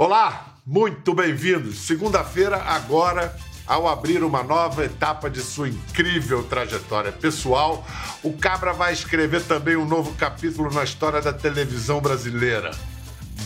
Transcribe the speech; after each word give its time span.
Olá, 0.00 0.54
muito 0.64 1.12
bem-vindos. 1.12 1.78
Segunda-feira, 1.78 2.58
agora, 2.58 3.36
ao 3.66 3.88
abrir 3.88 4.22
uma 4.22 4.44
nova 4.44 4.84
etapa 4.84 5.28
de 5.28 5.40
sua 5.40 5.68
incrível 5.68 6.44
trajetória 6.44 7.10
pessoal, 7.10 7.84
o 8.22 8.32
Cabra 8.32 8.72
vai 8.72 8.92
escrever 8.92 9.42
também 9.42 9.74
um 9.74 9.84
novo 9.84 10.14
capítulo 10.14 10.72
na 10.72 10.84
história 10.84 11.20
da 11.20 11.32
televisão 11.32 12.00
brasileira. 12.00 12.70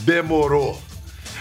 Demorou. 0.04 0.78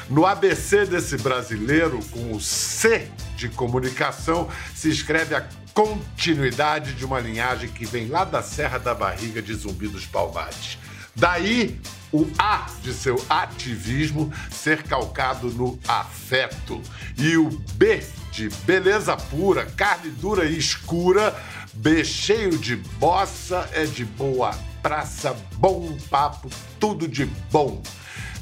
No 0.10 0.26
ABC 0.26 0.86
desse 0.86 1.18
brasileiro, 1.18 2.00
com 2.06 2.32
o 2.32 2.40
C 2.40 3.12
de 3.36 3.50
comunicação, 3.50 4.48
se 4.74 4.88
escreve 4.88 5.36
a 5.36 5.46
continuidade 5.74 6.94
de 6.94 7.04
uma 7.04 7.20
linhagem 7.20 7.68
que 7.68 7.86
vem 7.86 8.08
lá 8.08 8.24
da 8.24 8.42
Serra 8.42 8.78
da 8.78 8.96
Barriga 8.96 9.42
de 9.42 9.54
Zumbi 9.56 9.90
dos 9.90 10.06
Palmares. 10.06 10.78
Daí 11.14 11.82
o 12.12 12.30
A 12.38 12.68
de 12.82 12.94
seu 12.94 13.24
ativismo 13.30 14.32
ser 14.50 14.84
calcado 14.84 15.50
no 15.52 15.80
afeto. 15.88 16.82
E 17.18 17.38
o 17.38 17.50
B 17.76 18.04
de 18.32 18.50
beleza 18.66 19.16
pura, 19.16 19.66
carne 19.66 20.10
dura 20.10 20.46
e 20.46 20.58
escura, 20.58 21.36
B 21.74 22.04
cheio 22.04 22.58
de 22.58 22.76
bossa 22.76 23.70
é 23.74 23.86
de 23.86 24.06
boa 24.06 24.52
praça, 24.82 25.36
bom 25.58 25.96
papo, 26.10 26.50
tudo 26.80 27.08
de 27.08 27.26
bom. 27.52 27.82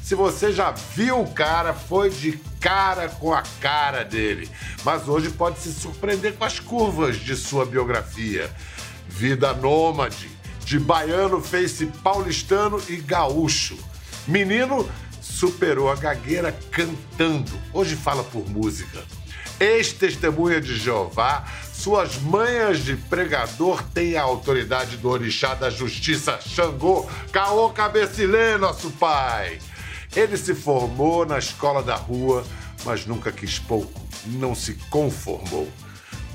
Se 0.02 0.14
você 0.14 0.52
já 0.52 0.72
viu 0.72 1.20
o 1.20 1.32
cara, 1.32 1.72
foi 1.72 2.10
de 2.10 2.32
cara 2.58 3.08
com 3.08 3.32
a 3.32 3.42
cara 3.60 4.04
dele. 4.04 4.50
Mas 4.84 5.06
hoje 5.06 5.30
pode 5.30 5.60
se 5.60 5.72
surpreender 5.72 6.34
com 6.34 6.44
as 6.44 6.58
curvas 6.58 7.16
de 7.16 7.36
sua 7.36 7.64
biografia. 7.64 8.50
Vida 9.08 9.52
nômade, 9.52 10.28
de 10.70 10.78
baiano 10.78 11.40
fez-se 11.40 11.86
paulistano 11.86 12.80
e 12.88 12.94
gaúcho. 12.94 13.76
Menino 14.24 14.88
superou 15.20 15.90
a 15.90 15.96
gagueira 15.96 16.56
cantando. 16.70 17.50
Hoje 17.72 17.96
fala 17.96 18.22
por 18.22 18.48
música. 18.48 19.02
Ex-testemunha 19.58 20.60
de 20.60 20.78
Jeová, 20.78 21.44
suas 21.72 22.18
manhas 22.18 22.84
de 22.84 22.94
pregador 22.94 23.82
têm 23.92 24.16
a 24.16 24.22
autoridade 24.22 24.96
do 24.98 25.08
orixá 25.08 25.54
da 25.54 25.70
justiça 25.70 26.38
Xangô, 26.40 27.04
Caô 27.32 27.70
Cabecilê, 27.70 28.56
nosso 28.56 28.92
pai. 28.92 29.58
Ele 30.14 30.36
se 30.36 30.54
formou 30.54 31.26
na 31.26 31.40
escola 31.40 31.82
da 31.82 31.96
rua, 31.96 32.44
mas 32.84 33.06
nunca 33.06 33.32
quis 33.32 33.58
pouco, 33.58 34.00
não 34.24 34.54
se 34.54 34.74
conformou. 34.88 35.68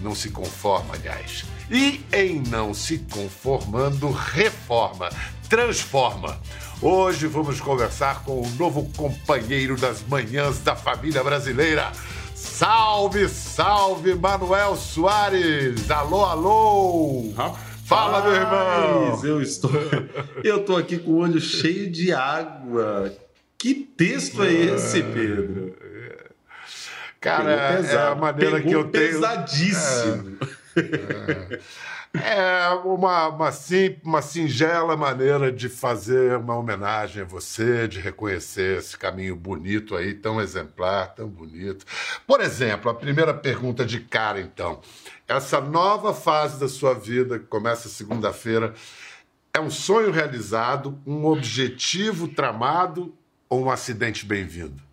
Não 0.02 0.14
se 0.14 0.30
conforma, 0.30 0.94
aliás. 0.94 1.46
E 1.70 2.02
em 2.14 2.42
não 2.42 2.76
se 2.76 3.00
conformando, 3.12 4.12
reforma, 4.12 5.10
transforma. 5.50 6.40
Hoje 6.80 7.26
vamos 7.26 7.60
conversar 7.60 8.24
com 8.24 8.42
o 8.42 8.50
novo 8.52 8.92
companheiro 8.96 9.76
das 9.76 10.04
manhãs 10.04 10.60
da 10.60 10.76
família 10.76 11.24
brasileira. 11.24 11.92
Salve, 12.36 13.28
salve, 13.28 14.14
Manuel 14.14 14.76
Soares! 14.76 15.90
Alô, 15.90 16.26
alô! 16.26 17.34
Rapaz, 17.36 17.60
Fala, 17.86 18.22
meu 18.22 18.34
irmão! 18.36 19.26
Eu 19.26 19.42
estou, 19.42 19.72
eu 20.44 20.58
estou 20.58 20.78
aqui 20.78 21.00
com 21.00 21.12
o 21.12 21.18
olho 21.18 21.42
cheio 21.42 21.90
de 21.90 22.14
água. 22.14 23.12
Que 23.58 23.74
texto 23.74 24.44
é 24.44 24.54
esse, 24.54 25.02
Pedro? 25.02 25.76
Cara, 27.20 27.52
é 27.52 27.98
a 27.98 28.14
maneira 28.14 28.58
Pegou 28.58 28.70
que 28.70 28.76
eu 28.76 28.84
tenho. 28.92 29.14
Pesadíssimo. 29.14 30.38
É, 30.40 30.55
é 32.14 32.70
uma, 32.84 33.28
uma, 33.30 33.52
sim, 33.52 33.96
uma 34.04 34.22
singela 34.22 34.96
maneira 34.96 35.52
de 35.52 35.70
fazer 35.70 36.38
uma 36.38 36.56
homenagem 36.56 37.24
a 37.24 37.26
você, 37.26 37.88
de 37.88 38.00
reconhecer 38.00 38.80
esse 38.80 38.98
caminho 38.98 39.36
bonito 39.36 39.96
aí, 39.96 40.14
tão 40.14 40.40
exemplar, 40.40 41.14
tão 41.16 41.28
bonito. 41.28 41.86
Por 42.28 42.42
exemplo, 42.42 42.90
a 42.92 42.94
primeira 42.94 43.34
pergunta 43.34 43.86
de 43.86 44.00
cara, 44.00 44.40
então. 44.40 44.82
Essa 45.28 45.60
nova 45.60 46.14
fase 46.14 46.60
da 46.60 46.68
sua 46.68 46.94
vida, 46.94 47.40
que 47.40 47.46
começa 47.46 47.90
segunda-feira, 47.90 48.74
é 49.54 49.60
um 49.60 49.72
sonho 49.72 50.12
realizado, 50.12 51.00
um 51.06 51.26
objetivo 51.26 52.28
tramado 52.28 53.16
ou 53.50 53.64
um 53.64 53.72
acidente 53.72 54.26
bem-vindo? 54.26 54.85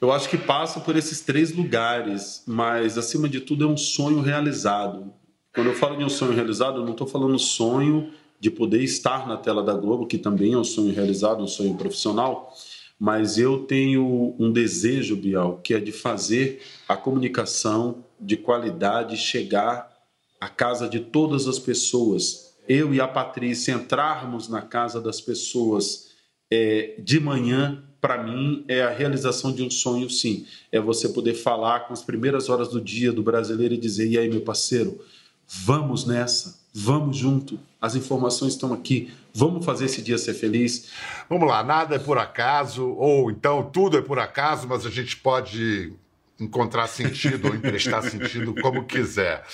Eu 0.00 0.12
acho 0.12 0.28
que 0.28 0.38
passa 0.38 0.78
por 0.78 0.94
esses 0.94 1.20
três 1.20 1.52
lugares, 1.52 2.44
mas 2.46 2.96
acima 2.96 3.28
de 3.28 3.40
tudo 3.40 3.64
é 3.64 3.66
um 3.66 3.76
sonho 3.76 4.20
realizado. 4.20 5.12
Quando 5.52 5.68
eu 5.68 5.74
falo 5.74 5.96
de 5.96 6.04
um 6.04 6.08
sonho 6.08 6.32
realizado, 6.32 6.78
eu 6.78 6.84
não 6.84 6.92
estou 6.92 7.06
falando 7.06 7.36
sonho 7.36 8.12
de 8.38 8.48
poder 8.48 8.80
estar 8.80 9.26
na 9.26 9.36
tela 9.36 9.60
da 9.60 9.74
Globo, 9.74 10.06
que 10.06 10.16
também 10.16 10.52
é 10.52 10.56
um 10.56 10.62
sonho 10.62 10.94
realizado, 10.94 11.42
um 11.42 11.48
sonho 11.48 11.74
profissional, 11.74 12.54
mas 12.96 13.38
eu 13.38 13.64
tenho 13.64 14.36
um 14.38 14.52
desejo, 14.52 15.16
Bial, 15.16 15.58
que 15.58 15.74
é 15.74 15.80
de 15.80 15.90
fazer 15.90 16.62
a 16.88 16.96
comunicação 16.96 18.04
de 18.20 18.36
qualidade 18.36 19.16
chegar 19.16 19.92
à 20.40 20.48
casa 20.48 20.88
de 20.88 21.00
todas 21.00 21.48
as 21.48 21.58
pessoas. 21.58 22.56
Eu 22.68 22.94
e 22.94 23.00
a 23.00 23.08
Patrícia 23.08 23.72
entrarmos 23.72 24.48
na 24.48 24.62
casa 24.62 25.00
das 25.00 25.20
pessoas 25.20 26.12
é, 26.48 26.94
de 27.00 27.18
manhã 27.18 27.82
para 28.00 28.22
mim, 28.22 28.64
é 28.68 28.82
a 28.82 28.90
realização 28.90 29.52
de 29.52 29.62
um 29.62 29.70
sonho, 29.70 30.08
sim. 30.08 30.46
É 30.70 30.80
você 30.80 31.08
poder 31.08 31.34
falar 31.34 31.80
com 31.80 31.92
as 31.92 32.02
primeiras 32.02 32.48
horas 32.48 32.68
do 32.68 32.80
dia 32.80 33.12
do 33.12 33.22
brasileiro 33.22 33.74
e 33.74 33.78
dizer: 33.78 34.08
e 34.08 34.18
aí, 34.18 34.28
meu 34.28 34.40
parceiro, 34.40 35.00
vamos 35.46 36.06
nessa, 36.06 36.58
vamos 36.72 37.16
junto, 37.16 37.58
as 37.80 37.94
informações 37.94 38.52
estão 38.52 38.72
aqui, 38.72 39.10
vamos 39.34 39.64
fazer 39.64 39.86
esse 39.86 40.02
dia 40.02 40.18
ser 40.18 40.34
feliz. 40.34 40.90
Vamos 41.28 41.48
lá, 41.48 41.62
nada 41.62 41.96
é 41.96 41.98
por 41.98 42.18
acaso, 42.18 42.88
ou 42.88 43.30
então 43.30 43.68
tudo 43.72 43.98
é 43.98 44.02
por 44.02 44.18
acaso, 44.18 44.68
mas 44.68 44.86
a 44.86 44.90
gente 44.90 45.16
pode 45.16 45.92
encontrar 46.40 46.86
sentido 46.86 47.48
ou 47.48 47.54
emprestar 47.54 48.02
sentido 48.02 48.54
como 48.60 48.84
quiser. 48.84 49.44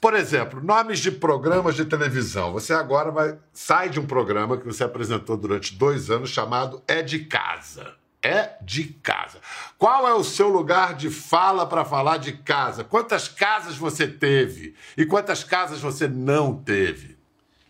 Por 0.00 0.14
exemplo, 0.14 0.62
nomes 0.62 1.00
de 1.00 1.10
programas 1.10 1.74
de 1.74 1.84
televisão. 1.84 2.52
Você 2.52 2.72
agora 2.72 3.10
vai 3.10 3.36
sai 3.52 3.88
de 3.88 3.98
um 3.98 4.06
programa 4.06 4.56
que 4.56 4.64
você 4.64 4.84
apresentou 4.84 5.36
durante 5.36 5.74
dois 5.74 6.10
anos 6.10 6.30
chamado 6.30 6.82
É 6.86 7.02
de 7.02 7.20
Casa. 7.20 7.98
É 8.20 8.56
de 8.62 8.84
casa. 8.84 9.38
Qual 9.78 10.06
é 10.08 10.12
o 10.12 10.24
seu 10.24 10.48
lugar 10.48 10.94
de 10.94 11.08
fala 11.08 11.64
para 11.64 11.84
falar 11.84 12.16
de 12.16 12.32
casa? 12.32 12.82
Quantas 12.82 13.28
casas 13.28 13.76
você 13.76 14.08
teve 14.08 14.74
e 14.96 15.06
quantas 15.06 15.44
casas 15.44 15.80
você 15.80 16.08
não 16.08 16.52
teve? 16.52 17.16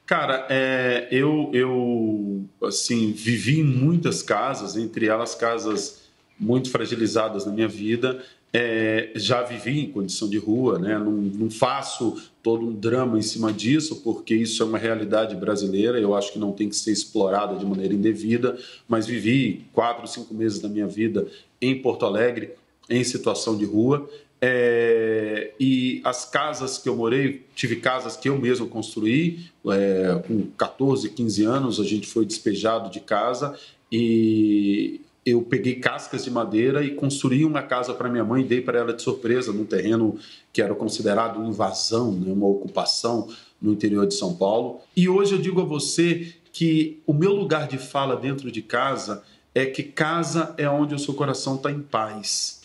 Cara, 0.07 0.47
é, 0.49 1.07
eu, 1.11 1.51
eu 1.53 2.49
assim 2.67 3.13
vivi 3.13 3.61
em 3.61 3.65
muitas 3.65 4.23
casas, 4.23 4.75
entre 4.75 5.07
elas 5.07 5.35
casas 5.35 6.09
muito 6.41 6.71
fragilizadas 6.71 7.45
na 7.45 7.53
minha 7.53 7.69
vida. 7.69 8.25
É, 8.53 9.13
já 9.15 9.43
vivi 9.43 9.81
em 9.81 9.91
condição 9.91 10.29
de 10.29 10.39
rua, 10.39 10.79
né? 10.79 10.97
não, 10.99 11.13
não, 11.13 11.51
faço 11.51 12.17
todo 12.43 12.67
um 12.67 12.73
drama 12.73 13.19
em 13.19 13.23
cima 13.23 13.53
disso, 13.53 13.97
porque 13.97 14.35
isso 14.35 14.63
é 14.63 14.67
uma 14.67 14.79
realidade 14.79 15.37
brasileira, 15.37 16.01
eu 16.01 16.15
acho 16.15 16.33
que 16.33 16.39
não 16.39 16.53
tem 16.53 16.67
que 16.67 16.77
ser 16.77 16.93
explorada 16.93 17.57
de 17.57 17.67
maneira 17.67 17.93
indevida, 17.93 18.59
mas 18.89 19.07
vivi 19.07 19.67
quatro, 19.73 20.07
cinco 20.07 20.33
meses 20.33 20.61
da 20.61 20.69
minha 20.69 20.87
vida 20.87 21.27
em 21.61 21.83
Porto 21.83 22.07
Alegre, 22.07 22.53
em 22.89 23.05
situação 23.05 23.55
de 23.55 23.67
rua, 23.67 24.09
é, 24.41 25.53
e 25.59 26.01
as 26.05 26.25
casas 26.25 26.79
que 26.79 26.89
eu 26.89 26.97
morei, 26.97 27.45
tive 27.55 27.77
casas 27.77 28.17
que 28.17 28.29
eu 28.29 28.39
mesmo 28.39 28.69
construí, 28.69 29.47
é, 29.67 30.23
com 30.27 30.47
14, 30.57 31.11
15 31.11 31.45
anos 31.45 31.81
a 31.81 31.85
gente 31.85 32.07
foi 32.07 32.25
despejado 32.25 32.89
de 32.91 33.01
casa 33.01 33.59
e 33.91 35.01
eu 35.31 35.43
peguei 35.43 35.77
cascas 35.77 36.25
de 36.25 36.31
madeira 36.31 36.83
e 36.83 36.95
construí 36.95 37.45
uma 37.45 37.63
casa 37.63 37.95
para 37.95 38.09
minha 38.09 38.25
mãe 38.25 38.43
e 38.43 38.47
dei 38.47 38.61
para 38.61 38.79
ela 38.79 38.93
de 38.93 39.03
surpresa 39.03 39.53
num 39.53 39.65
terreno 39.65 40.19
que 40.53 40.63
era 40.63 40.75
considerado 40.75 41.45
invasão, 41.45 42.13
né, 42.13 42.33
uma 42.33 42.47
ocupação 42.47 43.29
no 43.61 43.73
interior 43.73 44.07
de 44.07 44.15
São 44.15 44.35
Paulo. 44.35 44.81
E 44.97 45.09
hoje 45.09 45.35
eu 45.35 45.39
digo 45.39 45.61
a 45.61 45.65
você 45.65 46.35
que 46.53 47.01
o 47.07 47.13
meu 47.13 47.33
lugar 47.33 47.69
de 47.69 47.79
fala 47.79 48.17
dentro 48.17 48.51
de 48.51 48.63
casa 48.63 49.23
é 49.55 49.67
que 49.67 49.83
casa 49.83 50.55
é 50.57 50.69
onde 50.69 50.95
o 50.95 50.99
seu 50.99 51.15
coração 51.15 51.57
está 51.57 51.71
em 51.71 51.81
paz 51.81 52.58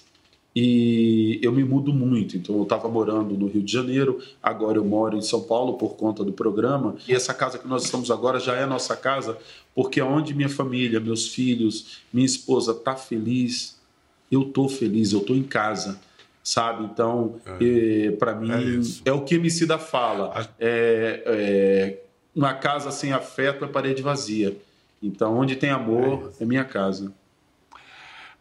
e 0.55 1.39
eu 1.41 1.51
me 1.51 1.63
mudo 1.63 1.91
muito. 1.91 2.37
Então, 2.37 2.57
eu 2.57 2.63
estava 2.63 2.87
morando 2.87 3.35
no 3.35 3.47
Rio 3.47 3.63
de 3.63 3.71
Janeiro, 3.71 4.19
agora 4.41 4.77
eu 4.77 4.85
moro 4.85 5.17
em 5.17 5.21
São 5.21 5.41
Paulo 5.41 5.73
por 5.73 5.95
conta 5.95 6.23
do 6.23 6.31
programa. 6.31 6.95
E 7.07 7.13
essa 7.13 7.33
casa 7.33 7.57
que 7.57 7.67
nós 7.67 7.83
estamos 7.83 8.11
agora 8.11 8.39
já 8.39 8.55
é 8.55 8.65
nossa 8.65 8.95
casa, 8.95 9.37
porque 9.73 9.99
é 9.99 10.03
onde 10.03 10.33
minha 10.33 10.49
família, 10.49 10.99
meus 10.99 11.27
filhos, 11.27 12.03
minha 12.13 12.25
esposa 12.25 12.71
está 12.71 12.95
feliz, 12.95 13.79
eu 14.31 14.43
estou 14.43 14.69
feliz, 14.69 15.11
eu 15.11 15.19
estou 15.19 15.35
em 15.35 15.43
casa. 15.43 15.99
Sabe? 16.43 16.83
Então, 16.83 17.39
é, 17.61 18.11
para 18.11 18.35
mim, 18.35 18.51
é, 19.05 19.09
é, 19.09 19.13
o 19.13 19.21
que 19.21 19.39
me 19.39 19.49
da 19.65 19.79
fala. 19.79 20.49
É, 20.59 21.23
é, 21.25 21.99
uma 22.35 22.53
casa 22.53 22.91
sem 22.91 23.13
afeto 23.13 23.63
é 23.63 23.67
parede 23.67 24.01
vazia. 24.01 24.55
Então, 25.01 25.37
onde 25.37 25.55
tem 25.55 25.69
amor, 25.69 26.33
é, 26.39 26.43
é 26.43 26.45
minha 26.45 26.65
casa. 26.65 27.13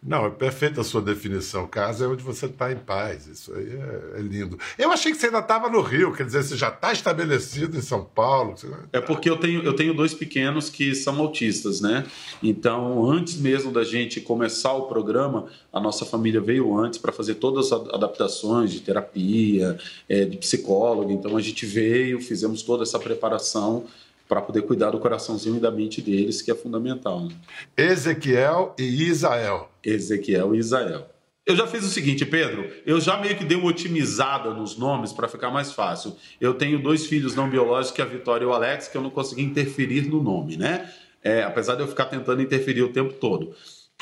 Não, 0.04 0.26
é 0.26 0.30
perfeita 0.30 0.80
a 0.80 0.84
sua 0.84 1.00
definição. 1.00 1.64
Casa 1.64 2.04
é 2.04 2.08
onde 2.08 2.24
você 2.24 2.46
está 2.46 2.72
em 2.72 2.76
paz. 2.76 3.28
Isso 3.28 3.54
aí 3.54 3.68
é, 3.70 4.18
é, 4.18 4.20
lindo. 4.20 4.58
Eu 4.76 4.90
achei 4.90 5.12
que 5.12 5.18
você 5.18 5.26
ainda 5.26 5.38
estava 5.38 5.70
no 5.70 5.80
Rio, 5.80 6.12
quer 6.12 6.26
dizer, 6.26 6.42
você 6.42 6.56
já 6.56 6.70
está 6.70 6.92
estabelecido 6.92 7.76
em 7.76 7.80
São 7.80 8.04
Paulo. 8.04 8.56
É 8.92 9.00
porque 9.00 9.30
eu 9.30 9.36
tenho, 9.36 9.62
eu 9.62 9.76
tenho 9.76 9.94
dois 9.94 10.12
pequenos 10.12 10.68
que 10.68 10.92
são 10.92 11.20
autistas, 11.20 11.80
né? 11.80 12.04
Então, 12.42 13.08
antes 13.08 13.36
mesmo 13.36 13.70
da 13.70 13.84
gente 13.84 14.20
começar 14.20 14.72
o 14.72 14.88
programa, 14.88 15.46
a 15.72 15.78
nossa 15.78 16.04
família 16.04 16.40
veio 16.40 16.76
antes 16.76 16.98
para 16.98 17.12
fazer 17.12 17.36
todas 17.36 17.70
as 17.70 17.88
adaptações 17.94 18.72
de 18.72 18.80
terapia, 18.80 19.78
é, 20.08 20.24
de 20.24 20.36
psicólogo. 20.36 21.12
Então, 21.12 21.36
a 21.36 21.40
gente 21.40 21.64
veio, 21.64 22.20
fizemos 22.20 22.62
toda 22.62 22.82
essa 22.82 22.98
preparação 22.98 23.84
para 24.32 24.40
poder 24.40 24.62
cuidar 24.62 24.88
do 24.88 24.98
coraçãozinho 24.98 25.56
e 25.56 25.60
da 25.60 25.70
mente 25.70 26.00
deles, 26.00 26.40
que 26.40 26.50
é 26.50 26.54
fundamental. 26.54 27.20
Né? 27.20 27.34
Ezequiel 27.76 28.74
e 28.78 29.02
Isael. 29.02 29.70
Ezequiel 29.84 30.54
e 30.54 30.58
Isael. 30.58 31.06
Eu 31.44 31.54
já 31.54 31.66
fiz 31.66 31.84
o 31.84 31.90
seguinte, 31.90 32.24
Pedro, 32.24 32.66
eu 32.86 32.98
já 32.98 33.18
meio 33.18 33.36
que 33.36 33.44
dei 33.44 33.58
uma 33.58 33.68
otimizada 33.68 34.48
nos 34.54 34.78
nomes 34.78 35.12
para 35.12 35.28
ficar 35.28 35.50
mais 35.50 35.72
fácil. 35.72 36.16
Eu 36.40 36.54
tenho 36.54 36.82
dois 36.82 37.04
filhos 37.04 37.34
não 37.34 37.50
biológicos, 37.50 37.94
que 37.94 38.00
é 38.00 38.04
a 38.06 38.08
Vitória 38.08 38.42
e 38.42 38.46
o 38.46 38.54
Alex, 38.54 38.88
que 38.88 38.96
eu 38.96 39.02
não 39.02 39.10
consegui 39.10 39.42
interferir 39.42 40.08
no 40.08 40.22
nome, 40.22 40.56
né? 40.56 40.90
É, 41.22 41.42
apesar 41.42 41.74
de 41.74 41.82
eu 41.82 41.86
ficar 41.86 42.06
tentando 42.06 42.40
interferir 42.40 42.80
o 42.80 42.88
tempo 42.88 43.12
todo. 43.12 43.54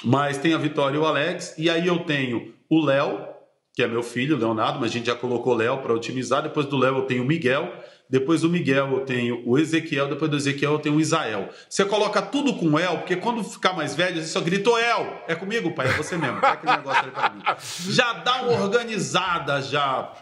Mas 0.05 0.39
tem 0.39 0.55
a 0.55 0.59
Vitória 0.59 0.95
e 0.95 1.01
o 1.01 1.07
Alex, 1.07 1.57
e 1.59 1.69
aí 1.69 1.89
eu 1.89 2.05
tenho 2.05 2.55
o 2.69 2.81
Léo, 2.85 3.27
que 3.75 3.83
é 3.83 3.89
meu 3.89 4.05
filho, 4.05 4.37
Leonardo, 4.37 4.79
mas 4.79 4.91
a 4.91 4.93
gente 4.93 5.07
já 5.07 5.17
colocou 5.17 5.55
Léo 5.55 5.79
para 5.79 5.93
otimizar. 5.93 6.41
Depois 6.41 6.67
do 6.67 6.77
Léo 6.77 6.99
eu 6.99 7.03
tenho 7.03 7.25
o 7.25 7.27
Miguel, 7.27 7.73
depois 8.11 8.41
do 8.41 8.51
Miguel 8.51 8.91
eu 8.93 9.01
tenho 9.01 9.43
o 9.47 9.57
Ezequiel, 9.57 10.09
depois 10.09 10.31
do 10.31 10.37
Ezequiel 10.37 10.73
eu 10.73 10.79
tenho 10.81 10.97
o 10.97 11.01
Isael. 11.01 11.49
Você 11.69 11.85
coloca 11.85 12.21
tudo 12.21 12.55
com 12.55 12.79
El, 12.79 12.99
porque 12.99 13.15
quando 13.15 13.45
ficar 13.45 13.73
mais 13.73 13.95
velho, 13.95 14.21
você 14.21 14.27
só 14.27 14.41
gritou 14.41 14.77
El. 14.79 15.23
É 15.29 15.35
comigo, 15.37 15.73
pai, 15.75 15.89
é 15.89 15.93
você 15.93 16.17
mesmo. 16.17 16.41
Tá 16.41 16.53
aquele 16.53 16.77
negócio 16.77 17.03
ali 17.03 17.11
pra 17.13 17.31
mim. 17.31 17.43
Já 17.89 18.13
dá 18.15 18.43
uma 18.43 18.63
organizada, 18.63 19.63
já. 19.63 20.13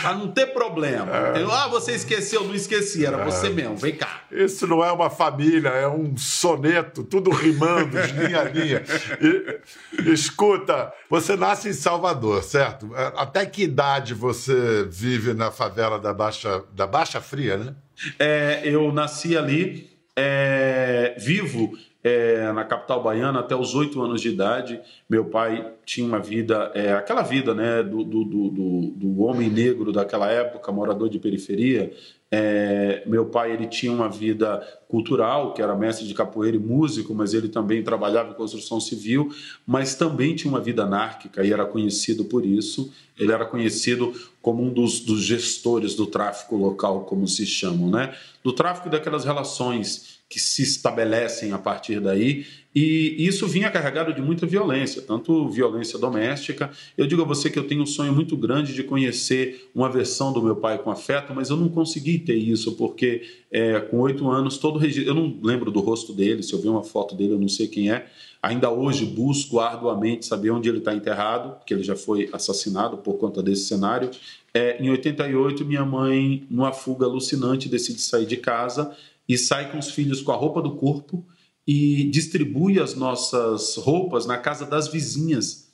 Pra 0.00 0.14
não 0.14 0.28
ter 0.28 0.46
problema. 0.46 1.10
É. 1.10 1.44
Ah, 1.50 1.68
você 1.68 1.92
esqueceu, 1.92 2.44
não 2.44 2.54
esqueci, 2.54 3.04
era 3.04 3.24
você 3.24 3.46
é. 3.46 3.50
mesmo. 3.50 3.76
Vem 3.76 3.94
cá. 3.94 4.22
Isso 4.30 4.66
não 4.66 4.84
é 4.84 4.90
uma 4.90 5.10
família, 5.10 5.68
é 5.68 5.88
um 5.88 6.16
soneto, 6.16 7.04
tudo 7.04 7.30
rimando, 7.30 7.96
linha 7.98 8.40
a 8.40 8.44
linha. 8.44 8.82
E, 9.20 10.10
escuta, 10.10 10.92
você 11.08 11.36
nasce 11.36 11.68
em 11.68 11.72
Salvador, 11.72 12.42
certo? 12.42 12.90
Até 13.16 13.44
que 13.46 13.62
idade 13.62 14.14
você 14.14 14.86
vive 14.88 15.34
na 15.34 15.50
favela 15.50 15.98
da 15.98 16.12
Baixa, 16.14 16.62
da 16.72 16.86
Baixa 16.86 17.19
Fria, 17.20 17.56
né? 17.56 17.74
É, 18.18 18.62
eu 18.64 18.92
nasci 18.92 19.36
ali, 19.36 19.90
é, 20.16 21.14
vivo 21.18 21.76
é, 22.02 22.50
na 22.52 22.64
capital 22.64 23.02
baiana 23.02 23.40
até 23.40 23.54
os 23.54 23.74
oito 23.74 24.00
anos 24.02 24.20
de 24.20 24.30
idade. 24.30 24.80
Meu 25.08 25.26
pai 25.26 25.72
tinha 25.84 26.06
uma 26.06 26.18
vida, 26.18 26.70
é, 26.74 26.92
aquela 26.92 27.22
vida 27.22 27.54
né, 27.54 27.82
do, 27.82 28.02
do, 28.04 28.24
do, 28.24 28.92
do, 28.96 29.20
homem 29.22 29.50
negro 29.50 29.92
daquela 29.92 30.30
época, 30.30 30.72
morador 30.72 31.08
de 31.08 31.18
periferia. 31.18 31.92
É, 32.32 33.02
meu 33.06 33.26
pai 33.26 33.52
ele 33.52 33.66
tinha 33.66 33.92
uma 33.92 34.08
vida 34.08 34.64
cultural, 34.88 35.52
que 35.52 35.60
era 35.60 35.74
mestre 35.74 36.06
de 36.06 36.14
capoeira 36.14 36.56
e 36.56 36.60
músico, 36.60 37.12
mas 37.12 37.34
ele 37.34 37.48
também 37.48 37.82
trabalhava 37.82 38.30
em 38.30 38.34
construção 38.34 38.80
civil, 38.80 39.28
mas 39.66 39.96
também 39.96 40.34
tinha 40.36 40.50
uma 40.50 40.60
vida 40.60 40.84
anárquica 40.84 41.44
e 41.44 41.52
era 41.52 41.66
conhecido 41.66 42.24
por 42.24 42.46
isso. 42.46 42.92
Ele 43.18 43.32
era 43.32 43.44
conhecido 43.44 44.14
como 44.40 44.62
um 44.62 44.72
dos, 44.72 45.00
dos 45.00 45.22
gestores 45.22 45.94
do 45.94 46.06
tráfico 46.06 46.56
local, 46.56 47.00
como 47.04 47.26
se 47.28 47.44
chamam, 47.44 47.90
né? 47.90 48.14
Do 48.42 48.52
tráfico 48.52 48.88
daquelas 48.88 49.24
relações 49.24 50.09
que 50.30 50.38
se 50.38 50.62
estabelecem 50.62 51.52
a 51.52 51.58
partir 51.58 52.00
daí, 52.00 52.46
e 52.72 53.16
isso 53.18 53.48
vinha 53.48 53.68
carregado 53.68 54.14
de 54.14 54.22
muita 54.22 54.46
violência, 54.46 55.02
tanto 55.02 55.48
violência 55.48 55.98
doméstica. 55.98 56.70
Eu 56.96 57.04
digo 57.04 57.20
a 57.20 57.24
você 57.24 57.50
que 57.50 57.58
eu 57.58 57.66
tenho 57.66 57.82
um 57.82 57.86
sonho 57.86 58.12
muito 58.12 58.36
grande 58.36 58.72
de 58.72 58.84
conhecer 58.84 59.68
uma 59.74 59.90
versão 59.90 60.32
do 60.32 60.40
meu 60.40 60.54
pai 60.54 60.78
com 60.78 60.88
afeto, 60.88 61.34
mas 61.34 61.50
eu 61.50 61.56
não 61.56 61.68
consegui 61.68 62.16
ter 62.20 62.36
isso, 62.36 62.76
porque 62.76 63.22
é, 63.50 63.80
com 63.80 63.98
oito 63.98 64.30
anos, 64.30 64.56
todo 64.56 64.78
registro. 64.78 65.10
Eu 65.10 65.16
não 65.16 65.36
lembro 65.42 65.72
do 65.72 65.80
rosto 65.80 66.12
dele, 66.12 66.44
se 66.44 66.52
eu 66.52 66.60
ver 66.60 66.68
uma 66.68 66.84
foto 66.84 67.16
dele, 67.16 67.32
eu 67.32 67.40
não 67.40 67.48
sei 67.48 67.66
quem 67.66 67.90
é. 67.90 68.06
Ainda 68.40 68.70
hoje 68.70 69.04
busco 69.04 69.58
arduamente 69.58 70.24
saber 70.24 70.50
onde 70.50 70.68
ele 70.68 70.78
está 70.78 70.94
enterrado, 70.94 71.56
porque 71.56 71.74
ele 71.74 71.82
já 71.82 71.96
foi 71.96 72.30
assassinado 72.32 72.98
por 72.98 73.14
conta 73.14 73.42
desse 73.42 73.64
cenário. 73.64 74.10
É, 74.54 74.82
em 74.82 74.90
88, 74.90 75.64
minha 75.64 75.84
mãe, 75.84 76.44
numa 76.48 76.72
fuga 76.72 77.04
alucinante, 77.04 77.68
decide 77.68 78.00
sair 78.00 78.26
de 78.26 78.36
casa 78.36 78.96
e 79.30 79.38
sai 79.38 79.70
com 79.70 79.78
os 79.78 79.92
filhos 79.92 80.20
com 80.20 80.32
a 80.32 80.36
roupa 80.36 80.60
do 80.60 80.74
corpo 80.74 81.24
e 81.64 82.10
distribui 82.10 82.80
as 82.80 82.96
nossas 82.96 83.76
roupas 83.76 84.26
na 84.26 84.36
casa 84.36 84.66
das 84.66 84.88
vizinhas. 84.88 85.68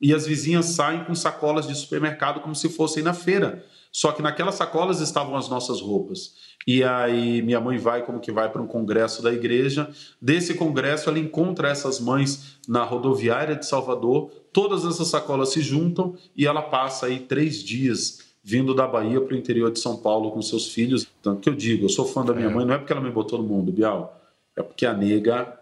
E 0.00 0.14
as 0.14 0.24
vizinhas 0.24 0.66
saem 0.66 1.02
com 1.04 1.12
sacolas 1.12 1.66
de 1.66 1.74
supermercado 1.74 2.40
como 2.40 2.54
se 2.54 2.68
fossem 2.68 3.02
na 3.02 3.12
feira. 3.12 3.66
Só 3.90 4.12
que 4.12 4.22
naquelas 4.22 4.54
sacolas 4.54 5.00
estavam 5.00 5.34
as 5.34 5.48
nossas 5.48 5.80
roupas. 5.80 6.34
E 6.64 6.84
aí 6.84 7.42
minha 7.42 7.60
mãe 7.60 7.76
vai 7.76 8.06
como 8.06 8.20
que 8.20 8.30
vai 8.30 8.48
para 8.52 8.62
um 8.62 8.68
congresso 8.68 9.20
da 9.20 9.32
igreja. 9.32 9.90
Desse 10.20 10.54
congresso 10.54 11.10
ela 11.10 11.18
encontra 11.18 11.68
essas 11.68 11.98
mães 11.98 12.56
na 12.68 12.84
rodoviária 12.84 13.56
de 13.56 13.66
Salvador. 13.66 14.30
Todas 14.52 14.84
essas 14.84 15.08
sacolas 15.08 15.48
se 15.48 15.60
juntam 15.60 16.14
e 16.36 16.46
ela 16.46 16.62
passa 16.62 17.06
aí 17.06 17.18
três 17.18 17.64
dias 17.64 18.31
vindo 18.42 18.74
da 18.74 18.86
Bahia 18.86 19.20
para 19.20 19.34
o 19.34 19.36
interior 19.36 19.70
de 19.70 19.78
São 19.78 19.96
Paulo 19.96 20.32
com 20.32 20.42
seus 20.42 20.72
filhos. 20.72 21.06
Tanto 21.22 21.40
que 21.40 21.48
eu 21.48 21.54
digo, 21.54 21.84
eu 21.84 21.88
sou 21.88 22.04
fã 22.04 22.24
da 22.24 22.34
minha 22.34 22.48
é. 22.48 22.52
mãe, 22.52 22.66
não 22.66 22.74
é 22.74 22.78
porque 22.78 22.92
ela 22.92 23.02
me 23.02 23.10
botou 23.10 23.38
no 23.38 23.44
mundo, 23.44 23.70
Bial, 23.70 24.20
é 24.56 24.62
porque 24.62 24.84
a 24.84 24.92
nega 24.92 25.58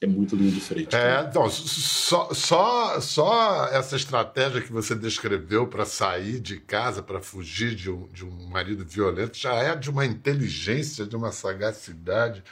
é 0.00 0.06
muito 0.06 0.34
linda 0.34 0.52
de 0.52 0.60
frente. 0.60 0.96
É, 0.96 1.26
então, 1.28 1.48
só, 1.48 2.32
só, 2.32 3.00
só 3.00 3.68
essa 3.68 3.94
estratégia 3.94 4.60
que 4.60 4.72
você 4.72 4.94
descreveu 4.94 5.66
para 5.66 5.84
sair 5.84 6.40
de 6.40 6.58
casa, 6.58 7.02
para 7.02 7.20
fugir 7.20 7.74
de 7.74 7.90
um, 7.90 8.08
de 8.08 8.24
um 8.24 8.48
marido 8.48 8.84
violento, 8.84 9.36
já 9.36 9.54
é 9.54 9.76
de 9.76 9.90
uma 9.90 10.04
inteligência, 10.04 11.06
de 11.06 11.14
uma 11.14 11.30
sagacidade. 11.30 12.42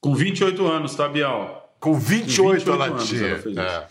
Com 0.00 0.14
28 0.14 0.66
anos, 0.66 0.94
tá, 0.94 1.08
Bial? 1.08 1.74
Com 1.80 1.94
28, 1.94 2.42
Com 2.42 2.50
28 2.52 2.70
ela 2.70 2.98
tinha. 2.98 3.62
É. 3.62 3.86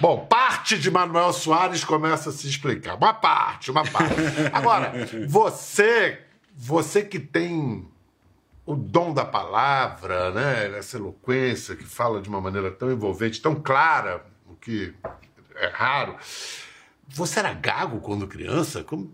Bom, 0.00 0.26
parte 0.26 0.78
de 0.78 0.90
Manuel 0.90 1.32
Soares 1.32 1.84
começa 1.84 2.30
a 2.30 2.32
se 2.32 2.48
explicar. 2.48 2.96
Uma 2.96 3.12
parte, 3.12 3.70
uma 3.70 3.84
parte. 3.84 4.14
Agora, 4.52 4.92
você, 5.28 6.20
você 6.56 7.02
que 7.02 7.18
tem 7.18 7.86
o 8.64 8.74
dom 8.74 9.12
da 9.12 9.24
palavra, 9.24 10.30
né? 10.30 10.78
essa 10.78 10.96
eloquência 10.96 11.76
que 11.76 11.84
fala 11.84 12.20
de 12.20 12.28
uma 12.28 12.40
maneira 12.40 12.70
tão 12.70 12.90
envolvente, 12.90 13.40
tão 13.40 13.54
clara, 13.54 14.24
o 14.46 14.54
que 14.54 14.94
é 15.56 15.68
raro. 15.68 16.16
Você 17.08 17.40
era 17.40 17.52
gago 17.52 18.00
quando 18.00 18.26
criança? 18.26 18.82
Como, 18.82 19.12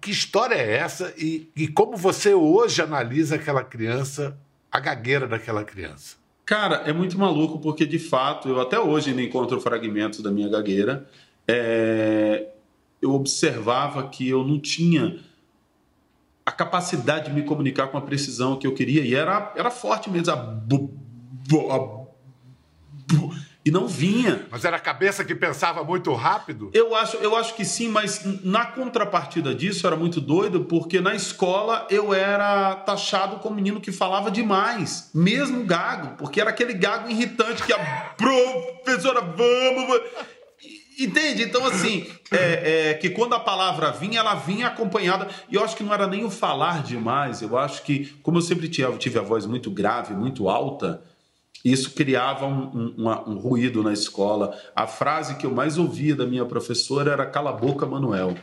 que 0.00 0.10
história 0.10 0.54
é 0.54 0.76
essa? 0.76 1.14
E, 1.16 1.50
e 1.56 1.68
como 1.68 1.96
você 1.96 2.34
hoje 2.34 2.82
analisa 2.82 3.36
aquela 3.36 3.64
criança, 3.64 4.38
a 4.70 4.78
gagueira 4.78 5.26
daquela 5.26 5.64
criança? 5.64 6.16
Cara, 6.48 6.76
é 6.86 6.94
muito 6.94 7.18
maluco 7.18 7.58
porque 7.58 7.84
de 7.84 7.98
fato 7.98 8.48
eu 8.48 8.58
até 8.58 8.80
hoje 8.80 9.10
ainda 9.10 9.20
encontro 9.20 9.60
fragmentos 9.60 10.20
da 10.20 10.30
minha 10.30 10.48
gagueira. 10.48 11.06
É... 11.46 12.48
Eu 13.02 13.12
observava 13.12 14.08
que 14.08 14.26
eu 14.26 14.42
não 14.42 14.58
tinha 14.58 15.18
a 16.46 16.50
capacidade 16.50 17.28
de 17.28 17.34
me 17.34 17.42
comunicar 17.42 17.88
com 17.88 17.98
a 17.98 18.00
precisão 18.00 18.56
que 18.56 18.66
eu 18.66 18.72
queria 18.72 19.02
e 19.02 19.14
era, 19.14 19.52
era 19.54 19.70
forte 19.70 20.08
mesmo. 20.08 20.32
A 20.32 20.36
bu, 20.36 20.90
bu, 21.46 21.70
a 21.70 21.97
e 23.68 23.70
não 23.70 23.86
vinha. 23.86 24.46
Mas 24.50 24.64
era 24.64 24.78
a 24.78 24.80
cabeça 24.80 25.22
que 25.22 25.34
pensava 25.34 25.84
muito 25.84 26.14
rápido? 26.14 26.70
Eu 26.72 26.94
acho, 26.96 27.18
eu 27.18 27.36
acho 27.36 27.54
que 27.54 27.66
sim, 27.66 27.88
mas 27.88 28.22
na 28.42 28.64
contrapartida 28.64 29.54
disso 29.54 29.86
era 29.86 29.94
muito 29.94 30.22
doido, 30.22 30.64
porque 30.64 31.02
na 31.02 31.14
escola 31.14 31.86
eu 31.90 32.14
era 32.14 32.74
taxado 32.76 33.36
como 33.36 33.56
menino 33.56 33.78
que 33.78 33.92
falava 33.92 34.30
demais, 34.30 35.10
mesmo 35.14 35.64
gago, 35.64 36.16
porque 36.16 36.40
era 36.40 36.48
aquele 36.48 36.72
gago 36.72 37.10
irritante 37.10 37.62
que 37.62 37.72
a 37.74 38.14
professora 38.16 39.20
vamos. 39.20 40.00
Entende? 40.98 41.42
Então, 41.42 41.64
assim, 41.66 42.06
é, 42.32 42.90
é, 42.90 42.94
que 42.94 43.10
quando 43.10 43.34
a 43.34 43.38
palavra 43.38 43.92
vinha, 43.92 44.18
ela 44.18 44.34
vinha 44.34 44.66
acompanhada. 44.66 45.28
E 45.50 45.56
eu 45.56 45.62
acho 45.62 45.76
que 45.76 45.84
não 45.84 45.92
era 45.92 46.06
nem 46.06 46.24
o 46.24 46.30
falar 46.30 46.82
demais. 46.82 47.42
Eu 47.42 47.56
acho 47.56 47.82
que, 47.82 48.06
como 48.22 48.38
eu 48.38 48.42
sempre 48.42 48.66
tive, 48.66 48.96
tive 48.96 49.18
a 49.18 49.22
voz 49.22 49.44
muito 49.46 49.70
grave, 49.70 50.14
muito 50.14 50.48
alta, 50.48 51.02
isso 51.64 51.92
criava 51.92 52.46
um, 52.46 52.94
um, 52.96 53.08
um, 53.08 53.38
ruído 53.38 53.82
na 53.82 53.92
escola. 53.92 54.56
A 54.74 54.86
frase 54.86 55.36
que 55.36 55.46
eu 55.46 55.50
mais 55.50 55.78
ouvia 55.78 56.14
da 56.14 56.26
minha 56.26 56.44
professora 56.44 57.12
era 57.12 57.26
cala 57.26 57.50
a 57.50 57.52
boca, 57.52 57.86
Manuel. 57.86 58.36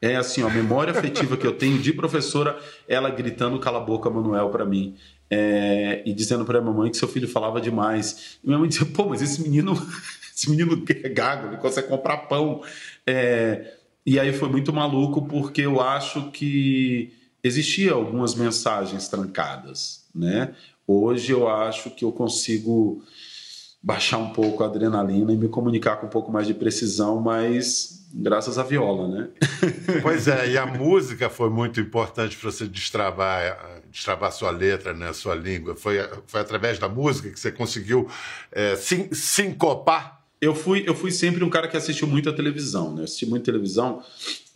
É 0.00 0.16
assim, 0.16 0.42
a 0.42 0.48
memória 0.48 0.92
afetiva 0.92 1.36
que 1.36 1.46
eu 1.46 1.52
tenho 1.52 1.78
de 1.78 1.92
professora, 1.92 2.56
ela 2.86 3.10
gritando 3.10 3.58
cala 3.58 3.78
a 3.78 3.84
boca, 3.84 4.08
Manuel, 4.08 4.48
para 4.50 4.64
mim. 4.64 4.96
É, 5.30 6.02
e 6.06 6.12
dizendo 6.12 6.44
para 6.44 6.60
minha 6.60 6.72
mãe 6.72 6.90
que 6.90 6.96
seu 6.96 7.08
filho 7.08 7.28
falava 7.28 7.60
demais. 7.60 8.38
E 8.42 8.46
minha 8.46 8.58
mãe 8.58 8.68
dizia, 8.68 8.86
pô, 8.86 9.06
mas 9.06 9.22
esse 9.22 9.42
menino, 9.42 9.72
esse 10.34 10.48
menino 10.50 10.84
é 10.88 11.08
gago, 11.08 11.48
ele 11.48 11.56
consegue 11.56 11.88
comprar 11.88 12.16
pão. 12.28 12.62
É, 13.06 13.74
e 14.06 14.18
aí 14.18 14.32
foi 14.32 14.48
muito 14.48 14.72
maluco, 14.72 15.22
porque 15.26 15.62
eu 15.62 15.80
acho 15.80 16.30
que 16.30 17.12
existia 17.42 17.92
algumas 17.92 18.34
mensagens 18.34 19.08
trancadas, 19.08 20.06
né? 20.14 20.54
Hoje 20.90 21.32
eu 21.32 21.46
acho 21.46 21.90
que 21.90 22.02
eu 22.02 22.10
consigo 22.10 23.04
baixar 23.82 24.16
um 24.16 24.30
pouco 24.30 24.64
a 24.64 24.66
adrenalina 24.66 25.30
e 25.30 25.36
me 25.36 25.46
comunicar 25.46 25.96
com 25.96 26.06
um 26.06 26.10
pouco 26.10 26.32
mais 26.32 26.46
de 26.46 26.54
precisão, 26.54 27.20
mas 27.20 28.08
graças 28.10 28.56
à 28.56 28.62
viola, 28.62 29.06
né? 29.06 29.28
Pois 30.00 30.26
é, 30.28 30.52
e 30.52 30.56
a 30.56 30.64
música 30.64 31.28
foi 31.28 31.50
muito 31.50 31.78
importante 31.78 32.38
para 32.38 32.50
você 32.50 32.66
destravar, 32.66 33.82
destravar 33.90 34.32
sua 34.32 34.50
letra, 34.50 34.94
né, 34.94 35.12
sua 35.12 35.34
língua. 35.34 35.76
Foi, 35.76 35.98
foi 36.26 36.40
através 36.40 36.78
da 36.78 36.88
música 36.88 37.28
que 37.28 37.38
você 37.38 37.52
conseguiu 37.52 38.08
é, 38.50 38.74
sincopar? 38.76 40.24
Eu 40.40 40.54
fui, 40.54 40.84
eu 40.86 40.94
fui 40.94 41.10
sempre 41.10 41.44
um 41.44 41.50
cara 41.50 41.68
que 41.68 41.76
assistiu 41.76 42.06
muito 42.06 42.30
a 42.30 42.32
televisão, 42.32 42.94
né? 42.94 43.00
Eu 43.00 43.04
assisti 43.04 43.26
muito 43.26 43.44
televisão 43.44 44.02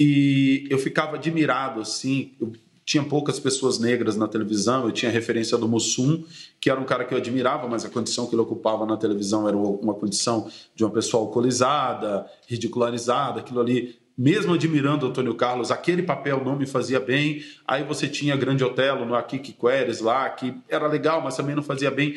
e 0.01 0.67
eu 0.71 0.79
ficava 0.79 1.17
admirado, 1.17 1.81
assim. 1.81 2.33
Eu 2.41 2.53
tinha 2.85 3.03
poucas 3.05 3.39
pessoas 3.39 3.79
negras 3.79 4.17
na 4.17 4.27
televisão, 4.27 4.85
eu 4.85 4.93
tinha 4.93 5.11
referência 5.11 5.57
do 5.57 5.69
Mussum, 5.69 6.25
que 6.61 6.69
era 6.69 6.81
um 6.81 6.85
cara 6.85 7.05
que 7.05 7.15
eu 7.15 7.19
admirava, 7.19 7.69
mas 7.69 7.85
a 7.85 7.89
condição 7.89 8.27
que 8.27 8.35
ele 8.35 8.43
ocupava 8.43 8.85
na 8.85 8.97
televisão 8.97 9.47
era 9.47 9.57
uma 9.57 9.95
condição 9.95 10.51
de 10.75 10.85
uma 10.85 10.91
pessoa 10.91 11.23
alcoolizada, 11.23 12.27
ridicularizada, 12.49 13.41
aquilo 13.41 13.61
ali. 13.61 13.97
Mesmo 14.19 14.53
admirando 14.53 15.07
o 15.07 15.09
Antônio 15.09 15.35
Carlos, 15.35 15.71
aquele 15.71 16.03
papel 16.03 16.45
não 16.45 16.57
me 16.57 16.67
fazia 16.67 17.01
bem. 17.01 17.43
Aí 17.67 17.83
você 17.83 18.09
tinha 18.09 18.37
Grande 18.37 18.63
Otelo 18.63 19.07
no 19.07 19.15
Akiki 19.15 19.53
Queres 19.53 20.01
lá, 20.01 20.29
que 20.29 20.55
era 20.69 20.87
legal, 20.87 21.23
mas 21.23 21.37
também 21.37 21.55
não 21.55 21.63
fazia 21.63 21.91
bem. 21.91 22.15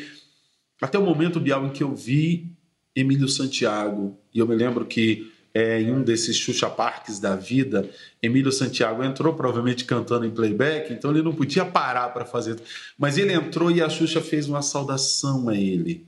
Até 0.82 1.00
o 1.00 1.04
momento, 1.04 1.40
Bial, 1.40 1.66
em 1.66 1.70
que 1.70 1.84
eu 1.84 1.96
vi 1.96 2.52
Emílio 2.96 3.28
Santiago, 3.30 4.18
e 4.34 4.40
eu 4.40 4.48
me 4.48 4.56
lembro 4.56 4.86
que 4.86 5.32
é, 5.56 5.82
em 5.82 5.90
um 5.90 6.04
desses 6.04 6.36
Xuxa 6.36 6.70
Parques 6.70 7.18
da 7.18 7.34
vida, 7.34 7.90
Emílio 8.22 8.52
Santiago 8.52 9.02
entrou, 9.02 9.34
provavelmente 9.34 9.86
cantando 9.86 10.26
em 10.26 10.30
playback, 10.30 10.92
então 10.92 11.12
ele 11.12 11.22
não 11.22 11.34
podia 11.34 11.64
parar 11.64 12.10
para 12.10 12.26
fazer. 12.26 12.60
Mas 12.98 13.18
ele 13.18 13.32
entrou 13.32 13.72
e 13.72 13.82
a 13.82 13.88
Xuxa 13.88 14.20
fez 14.20 14.50
uma 14.50 14.62
saudação 14.62 15.48
a 15.48 15.56
ele. 15.56 16.06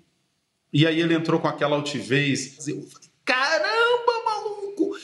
E 0.74 0.86
aí 0.86 1.00
ele 1.00 1.13
entrou 1.13 1.39
com 1.39 1.48
aquela 1.48 1.77
altivez. 1.77 2.68
Eu 2.68 2.82
falei, 2.82 3.08
caramba, 3.24 4.25
maluco! 4.25 4.98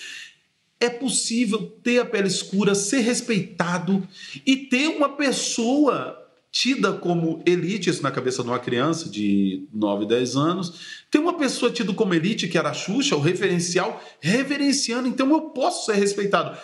É 0.78 0.90
possível 0.90 1.62
ter 1.82 2.00
a 2.00 2.06
pele 2.06 2.28
escura, 2.28 2.76
ser 2.76 3.00
respeitado 3.00 4.06
e 4.46 4.58
ter 4.58 4.90
uma 4.90 5.16
pessoa 5.16 6.23
tida 6.54 6.94
como 6.94 7.42
elite, 7.48 7.90
isso 7.90 8.04
na 8.04 8.12
cabeça 8.12 8.44
de 8.44 8.50
uma 8.50 8.60
criança 8.60 9.10
de 9.10 9.68
9, 9.74 10.06
10 10.06 10.36
anos, 10.36 11.04
tem 11.10 11.20
uma 11.20 11.34
pessoa 11.34 11.72
tida 11.72 11.92
como 11.94 12.14
elite, 12.14 12.48
que 12.48 12.60
era 12.60 12.70
a 12.70 12.74
Xuxa, 12.74 13.16
o 13.16 13.20
referencial, 13.20 14.02
reverenciando, 14.22 15.08
então 15.08 15.32
eu 15.32 15.42
posso 15.50 15.92
ser 15.92 15.98
respeitado. 15.98 16.56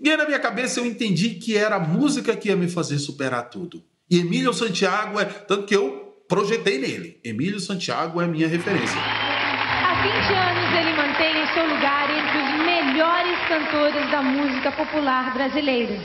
E 0.00 0.08
aí 0.08 0.16
na 0.16 0.26
minha 0.26 0.38
cabeça 0.38 0.78
eu 0.78 0.86
entendi 0.86 1.30
que 1.30 1.56
era 1.56 1.74
a 1.74 1.80
música 1.80 2.36
que 2.36 2.50
ia 2.50 2.56
me 2.56 2.68
fazer 2.68 3.00
superar 3.00 3.50
tudo. 3.50 3.82
E 4.08 4.20
Emílio 4.20 4.54
Santiago 4.54 5.18
é, 5.18 5.24
tanto 5.24 5.66
que 5.66 5.74
eu 5.74 6.14
projetei 6.28 6.78
nele. 6.78 7.18
Emílio 7.24 7.58
Santiago 7.58 8.20
é 8.20 8.28
minha 8.28 8.46
referência. 8.46 8.96
Há 8.96 10.02
20 10.02 10.14
anos 10.34 10.72
ele 10.78 10.96
mantém 10.96 11.36
seu 11.52 11.66
lugar 11.66 12.08
entre 12.10 12.38
os 12.38 12.64
melhores 12.64 13.38
cantores 13.48 14.08
da 14.12 14.22
música 14.22 14.70
popular 14.70 15.34
brasileira. 15.34 15.98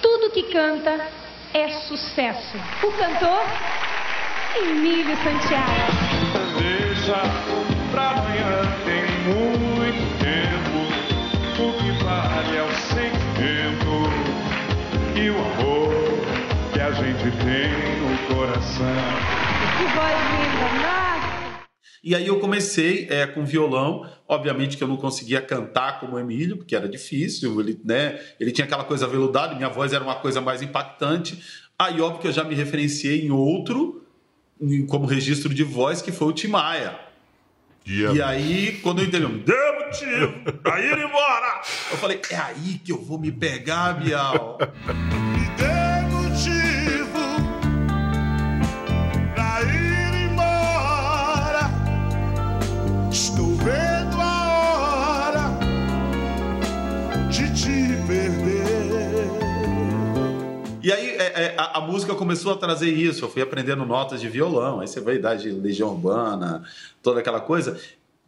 Tudo 0.00 0.30
que 0.30 0.44
canta 0.44 1.19
é 1.54 1.68
sucesso. 1.68 2.56
O 2.82 2.92
cantor 2.92 3.42
Emílio 4.56 5.16
Santiago. 5.16 5.70
Deixa 6.58 7.22
pra 7.90 8.10
amanhã, 8.10 8.62
tem 8.84 9.04
muito 9.34 10.18
tempo. 10.18 10.78
O 11.62 11.72
que 11.78 11.90
vale 12.04 12.56
é 12.56 12.62
o 12.62 12.72
sentimento 12.72 14.10
e 15.16 15.30
o 15.30 15.38
amor 15.38 15.90
que 16.72 16.80
a 16.80 16.90
gente 16.92 17.30
tem 17.38 17.70
no 18.00 18.34
coração. 18.34 18.86
Que 19.76 19.84
voz 19.94 20.16
linda, 20.30 20.68
nossa! 20.82 21.29
E 22.02 22.14
aí 22.14 22.26
eu 22.26 22.40
comecei 22.40 23.06
é, 23.10 23.26
com 23.26 23.44
violão, 23.44 24.10
obviamente 24.26 24.76
que 24.76 24.82
eu 24.82 24.88
não 24.88 24.96
conseguia 24.96 25.42
cantar 25.42 26.00
como 26.00 26.16
o 26.16 26.18
Emílio, 26.18 26.56
porque 26.56 26.74
era 26.74 26.88
difícil, 26.88 27.60
ele, 27.60 27.78
né, 27.84 28.18
ele 28.38 28.52
tinha 28.52 28.64
aquela 28.64 28.84
coisa 28.84 29.06
veludada, 29.06 29.54
minha 29.54 29.68
voz 29.68 29.92
era 29.92 30.02
uma 30.02 30.14
coisa 30.14 30.40
mais 30.40 30.62
impactante. 30.62 31.42
Aí 31.78 32.00
óbvio 32.00 32.20
que 32.20 32.28
eu 32.28 32.32
já 32.32 32.42
me 32.42 32.54
referenciei 32.54 33.26
em 33.26 33.30
outro, 33.30 34.06
como 34.88 35.06
registro 35.06 35.52
de 35.52 35.64
voz, 35.64 36.00
que 36.02 36.12
foi 36.12 36.28
o 36.28 36.32
Timaya. 36.32 36.98
Yeah. 37.86 38.16
E 38.16 38.22
aí, 38.22 38.80
quando 38.82 39.00
eu 39.00 39.06
entendi, 39.06 39.26
deu 39.44 39.74
motivo, 39.74 40.34
aí 40.64 40.86
ir 40.86 40.98
embora. 40.98 41.62
Eu 41.90 41.96
falei, 41.96 42.20
é 42.30 42.36
aí 42.36 42.80
que 42.84 42.92
eu 42.92 43.02
vou 43.02 43.18
me 43.18 43.32
pegar, 43.32 43.94
Bial. 43.94 44.58
a, 61.80 61.86
música 61.86 62.14
começou 62.14 62.52
a 62.52 62.56
trazer 62.56 62.90
isso. 62.90 63.24
Eu 63.24 63.30
fui 63.30 63.42
aprendendo 63.42 63.84
notas 63.84 64.20
de 64.20 64.28
violão, 64.28 64.80
aí 64.80 64.88
você 64.88 65.00
vai 65.00 65.18
dar 65.18 65.36
de 65.36 65.50
Legião 65.50 65.90
Urbana, 65.90 66.62
toda 67.02 67.20
aquela 67.20 67.40
coisa. 67.40 67.78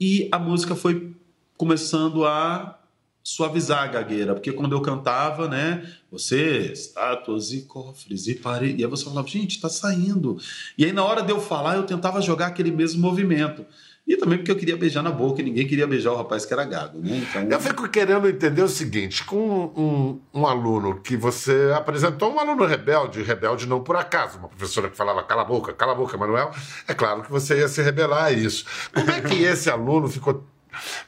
E 0.01 0.29
a 0.33 0.39
música 0.39 0.75
foi 0.75 1.15
começando 1.57 2.25
a 2.25 2.79
suavizar 3.23 3.85
a 3.85 3.87
gagueira, 3.87 4.35
porque 4.35 4.51
quando 4.51 4.73
eu 4.73 4.81
cantava, 4.81 5.47
né, 5.47 5.89
você, 6.11 6.73
estátuas 6.73 7.53
e 7.53 7.63
cofres 7.63 8.27
e 8.27 8.35
paredes, 8.35 8.81
e 8.81 8.85
aí 8.85 8.91
você 8.91 9.05
falava, 9.05 9.29
gente, 9.29 9.61
tá 9.61 9.69
saindo. 9.69 10.39
E 10.77 10.85
aí 10.85 10.93
na 10.93 11.05
hora 11.05 11.23
de 11.23 11.31
eu 11.31 11.41
falar, 11.41 11.77
eu 11.77 11.85
tentava 11.85 12.21
jogar 12.21 12.49
aquele 12.49 12.73
mesmo 12.73 13.01
movimento. 13.01 13.65
E 14.07 14.17
também 14.17 14.39
porque 14.39 14.51
eu 14.51 14.57
queria 14.57 14.77
beijar 14.77 15.01
na 15.01 15.13
boca 15.13 15.41
e 15.41 15.45
ninguém 15.45 15.67
queria 15.67 15.87
beijar 15.87 16.13
o 16.13 16.17
rapaz 16.17 16.45
que 16.45 16.53
era 16.53 16.65
gago, 16.65 16.99
né? 16.99 17.19
Então... 17.19 17.43
Eu 17.43 17.61
fico 17.61 17.89
querendo 17.89 18.29
entender 18.29 18.63
o 18.63 18.69
seguinte: 18.69 19.25
com 19.25 19.73
um, 19.77 20.21
um, 20.35 20.47
aluno 20.47 21.01
que 21.01 21.17
você 21.17 21.73
apresentou, 21.75 22.35
um 22.35 22.41
aluno 22.41 22.65
rebelde, 22.65 23.23
rebelde 23.23 23.67
não 23.67 23.81
por 23.81 23.95
acaso, 23.95 24.39
uma 24.39 24.49
professora 24.49 24.91
que 24.91 24.97
falava 24.97 25.23
cala 25.23 25.43
a 25.43 25.45
boca, 25.45 25.73
cala 25.73 25.93
a 25.93 25.95
boca, 25.95 26.17
Manuel, 26.17 26.51
é 26.89 26.95
claro 26.95 27.23
que 27.23 27.31
você 27.31 27.59
ia 27.59 27.69
se 27.69 27.81
rebelar 27.81 28.25
a 28.25 28.33
isso. 28.33 28.67
Como 28.93 29.09
é 29.09 29.21
que 29.21 29.43
esse 29.45 29.71
aluno 29.71 30.09
ficou. 30.09 30.45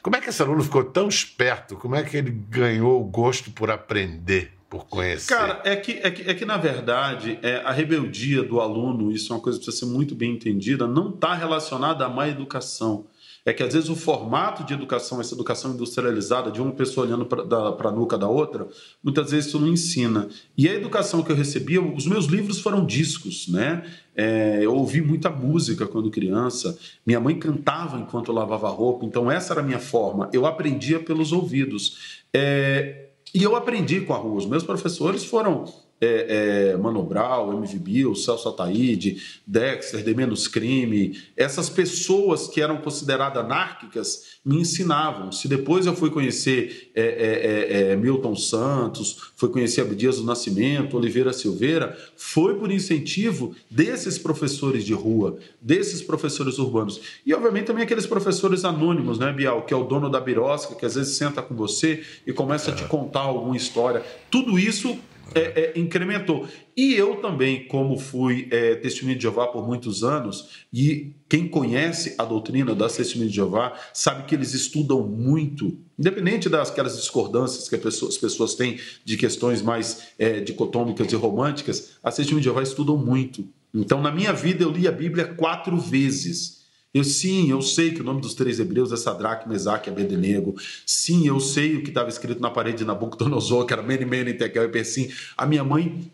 Como 0.01 0.15
é 0.15 0.21
que 0.21 0.29
esse 0.29 0.41
aluno 0.41 0.63
ficou 0.63 0.83
tão 0.83 1.09
esperto? 1.09 1.75
Como 1.75 1.95
é 1.95 2.03
que 2.03 2.15
ele 2.15 2.31
ganhou 2.31 3.01
o 3.01 3.03
gosto 3.03 3.51
por 3.51 3.69
aprender? 3.69 4.54
Por 4.75 4.85
conhecer? 4.87 5.33
Cara, 5.33 5.61
é 5.63 5.75
que, 5.75 5.93
é 6.03 6.11
que, 6.11 6.29
é 6.29 6.33
que 6.33 6.45
na 6.45 6.57
verdade, 6.57 7.39
é, 7.41 7.57
a 7.57 7.71
rebeldia 7.71 8.43
do 8.43 8.59
aluno, 8.59 9.09
isso 9.11 9.31
é 9.31 9.35
uma 9.35 9.41
coisa 9.41 9.57
que 9.57 9.65
precisa 9.65 9.85
ser 9.85 9.91
muito 9.91 10.13
bem 10.13 10.33
entendida, 10.33 10.85
não 10.85 11.09
está 11.09 11.33
relacionada 11.33 12.05
à 12.05 12.09
má 12.09 12.27
educação. 12.27 13.05
É 13.47 13.53
que 13.53 13.61
às 13.61 13.73
vezes 13.73 13.89
o 13.89 13.95
formato 13.95 14.63
de 14.63 14.73
educação, 14.73 15.21
essa 15.21 15.35
educação 15.35 15.71
industrializada, 15.71 16.49
de 16.49 16.59
uma 16.59 16.71
pessoa 16.71 17.05
olhando 17.05 17.27
para 17.27 17.89
a 17.89 17.91
nuca 17.91 18.17
da 18.17 18.27
outra, 18.27 18.67
muitas 19.03 19.29
vezes 19.29 19.45
isso 19.45 19.59
não 19.59 19.67
ensina. 19.67 20.27
E 20.57 20.67
a 20.67 20.73
educação 20.73 21.21
que 21.21 21.31
eu 21.31 21.35
recebia, 21.35 21.79
os 21.79 22.07
meus 22.07 22.25
livros 22.25 22.59
foram 22.59 22.83
discos, 22.83 23.47
né? 23.47 23.85
É, 24.15 24.61
eu 24.63 24.73
ouvi 24.73 24.99
muita 24.99 25.29
música 25.29 25.85
quando 25.85 26.09
criança. 26.09 26.75
Minha 27.05 27.19
mãe 27.19 27.37
cantava 27.37 27.99
enquanto 27.99 28.29
eu 28.29 28.33
lavava 28.33 28.67
roupa, 28.67 29.05
então 29.05 29.29
essa 29.29 29.53
era 29.53 29.61
a 29.61 29.63
minha 29.63 29.79
forma. 29.79 30.27
Eu 30.33 30.47
aprendia 30.47 30.99
pelos 30.99 31.31
ouvidos. 31.31 32.23
É, 32.33 33.04
e 33.35 33.43
eu 33.43 33.53
aprendi 33.53 33.99
com 33.99 34.13
a 34.13 34.17
rua. 34.17 34.37
Os 34.37 34.45
meus 34.45 34.63
professores 34.63 35.25
foram 35.25 35.65
é, 35.99 36.71
é, 36.73 36.77
Mano 36.77 37.03
Brown, 37.03 37.53
MV 37.53 37.79
Bill, 37.79 38.15
Celso 38.15 38.49
Ataíde, 38.49 39.21
Dexter, 39.47 40.03
De 40.03 40.13
Menos 40.13 40.47
Crime, 40.47 41.17
essas 41.37 41.69
pessoas 41.69 42.47
que 42.47 42.61
eram 42.61 42.77
consideradas 42.77 43.43
anárquicas 43.43 44.35
me 44.43 44.57
ensinavam. 44.57 45.31
Se 45.31 45.47
depois 45.47 45.85
eu 45.85 45.95
fui 45.95 46.09
conhecer 46.09 46.91
é, 46.93 47.01
é, 47.01 47.89
é, 47.89 47.91
é 47.91 47.95
Milton 47.95 48.35
Santos, 48.35 49.31
fui 49.35 49.49
conhecer 49.49 49.81
Abdias 49.81 50.17
do 50.17 50.23
Nascimento, 50.23 50.97
Oliveira 50.97 51.31
Silveira, 51.31 51.97
foi 52.15 52.55
por 52.55 52.71
incentivo 52.71 53.55
desses 53.69 54.17
professores 54.17 54.83
de 54.83 54.93
rua, 54.93 55.37
desses 55.61 56.01
professores 56.01 56.59
urbanos. 56.59 56.99
E, 57.25 57.33
obviamente, 57.33 57.65
também 57.65 57.83
aqueles 57.83 58.05
professores 58.05 58.65
anônimos, 58.65 59.17
né, 59.17 59.31
Bial, 59.31 59.63
que 59.63 59.73
é 59.73 59.77
o 59.77 59.83
dono 59.83 60.09
da 60.09 60.19
birosca, 60.19 60.75
que 60.75 60.85
às 60.85 60.95
vezes 60.95 61.15
senta 61.15 61.41
com 61.41 61.55
você 61.55 62.03
e 62.27 62.33
começa 62.33 62.71
a 62.71 62.75
te 62.75 62.83
contar 62.83 63.21
alguma 63.21 63.55
história. 63.55 64.03
Tudo 64.29 64.59
isso 64.59 64.97
é, 65.33 65.73
é, 65.75 65.79
incrementou. 65.79 66.47
E 66.75 66.93
eu 66.93 67.15
também, 67.17 67.67
como 67.67 67.97
fui 67.97 68.47
é, 68.51 68.75
de 68.75 69.23
Jeová 69.23 69.47
por 69.47 69.65
muitos 69.65 70.03
anos, 70.03 70.65
e 70.71 71.13
quem 71.27 71.47
conhece 71.47 72.15
a 72.17 72.25
doutrina 72.25 72.75
das 72.75 72.95
testemunhas 72.95 73.31
de 73.31 73.37
Jeová 73.37 73.73
sabe 73.93 74.23
que 74.25 74.35
eles 74.35 74.53
estudam 74.53 75.07
muito, 75.07 75.77
independente 75.97 76.49
das 76.49 76.69
aquelas 76.69 76.97
discordâncias 76.97 77.67
que 77.67 77.77
pessoa, 77.77 78.09
as 78.09 78.17
pessoas 78.17 78.55
têm 78.55 78.79
de 79.03 79.17
questões 79.17 79.61
mais 79.61 80.09
é, 80.19 80.39
dicotômicas 80.39 81.11
e 81.11 81.15
românticas, 81.15 81.97
as 82.03 82.15
testemunhas 82.15 82.43
de 82.43 82.49
Jeová 82.49 82.63
estudam 82.63 82.97
muito. 82.97 83.47
Então, 83.73 84.01
na 84.01 84.11
minha 84.11 84.31
vida, 84.31 84.63
eu 84.63 84.71
li 84.71 84.87
a 84.87 84.91
Bíblia 84.91 85.25
quatro 85.25 85.77
vezes. 85.77 86.54
Eu 86.95 87.03
sim, 87.03 87.51
eu 87.51 87.61
sei 87.61 87.91
que 87.91 87.99
o 87.99 88.05
nome 88.05 88.21
dos 88.21 88.33
três 88.33 88.57
hebreus 88.57 88.89
é 88.93 88.95
Sadraque, 88.95 89.49
Mesaque 89.49 89.89
e 89.89 89.91
Abednego. 89.91 90.55
Sim, 90.85 91.27
eu 91.27 91.41
sei 91.41 91.75
o 91.75 91.83
que 91.83 91.89
estava 91.89 92.07
escrito 92.07 92.41
na 92.41 92.49
parede 92.49 92.77
de 92.77 92.85
Nabucodonosor, 92.85 93.65
que 93.65 93.73
era 93.73 93.83
Mene, 93.83 94.05
Mene, 94.05 94.33
Tekel 94.33 94.63
e 94.63 94.69
Persim. 94.69 95.11
A 95.35 95.45
minha 95.45 95.61
mãe 95.61 96.09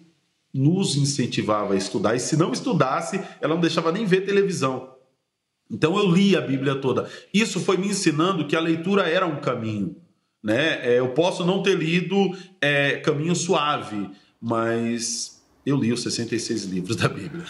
nos 0.51 0.95
incentivava 0.95 1.75
a 1.75 1.77
estudar, 1.77 2.15
e 2.15 2.19
se 2.19 2.35
não 2.35 2.51
estudasse, 2.51 3.21
ela 3.39 3.53
não 3.53 3.61
deixava 3.61 3.91
nem 3.91 4.07
ver 4.07 4.21
televisão. 4.21 4.95
Então 5.69 5.95
eu 5.99 6.11
li 6.11 6.35
a 6.35 6.41
Bíblia 6.41 6.73
toda. 6.73 7.07
Isso 7.31 7.59
foi 7.59 7.77
me 7.77 7.89
ensinando 7.89 8.47
que 8.47 8.55
a 8.55 8.59
leitura 8.59 9.07
era 9.07 9.27
um 9.27 9.39
caminho. 9.39 9.95
Né? 10.41 10.93
É, 10.93 10.97
eu 10.97 11.09
posso 11.09 11.45
não 11.45 11.61
ter 11.61 11.77
lido 11.77 12.35
é, 12.59 12.93
Caminho 12.97 13.35
Suave, 13.35 14.09
mas 14.41 15.40
eu 15.65 15.77
li 15.77 15.93
os 15.93 16.01
66 16.01 16.63
livros 16.65 16.95
da 16.95 17.07
Bíblia. 17.07 17.45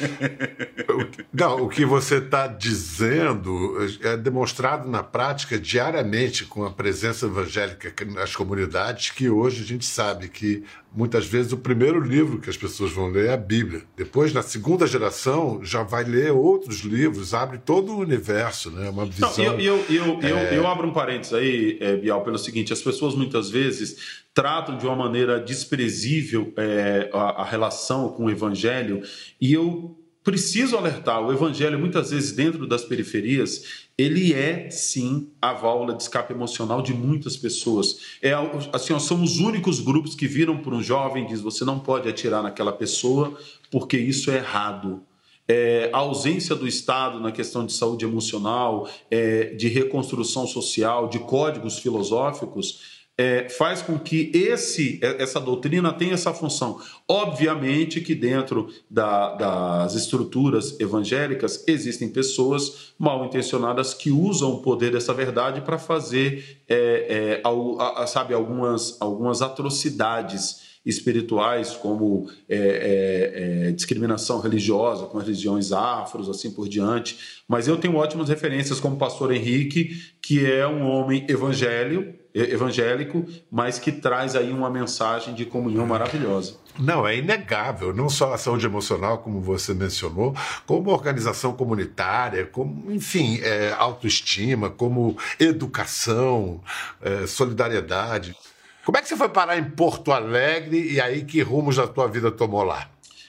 Não, 1.32 1.64
o 1.64 1.68
que 1.68 1.84
você 1.84 2.16
está 2.16 2.46
dizendo 2.46 3.76
é 4.02 4.16
demonstrado 4.16 4.88
na 4.88 5.02
prática 5.02 5.58
diariamente 5.58 6.44
com 6.44 6.64
a 6.64 6.70
presença 6.70 7.26
evangélica 7.26 7.92
nas 8.06 8.34
comunidades, 8.34 9.10
que 9.10 9.28
hoje 9.28 9.62
a 9.62 9.66
gente 9.66 9.84
sabe 9.84 10.28
que 10.28 10.64
muitas 10.92 11.26
vezes 11.26 11.52
o 11.52 11.56
primeiro 11.56 12.00
livro 12.00 12.40
que 12.40 12.50
as 12.50 12.56
pessoas 12.56 12.92
vão 12.92 13.08
ler 13.08 13.26
é 13.26 13.32
a 13.32 13.36
Bíblia. 13.36 13.82
Depois, 13.96 14.32
na 14.32 14.42
segunda 14.42 14.86
geração, 14.86 15.60
já 15.62 15.82
vai 15.82 16.04
ler 16.04 16.32
outros 16.32 16.80
livros, 16.80 17.32
abre 17.32 17.58
todo 17.58 17.92
o 17.92 17.98
universo, 17.98 18.70
né? 18.70 18.90
Uma 18.90 19.06
visão. 19.06 19.32
Não, 19.36 19.60
eu, 19.60 19.76
eu, 19.88 20.20
eu, 20.20 20.38
é... 20.38 20.58
eu, 20.58 20.66
abro 20.66 20.88
um 20.88 20.92
parênteses 20.92 21.32
aí, 21.32 21.78
é, 21.80 21.96
Bial, 21.96 22.22
pelo 22.22 22.38
seguinte: 22.38 22.72
as 22.72 22.82
pessoas 22.82 23.14
muitas 23.14 23.50
vezes 23.50 24.22
tratam 24.34 24.76
de 24.76 24.86
uma 24.86 24.96
maneira 24.96 25.40
desprezível 25.40 26.52
é, 26.56 27.10
a, 27.12 27.42
a 27.42 27.44
relação 27.44 28.08
com 28.10 28.24
o 28.24 28.30
evangelho, 28.30 29.02
e 29.40 29.52
eu 29.52 29.96
preciso 30.24 30.76
alertar: 30.76 31.20
o 31.20 31.32
evangelho, 31.32 31.78
muitas 31.78 32.10
vezes, 32.10 32.32
dentro 32.32 32.66
das 32.66 32.84
periferias, 32.84 33.88
ele 34.00 34.32
é 34.32 34.70
sim 34.70 35.28
a 35.40 35.52
válvula 35.52 35.94
de 35.94 36.02
escape 36.02 36.32
emocional 36.32 36.80
de 36.80 36.94
muitas 36.94 37.36
pessoas. 37.36 38.16
É 38.22 38.32
assim, 38.72 38.92
nós 38.92 39.02
somos 39.02 39.32
os 39.32 39.40
únicos 39.40 39.80
grupos 39.80 40.14
que 40.14 40.26
viram 40.26 40.58
para 40.58 40.74
um 40.74 40.82
jovem 40.82 41.24
e 41.24 41.28
diz: 41.28 41.40
você 41.40 41.64
não 41.64 41.78
pode 41.78 42.08
atirar 42.08 42.42
naquela 42.42 42.72
pessoa 42.72 43.36
porque 43.70 43.96
isso 43.96 44.30
é 44.30 44.36
errado. 44.36 45.02
É, 45.46 45.90
a 45.92 45.98
ausência 45.98 46.54
do 46.54 46.66
Estado 46.66 47.18
na 47.18 47.32
questão 47.32 47.66
de 47.66 47.72
saúde 47.72 48.04
emocional, 48.04 48.88
é, 49.10 49.46
de 49.54 49.68
reconstrução 49.68 50.46
social, 50.46 51.08
de 51.08 51.18
códigos 51.18 51.80
filosóficos, 51.80 52.99
é, 53.20 53.50
faz 53.50 53.82
com 53.82 53.98
que 53.98 54.32
esse, 54.32 54.98
é, 55.02 55.22
essa 55.22 55.38
doutrina 55.38 55.92
tenha 55.92 56.14
essa 56.14 56.32
função. 56.32 56.80
Obviamente 57.06 58.00
que 58.00 58.14
dentro 58.14 58.72
da, 58.88 59.34
das 59.34 59.94
estruturas 59.94 60.80
evangélicas 60.80 61.62
existem 61.66 62.08
pessoas 62.08 62.94
mal 62.98 63.22
intencionadas 63.26 63.92
que 63.92 64.10
usam 64.10 64.52
o 64.52 64.62
poder 64.62 64.92
dessa 64.92 65.12
verdade 65.12 65.60
para 65.60 65.76
fazer, 65.76 66.62
é, 66.66 67.42
é 67.42 67.42
a, 67.44 68.04
a, 68.04 68.06
sabe, 68.06 68.32
algumas, 68.32 68.96
algumas 68.98 69.42
atrocidades 69.42 70.70
espirituais, 70.86 71.72
como 71.72 72.26
é, 72.48 73.66
é, 73.66 73.72
discriminação 73.72 74.40
religiosa 74.40 75.04
com 75.04 75.18
as 75.18 75.24
religiões 75.24 75.72
afros, 75.72 76.26
assim 76.26 76.50
por 76.50 76.66
diante. 76.66 77.18
Mas 77.46 77.68
eu 77.68 77.76
tenho 77.76 77.96
ótimas 77.96 78.30
referências 78.30 78.80
como 78.80 78.96
o 78.96 78.98
pastor 78.98 79.30
Henrique, 79.30 79.90
que 80.22 80.50
é 80.50 80.66
um 80.66 80.86
homem 80.86 81.26
evangélico, 81.28 82.19
evangélico, 82.34 83.24
mas 83.50 83.78
que 83.78 83.92
traz 83.92 84.36
aí 84.36 84.52
uma 84.52 84.70
mensagem 84.70 85.34
de 85.34 85.44
comunhão 85.44 85.86
maravilhosa. 85.86 86.54
Não, 86.78 87.06
é 87.06 87.16
inegável, 87.16 87.92
não 87.92 88.08
só 88.08 88.32
a 88.32 88.38
saúde 88.38 88.64
emocional, 88.64 89.18
como 89.18 89.40
você 89.40 89.74
mencionou, 89.74 90.34
como 90.66 90.90
organização 90.90 91.52
comunitária, 91.52 92.46
como, 92.46 92.90
enfim, 92.92 93.40
é, 93.42 93.72
autoestima, 93.76 94.70
como 94.70 95.16
educação, 95.38 96.60
é, 97.02 97.26
solidariedade. 97.26 98.36
Como 98.84 98.96
é 98.96 99.02
que 99.02 99.08
você 99.08 99.16
foi 99.16 99.28
parar 99.28 99.58
em 99.58 99.64
Porto 99.64 100.10
Alegre 100.10 100.92
e 100.92 101.00
aí 101.00 101.24
que 101.24 101.42
rumos 101.42 101.78
a 101.78 101.86
tua 101.86 102.06
vida 102.06 102.30
tomou 102.30 102.62
lá? 102.62 102.88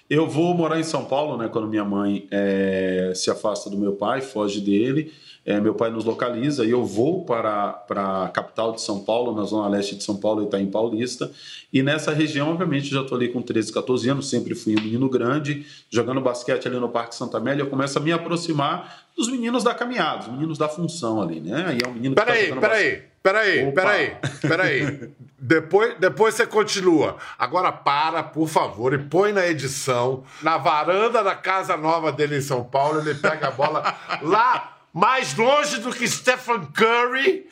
Eu 0.10 0.28
vou 0.28 0.54
morar 0.54 0.80
em 0.80 0.84
São 0.84 1.06
Paulo, 1.06 1.38
né? 1.38 1.48
Quando 1.48 1.68
minha 1.68 1.86
mãe 1.86 2.28
é, 2.30 3.14
se 3.16 3.32
afasta 3.32 3.70
do 3.70 3.78
meu 3.78 3.94
pai, 3.94 4.20
foge 4.22 4.60
dele. 4.60 5.14
É, 5.44 5.60
meu 5.60 5.74
pai 5.74 5.90
nos 5.90 6.06
localiza 6.06 6.64
e 6.64 6.70
eu 6.70 6.86
vou 6.86 7.26
para, 7.26 7.74
para 7.74 8.26
a 8.26 8.30
capital 8.30 8.74
de 8.74 8.82
São 8.82 9.00
Paulo, 9.00 9.36
na 9.36 9.44
zona 9.44 9.68
leste 9.68 9.96
de 9.96 10.04
São 10.04 10.16
Paulo, 10.16 10.44
Itaim 10.44 10.68
Paulista. 10.68 11.32
E 11.74 11.82
nessa 11.82 12.14
região, 12.14 12.52
obviamente, 12.52 12.92
já 12.92 13.02
estou 13.02 13.18
ali 13.18 13.28
com 13.28 13.42
13, 13.42 13.74
14 13.74 14.10
anos, 14.10 14.30
sempre 14.30 14.54
fui 14.54 14.78
um 14.78 14.82
menino 14.82 15.10
grande, 15.10 15.66
jogando 15.90 16.22
basquete 16.22 16.68
ali 16.68 16.78
no 16.78 16.90
Parque 16.90 17.16
Santa 17.16 17.38
Amélia. 17.38 17.64
Eu 17.64 17.70
começo 17.70 17.98
a 17.98 18.02
me 18.02 18.12
aproximar 18.12 19.04
dos 19.18 19.30
meninos 19.30 19.64
da 19.64 19.74
caminhada, 19.74 20.20
dos 20.20 20.28
meninos 20.28 20.60
da 20.60 20.70
função 20.70 21.20
ali, 21.20 21.40
né? 21.40 21.66
Aí 21.70 21.80
é 21.84 21.88
um 21.88 21.94
menino 21.94 22.14
peraí, 22.14 22.46
que 22.46 22.54
tá 22.54 22.62
peraí, 22.62 23.04
peraí, 23.24 23.72
peraí, 23.72 24.18
peraí, 24.42 24.82
peraí. 24.88 25.10
depois, 25.40 25.96
depois 26.00 26.36
você 26.36 26.46
continua. 26.46 27.18
Agora 27.40 27.72
para, 27.72 28.22
por 28.22 28.48
favor, 28.48 28.94
e 28.94 29.00
põe 29.00 29.34
na 29.34 29.48
edição, 29.48 30.24
na 30.44 30.60
varanda 30.60 31.24
da 31.24 31.34
casa 31.34 31.76
nova 31.76 32.12
dele 32.12 32.38
em 32.38 32.42
São 32.42 32.64
Paulo, 32.64 33.00
ele 33.02 33.16
pega 33.16 33.48
a 33.48 33.52
bola 33.52 33.96
lá 34.22 34.81
mais 34.94 35.36
longe 35.36 35.78
do 35.80 35.92
que 35.92 36.08
Stephen 36.08 36.66
Curry 36.74 37.48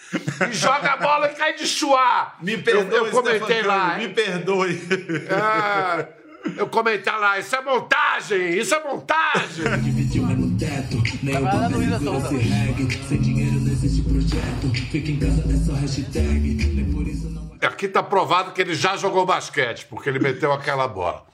e 0.49 0.53
joga 0.53 0.93
a 0.93 0.97
bola 0.97 1.31
e 1.31 1.35
cai 1.35 1.55
de 1.55 1.65
chuá. 1.65 2.35
Me 2.41 2.57
perdoe, 2.57 2.97
eu, 2.97 3.05
eu 3.05 3.11
comentei 3.11 3.61
lá. 3.61 3.91
Curry, 3.91 4.07
me 4.07 4.13
perdoe. 4.13 4.81
Ah, 5.31 6.05
eu 6.57 6.67
comentei 6.67 7.13
lá, 7.13 7.39
isso 7.39 7.55
é 7.55 7.61
montagem, 7.61 8.57
isso 8.57 8.75
é 8.75 8.83
montagem. 8.83 9.65
Dividir 9.83 10.21
o 10.21 10.27
mesmo 10.27 10.57
teto, 10.57 11.01
nem 11.23 11.37
o 11.37 13.07
sem 13.07 13.21
dinheiro 13.21 13.59
não 13.59 13.71
existe 13.71 14.01
projeto. 14.01 14.69
Fica 14.91 15.11
em 15.11 15.19
casa, 15.19 15.43
é 15.49 15.57
só 15.65 15.73
hashtag, 15.73 16.65
nem 16.73 16.91
por 16.91 17.07
isso 17.07 17.29
não... 17.29 17.49
Aqui 17.61 17.87
tá 17.87 18.01
provado 18.01 18.51
que 18.51 18.61
ele 18.61 18.73
já 18.73 18.95
jogou 18.95 19.25
basquete, 19.25 19.85
porque 19.89 20.09
ele 20.09 20.19
meteu 20.19 20.51
aquela 20.51 20.87
bola. 20.87 21.25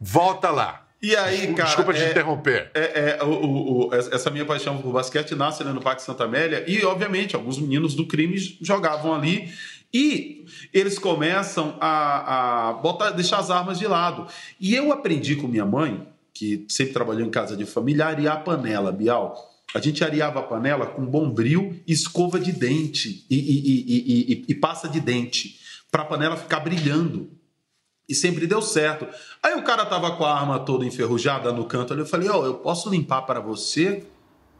Volta 0.00 0.50
lá. 0.50 0.87
E 1.00 1.14
aí, 1.14 1.54
cara. 1.54 1.68
Desculpa 1.68 1.94
te 1.94 2.02
é, 2.02 2.10
interromper. 2.10 2.70
É, 2.74 3.18
é 3.20 3.24
o, 3.24 3.88
o, 3.88 3.94
essa 3.94 4.30
minha 4.30 4.44
paixão 4.44 4.78
por 4.78 4.92
basquete 4.92 5.34
nasce 5.34 5.62
ali 5.62 5.72
no 5.72 5.80
Parque 5.80 6.02
Santa 6.02 6.24
Amélia. 6.24 6.64
E, 6.66 6.84
obviamente, 6.84 7.36
alguns 7.36 7.58
meninos 7.58 7.94
do 7.94 8.06
crime 8.06 8.36
jogavam 8.60 9.14
ali. 9.14 9.52
E 9.92 10.44
eles 10.72 10.98
começam 10.98 11.76
a, 11.80 12.68
a 12.68 12.72
botar, 12.74 13.10
deixar 13.10 13.38
as 13.38 13.50
armas 13.50 13.78
de 13.78 13.86
lado. 13.86 14.26
E 14.60 14.74
eu 14.74 14.92
aprendi 14.92 15.36
com 15.36 15.46
minha 15.46 15.64
mãe, 15.64 16.06
que 16.34 16.66
sempre 16.68 16.92
trabalhou 16.92 17.26
em 17.26 17.30
casa 17.30 17.56
de 17.56 17.64
família, 17.64 18.04
a 18.04 18.08
arear 18.08 18.36
a 18.36 18.40
panela, 18.40 18.92
Bial. 18.92 19.36
A 19.74 19.80
gente 19.80 20.02
areava 20.02 20.40
a 20.40 20.42
panela 20.42 20.86
com 20.86 21.04
bombril, 21.04 21.80
escova 21.86 22.40
de 22.40 22.52
dente 22.52 23.24
e, 23.30 23.36
e, 23.36 24.32
e, 24.32 24.44
e 24.48 24.54
pasta 24.54 24.88
de 24.88 24.98
dente, 24.98 25.58
para 25.90 26.02
a 26.02 26.06
panela 26.06 26.36
ficar 26.36 26.60
brilhando. 26.60 27.30
E 28.08 28.14
sempre 28.14 28.46
deu 28.46 28.62
certo. 28.62 29.06
Aí 29.42 29.54
o 29.54 29.62
cara 29.62 29.84
tava 29.84 30.16
com 30.16 30.24
a 30.24 30.34
arma 30.34 30.58
toda 30.58 30.86
enferrujada 30.86 31.52
no 31.52 31.64
canto 31.64 31.92
ali. 31.92 32.02
Eu 32.02 32.06
falei, 32.06 32.28
ó, 32.28 32.40
oh, 32.40 32.46
eu 32.46 32.54
posso 32.54 32.88
limpar 32.88 33.22
para 33.22 33.38
você? 33.38 34.04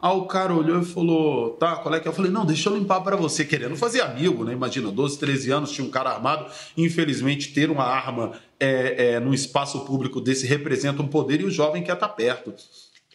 Aí 0.00 0.16
o 0.16 0.26
cara 0.26 0.54
olhou 0.54 0.80
e 0.80 0.84
falou, 0.84 1.50
tá, 1.52 1.76
qual 1.76 1.94
é 1.94 1.98
que 1.98 2.06
é? 2.06 2.10
Eu 2.10 2.14
falei, 2.14 2.30
não, 2.30 2.44
deixa 2.44 2.68
eu 2.68 2.76
limpar 2.76 3.00
para 3.00 3.16
você, 3.16 3.44
querendo 3.44 3.74
fazer 3.74 4.00
amigo, 4.02 4.44
né? 4.44 4.52
Imagina, 4.52 4.92
12, 4.92 5.18
13 5.18 5.50
anos, 5.50 5.72
tinha 5.72 5.86
um 5.86 5.90
cara 5.90 6.10
armado. 6.10 6.46
Infelizmente, 6.76 7.52
ter 7.52 7.70
uma 7.70 7.84
arma 7.84 8.32
é, 8.60 9.14
é, 9.14 9.20
num 9.20 9.32
espaço 9.32 9.80
público 9.84 10.20
desse 10.20 10.46
representa 10.46 11.02
um 11.02 11.08
poder 11.08 11.40
e 11.40 11.44
o 11.44 11.50
jovem 11.50 11.82
quer 11.82 11.94
estar 11.94 12.08
tá 12.08 12.14
perto. 12.14 12.54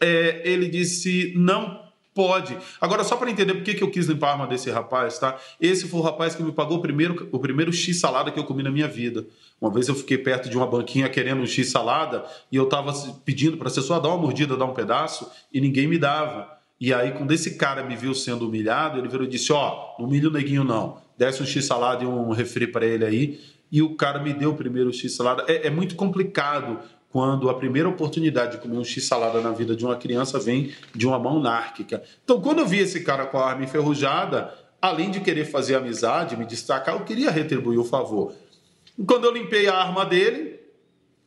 É, 0.01 0.41
ele 0.43 0.67
disse, 0.67 1.31
não 1.37 1.83
Pode. 2.13 2.55
Agora, 2.79 3.03
só 3.03 3.15
para 3.15 3.31
entender 3.31 3.55
por 3.55 3.63
que, 3.63 3.73
que 3.73 3.83
eu 3.83 3.89
quis 3.89 4.05
limpar 4.05 4.29
a 4.29 4.31
arma 4.33 4.47
desse 4.47 4.69
rapaz, 4.69 5.17
tá? 5.17 5.39
Esse 5.59 5.87
foi 5.87 5.99
o 5.99 6.03
rapaz 6.03 6.35
que 6.35 6.43
me 6.43 6.51
pagou 6.51 6.77
o 6.77 6.81
primeiro, 6.81 7.27
o 7.31 7.39
primeiro 7.39 7.73
X 7.73 7.99
salada 7.99 8.29
que 8.29 8.39
eu 8.39 8.43
comi 8.43 8.61
na 8.61 8.69
minha 8.69 8.87
vida. 8.87 9.25
Uma 9.63 9.71
vez 9.71 9.87
eu 9.87 9.95
fiquei 9.95 10.17
perto 10.17 10.49
de 10.49 10.57
uma 10.57 10.67
banquinha 10.67 11.07
querendo 11.07 11.41
um 11.41 11.47
X 11.47 11.71
salada 11.71 12.25
e 12.51 12.57
eu 12.57 12.65
tava 12.65 12.91
pedindo 13.23 13.55
para 13.55 13.69
a 13.69 13.73
pessoa 13.73 13.97
dar 13.97 14.09
uma 14.09 14.17
mordida, 14.17 14.57
dar 14.57 14.65
um 14.65 14.73
pedaço 14.73 15.31
e 15.53 15.61
ninguém 15.61 15.87
me 15.87 15.97
dava. 15.97 16.49
E 16.81 16.93
aí, 16.93 17.13
quando 17.13 17.31
esse 17.31 17.55
cara 17.55 17.81
me 17.81 17.95
viu 17.95 18.13
sendo 18.13 18.45
humilhado, 18.45 18.99
ele 18.99 19.07
virou 19.07 19.25
e 19.25 19.29
disse: 19.29 19.53
Ó, 19.53 19.95
oh, 19.97 20.01
não 20.01 20.09
humilha 20.09 20.27
o 20.27 20.33
neguinho, 20.33 20.65
não. 20.65 20.97
Desce 21.17 21.41
um 21.41 21.45
X 21.45 21.63
salada 21.63 22.03
e 22.03 22.05
um 22.05 22.31
refri 22.31 22.67
para 22.67 22.85
ele 22.85 23.05
aí. 23.05 23.39
E 23.71 23.81
o 23.81 23.95
cara 23.95 24.19
me 24.19 24.33
deu 24.33 24.49
o 24.49 24.53
primeiro 24.53 24.91
X 24.91 25.15
salada. 25.15 25.45
É, 25.47 25.67
é 25.67 25.69
muito 25.69 25.95
complicado 25.95 26.79
quando 27.09 27.49
a 27.49 27.53
primeira 27.53 27.87
oportunidade 27.87 28.57
de 28.57 28.57
comer 28.57 28.75
um 28.75 28.83
x-salada 28.83 29.39
na 29.39 29.51
vida 29.51 29.75
de 29.75 29.85
uma 29.85 29.95
criança 29.95 30.39
vem 30.39 30.73
de 30.93 31.07
uma 31.07 31.19
mão 31.19 31.37
anárquica. 31.37 32.03
Então, 32.23 32.41
quando 32.41 32.59
eu 32.59 32.65
vi 32.65 32.79
esse 32.79 33.01
cara 33.01 33.27
com 33.27 33.37
a 33.37 33.47
arma 33.47 33.63
enferrujada, 33.63 34.51
além 34.81 35.09
de 35.09 35.21
querer 35.21 35.45
fazer 35.45 35.75
amizade, 35.75 36.35
me 36.35 36.43
destacar, 36.43 36.95
eu 36.95 37.05
queria 37.05 37.29
retribuir 37.29 37.79
o 37.79 37.85
favor. 37.85 38.33
Quando 39.05 39.25
eu 39.25 39.31
limpei 39.31 39.67
a 39.67 39.75
arma 39.75 40.05
dele, 40.05 40.59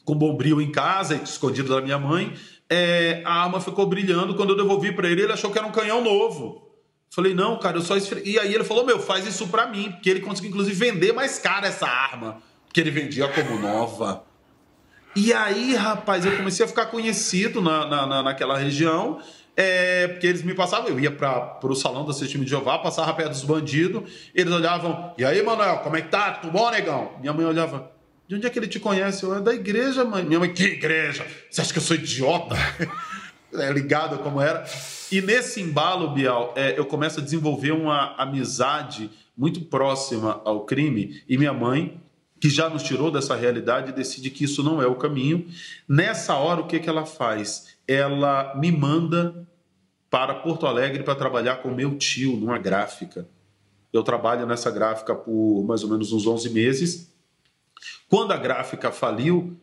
com 0.05 0.15
bombril 0.15 0.61
em 0.61 0.71
casa, 0.71 1.17
escondido 1.17 1.75
da 1.75 1.81
minha 1.81 1.99
mãe, 1.99 2.33
é, 2.71 3.23
a 3.25 3.43
arma 3.43 3.61
ficou 3.61 3.87
brilhando. 3.87 4.35
Quando 4.35 4.51
eu 4.51 4.57
devolvi 4.57 4.93
para 4.93 5.09
ele, 5.09 5.23
ele 5.23 5.33
achou 5.33 5.51
que 5.51 5.59
era 5.59 5.67
um 5.67 5.73
canhão 5.73 6.03
novo. 6.03 6.67
Falei, 7.11 7.35
não, 7.35 7.59
cara, 7.59 7.79
eu 7.79 7.83
só. 7.83 7.97
E 8.25 8.39
aí 8.39 8.55
ele 8.55 8.65
falou, 8.65 8.85
meu, 8.85 8.99
faz 8.99 9.27
isso 9.27 9.49
para 9.49 9.67
mim, 9.67 9.91
porque 9.93 10.11
ele 10.11 10.21
conseguiu, 10.21 10.51
inclusive, 10.51 10.77
vender 10.77 11.13
mais 11.13 11.39
cara 11.39 11.67
essa 11.67 11.87
arma, 11.87 12.43
que 12.73 12.81
ele 12.81 12.91
vendia 12.91 13.29
como 13.29 13.59
nova. 13.59 14.25
E 15.15 15.33
aí, 15.33 15.75
rapaz, 15.75 16.27
eu 16.27 16.37
comecei 16.37 16.65
a 16.65 16.69
ficar 16.69 16.87
conhecido 16.87 17.63
na, 17.63 17.87
na, 17.87 18.23
naquela 18.23 18.59
região. 18.59 19.19
É, 19.57 20.09
porque 20.09 20.27
eles 20.27 20.43
me 20.43 20.55
passavam, 20.55 20.91
eu 20.91 21.01
ia 21.01 21.11
para 21.11 21.59
o 21.63 21.75
salão 21.75 22.05
do 22.05 22.13
Testemunho 22.13 22.45
de 22.45 22.51
Jeová, 22.51 22.79
passava 22.79 23.15
perto 23.15 23.31
dos 23.31 23.43
bandidos, 23.43 24.03
eles 24.35 24.53
olhavam, 24.53 25.15
e 25.17 25.25
aí, 25.25 25.43
Manuel, 25.43 25.79
como 25.79 25.97
é 25.97 26.03
que 26.03 26.09
tá? 26.09 26.33
Tudo 26.33 26.53
bom, 26.53 26.71
negão? 26.71 27.13
Minha 27.21 27.33
mãe 27.33 27.47
olhava, 27.47 27.91
de 28.29 28.35
onde 28.35 28.47
é 28.47 28.51
que 28.51 28.59
ele 28.59 28.67
te 28.67 28.81
conhece? 28.81 29.23
Eu, 29.23 29.37
é 29.37 29.41
da 29.41 29.55
igreja, 29.55 30.05
mãe. 30.05 30.25
Minha 30.25 30.41
mãe, 30.41 30.53
que 30.53 30.65
igreja? 30.65 31.25
Você 31.49 31.61
acha 31.61 31.73
que 31.73 31.79
eu 31.79 31.83
sou 31.83 31.97
idiota? 31.97 32.57
é, 33.55 33.73
ligado 33.73 34.19
como 34.19 34.41
era. 34.41 34.65
E 35.11 35.21
nesse 35.23 35.61
embalo, 35.61 36.13
Bial, 36.13 36.53
é, 36.57 36.77
eu 36.77 36.85
começo 36.85 37.21
a 37.21 37.23
desenvolver 37.23 37.71
uma 37.71 38.15
amizade 38.17 39.11
muito 39.37 39.61
próxima 39.61 40.41
ao 40.45 40.65
crime 40.65 41.23
e 41.29 41.39
minha 41.39 41.53
mãe, 41.53 42.01
que 42.41 42.51
já 42.51 42.69
nos 42.69 42.83
tirou 42.83 43.11
dessa 43.11 43.37
realidade, 43.37 43.93
decide 43.93 44.31
que 44.31 44.45
isso 44.45 44.63
não 44.63 44.83
é 44.83 44.87
o 44.87 44.97
caminho. 44.97 45.47
Nessa 45.89 46.35
hora, 46.35 46.61
o 46.61 46.67
que, 46.67 46.81
que 46.81 46.89
ela 46.89 47.07
faz? 47.07 47.76
Ela 47.87 48.55
me 48.57 48.73
manda 48.73 49.47
para 50.11 50.35
Porto 50.35 50.67
Alegre 50.67 51.03
para 51.03 51.15
trabalhar 51.15 51.57
com 51.57 51.71
meu 51.71 51.97
tio 51.99 52.37
numa 52.37 52.59
gráfica. 52.59 53.29
Eu 53.93 54.03
trabalho 54.03 54.47
nessa 54.47 54.71
gráfica 54.71 55.15
por 55.15 55.65
mais 55.65 55.83
ou 55.83 55.91
menos 55.91 56.13
uns 56.13 56.27
11 56.27 56.51
meses. 56.51 57.15
Quando 58.09 58.33
a 58.33 58.37
gráfica 58.37 58.91
faliu, 58.91 59.59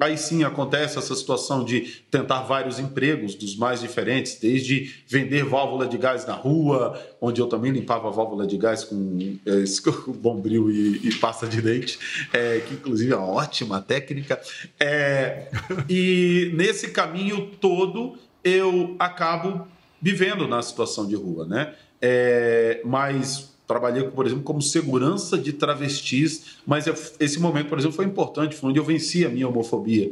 Aí 0.00 0.18
sim 0.18 0.44
acontece 0.44 0.98
essa 0.98 1.14
situação 1.14 1.64
de 1.64 2.02
tentar 2.10 2.42
vários 2.42 2.78
empregos 2.78 3.34
dos 3.34 3.56
mais 3.56 3.80
diferentes, 3.80 4.38
desde 4.38 4.94
vender 5.06 5.44
válvula 5.44 5.88
de 5.88 5.96
gás 5.96 6.26
na 6.26 6.34
rua, 6.34 7.00
onde 7.20 7.40
eu 7.40 7.46
também 7.46 7.72
limpava 7.72 8.10
válvula 8.10 8.46
de 8.46 8.58
gás 8.58 8.84
com, 8.84 9.38
é, 9.46 9.64
bombril 10.12 10.70
e, 10.70 11.08
e, 11.08 11.14
pasta 11.14 11.46
de 11.46 11.62
dente, 11.62 11.98
é, 12.34 12.60
que 12.60 12.74
inclusive 12.74 13.12
é 13.12 13.16
uma 13.16 13.26
ótima 13.26 13.80
técnica. 13.80 14.38
É, 14.78 15.48
e 15.88 16.52
nesse 16.54 16.88
caminho 16.90 17.50
todo 17.58 18.18
eu 18.44 18.94
acabo 18.98 19.66
vivendo 20.00 20.46
na 20.46 20.60
situação 20.60 21.06
de 21.06 21.16
rua, 21.16 21.46
né? 21.46 21.74
É, 22.00 22.80
mas 22.84 23.47
trabalhei, 23.68 24.02
por 24.04 24.26
exemplo, 24.26 24.42
como 24.42 24.62
segurança 24.62 25.36
de 25.36 25.52
travestis, 25.52 26.56
mas 26.66 26.86
esse 27.20 27.38
momento, 27.38 27.68
por 27.68 27.78
exemplo, 27.78 27.94
foi 27.94 28.06
importante, 28.06 28.56
foi 28.56 28.70
onde 28.70 28.78
eu 28.78 28.84
venci 28.84 29.26
a 29.26 29.28
minha 29.28 29.46
homofobia. 29.46 30.10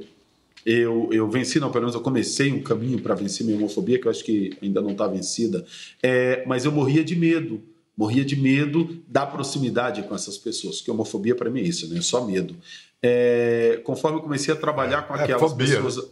Eu, 0.64 1.08
eu 1.10 1.28
venci, 1.30 1.58
não, 1.58 1.70
pelo 1.70 1.84
menos 1.84 1.94
eu 1.94 2.02
comecei 2.02 2.52
um 2.52 2.60
caminho 2.60 3.00
para 3.00 3.14
vencer 3.14 3.46
minha 3.46 3.56
homofobia, 3.56 3.98
que 3.98 4.06
eu 4.06 4.10
acho 4.10 4.22
que 4.22 4.56
ainda 4.60 4.82
não 4.82 4.90
está 4.90 5.06
vencida, 5.06 5.64
é, 6.02 6.44
mas 6.46 6.66
eu 6.66 6.72
morria 6.72 7.02
de 7.02 7.16
medo, 7.16 7.62
morria 7.96 8.24
de 8.24 8.36
medo 8.36 9.00
da 9.08 9.24
proximidade 9.24 10.02
com 10.02 10.14
essas 10.14 10.36
pessoas, 10.36 10.82
que 10.82 10.90
homofobia 10.90 11.34
para 11.34 11.48
mim 11.48 11.60
é 11.60 11.64
isso, 11.64 11.88
né? 11.92 12.02
Só 12.02 12.26
medo. 12.26 12.54
É, 13.02 13.80
conforme 13.84 14.18
eu 14.18 14.22
comecei 14.22 14.52
a 14.52 14.56
trabalhar 14.56 15.02
com 15.02 15.14
é, 15.14 15.22
aquelas 15.22 15.50
fobia. 15.50 15.66
pessoas 15.66 16.10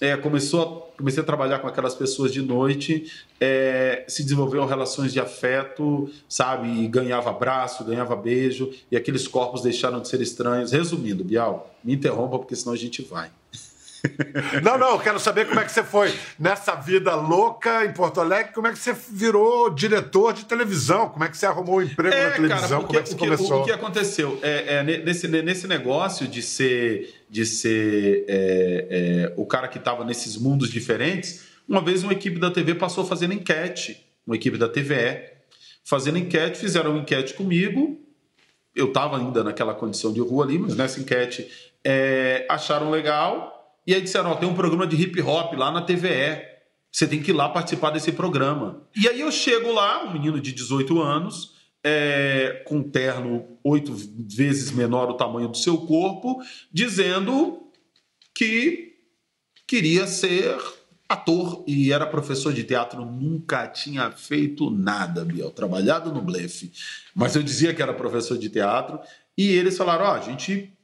é, 0.00 0.16
começou 0.16 0.62
a, 0.62 0.96
comecei 0.96 1.22
a 1.22 1.26
trabalhar 1.26 1.58
com 1.58 1.66
aquelas 1.66 1.94
pessoas 1.94 2.32
de 2.32 2.42
noite, 2.42 3.12
é, 3.40 4.04
se 4.08 4.22
desenvolveram 4.22 4.66
relações 4.66 5.12
de 5.12 5.20
afeto, 5.20 6.10
sabe? 6.28 6.68
E 6.68 6.88
ganhava 6.88 7.30
abraço, 7.30 7.84
ganhava 7.84 8.14
beijo, 8.16 8.70
e 8.90 8.96
aqueles 8.96 9.26
corpos 9.26 9.62
deixaram 9.62 10.00
de 10.00 10.08
ser 10.08 10.20
estranhos. 10.20 10.72
Resumindo, 10.72 11.24
Bial, 11.24 11.74
me 11.82 11.94
interrompa, 11.94 12.38
porque 12.38 12.54
senão 12.56 12.72
a 12.72 12.76
gente 12.76 13.02
vai. 13.02 13.30
Não, 14.62 14.78
não, 14.78 14.92
eu 14.92 14.98
quero 15.00 15.18
saber 15.18 15.46
como 15.46 15.60
é 15.60 15.64
que 15.64 15.72
você 15.72 15.82
foi 15.82 16.14
nessa 16.38 16.74
vida 16.74 17.14
louca 17.14 17.84
em 17.84 17.92
Porto 17.92 18.20
Alegre, 18.20 18.52
como 18.52 18.66
é 18.66 18.72
que 18.72 18.78
você 18.78 18.92
virou 19.10 19.70
diretor 19.70 20.32
de 20.32 20.44
televisão, 20.44 21.08
como 21.08 21.24
é 21.24 21.28
que 21.28 21.36
você 21.36 21.46
arrumou 21.46 21.78
um 21.78 21.82
emprego 21.82 22.14
é, 22.14 22.28
na 22.28 22.34
televisão, 22.34 22.82
cara, 22.82 22.86
como 22.86 22.98
é 22.98 23.02
que 23.02 23.08
você 23.08 23.14
o 23.14 23.18
que, 23.18 23.24
começou? 23.24 23.58
O, 23.58 23.62
o 23.62 23.64
que 23.64 23.72
aconteceu? 23.72 24.38
É, 24.42 24.76
é, 24.76 24.82
nesse, 24.82 25.28
nesse 25.28 25.66
negócio 25.66 26.28
de 26.28 26.42
ser, 26.42 27.24
de 27.28 27.44
ser 27.44 28.24
é, 28.28 28.86
é, 28.90 29.34
o 29.36 29.44
cara 29.46 29.68
que 29.68 29.78
estava 29.78 30.04
nesses 30.04 30.36
mundos 30.36 30.70
diferentes, 30.70 31.46
uma 31.68 31.80
vez 31.80 32.02
uma 32.02 32.12
equipe 32.12 32.38
da 32.38 32.50
TV 32.50 32.74
passou 32.74 33.04
fazendo 33.04 33.34
enquete, 33.34 34.04
uma 34.26 34.36
equipe 34.36 34.56
da 34.56 34.68
TVE, 34.68 35.38
fazendo 35.84 36.18
enquete, 36.18 36.58
fizeram 36.58 36.92
uma 36.92 37.00
enquete 37.00 37.34
comigo, 37.34 38.00
eu 38.74 38.88
estava 38.88 39.18
ainda 39.18 39.42
naquela 39.42 39.74
condição 39.74 40.12
de 40.12 40.20
rua 40.20 40.44
ali, 40.44 40.58
mas 40.58 40.76
nessa 40.76 41.00
enquete 41.00 41.48
é, 41.84 42.46
acharam 42.48 42.90
legal 42.90 43.57
e 43.88 43.94
aí 43.94 44.02
disseram: 44.02 44.32
ó, 44.32 44.34
tem 44.34 44.46
um 44.46 44.54
programa 44.54 44.86
de 44.86 45.02
hip 45.02 45.18
hop 45.22 45.54
lá 45.54 45.72
na 45.72 45.80
TVE. 45.80 46.46
Você 46.92 47.06
tem 47.06 47.22
que 47.22 47.30
ir 47.30 47.34
lá 47.34 47.48
participar 47.48 47.90
desse 47.90 48.12
programa. 48.12 48.86
E 48.94 49.08
aí 49.08 49.20
eu 49.20 49.32
chego 49.32 49.72
lá, 49.72 50.04
um 50.04 50.12
menino 50.12 50.38
de 50.38 50.52
18 50.52 51.00
anos, 51.00 51.54
é, 51.82 52.62
com 52.66 52.82
terno 52.82 53.58
oito 53.64 53.94
vezes 53.94 54.70
menor 54.72 55.08
o 55.08 55.14
tamanho 55.14 55.48
do 55.48 55.56
seu 55.56 55.78
corpo, 55.78 56.38
dizendo 56.70 57.62
que 58.34 58.94
queria 59.66 60.06
ser 60.06 60.54
ator 61.08 61.64
e 61.66 61.90
era 61.90 62.06
professor 62.06 62.52
de 62.52 62.64
teatro. 62.64 63.06
Nunca 63.06 63.66
tinha 63.68 64.10
feito 64.10 64.70
nada, 64.70 65.24
Biel, 65.24 65.50
trabalhado 65.50 66.12
no 66.12 66.20
blefe. 66.20 66.72
Mas 67.14 67.34
eu 67.36 67.42
dizia 67.42 67.72
que 67.72 67.80
era 67.80 67.94
professor 67.94 68.36
de 68.36 68.50
teatro 68.50 69.00
e 69.36 69.48
eles 69.50 69.78
falaram: 69.78 70.04
ó, 70.04 70.10
oh, 70.10 70.12
a 70.12 70.20
gente 70.20 70.76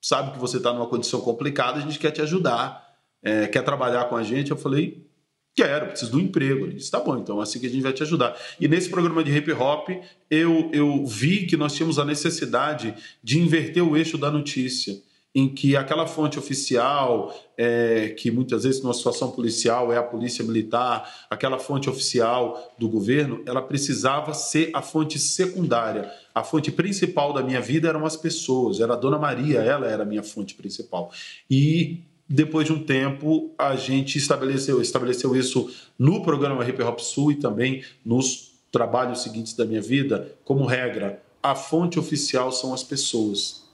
sabe 0.00 0.32
que 0.32 0.38
você 0.38 0.58
está 0.58 0.72
numa 0.72 0.86
condição 0.86 1.20
complicada, 1.20 1.78
a 1.78 1.82
gente 1.82 1.98
quer 1.98 2.10
te 2.10 2.22
ajudar, 2.22 2.86
é, 3.22 3.46
quer 3.46 3.62
trabalhar 3.62 4.04
com 4.04 4.16
a 4.16 4.22
gente. 4.22 4.50
Eu 4.50 4.56
falei, 4.56 5.06
quero, 5.54 5.88
preciso 5.88 6.12
do 6.12 6.20
emprego. 6.20 6.66
Ele 6.66 6.74
disse, 6.74 6.90
tá 6.90 7.00
bom, 7.00 7.18
então 7.18 7.40
é 7.40 7.42
assim 7.42 7.58
que 7.58 7.66
a 7.66 7.70
gente 7.70 7.82
vai 7.82 7.92
te 7.92 8.02
ajudar. 8.02 8.36
E 8.60 8.68
nesse 8.68 8.88
programa 8.88 9.24
de 9.24 9.36
hip 9.36 9.50
hop, 9.52 9.88
eu, 10.30 10.70
eu 10.72 11.04
vi 11.04 11.46
que 11.46 11.56
nós 11.56 11.74
tínhamos 11.74 11.98
a 11.98 12.04
necessidade 12.04 12.94
de 13.22 13.40
inverter 13.40 13.82
o 13.82 13.96
eixo 13.96 14.16
da 14.16 14.30
notícia 14.30 15.07
em 15.34 15.48
que 15.48 15.76
aquela 15.76 16.06
fonte 16.06 16.38
oficial, 16.38 17.34
é, 17.56 18.08
que 18.10 18.30
muitas 18.30 18.64
vezes 18.64 18.82
numa 18.82 18.94
situação 18.94 19.30
policial 19.30 19.92
é 19.92 19.96
a 19.96 20.02
polícia 20.02 20.44
militar, 20.44 21.26
aquela 21.30 21.58
fonte 21.58 21.88
oficial 21.88 22.74
do 22.78 22.88
governo, 22.88 23.42
ela 23.46 23.60
precisava 23.60 24.32
ser 24.32 24.70
a 24.72 24.82
fonte 24.82 25.18
secundária. 25.18 26.10
A 26.34 26.42
fonte 26.42 26.72
principal 26.72 27.32
da 27.32 27.42
minha 27.42 27.60
vida 27.60 27.88
eram 27.88 28.06
as 28.06 28.16
pessoas, 28.16 28.80
era 28.80 28.94
a 28.94 28.96
Dona 28.96 29.18
Maria, 29.18 29.60
ela 29.60 29.86
era 29.86 30.02
a 30.02 30.06
minha 30.06 30.22
fonte 30.22 30.54
principal. 30.54 31.12
E 31.50 32.00
depois 32.28 32.66
de 32.66 32.72
um 32.72 32.82
tempo, 32.82 33.52
a 33.58 33.76
gente 33.76 34.18
estabeleceu, 34.18 34.80
estabeleceu 34.80 35.36
isso 35.36 35.70
no 35.98 36.22
programa 36.22 36.68
Hip 36.68 36.82
Hop 36.82 36.98
Sul 37.00 37.32
e 37.32 37.36
também 37.36 37.82
nos 38.04 38.52
trabalhos 38.70 39.22
seguintes 39.22 39.54
da 39.54 39.64
minha 39.64 39.80
vida, 39.80 40.36
como 40.44 40.66
regra, 40.66 41.22
a 41.42 41.54
fonte 41.54 41.98
oficial 41.98 42.52
são 42.52 42.74
as 42.74 42.82
pessoas 42.82 43.67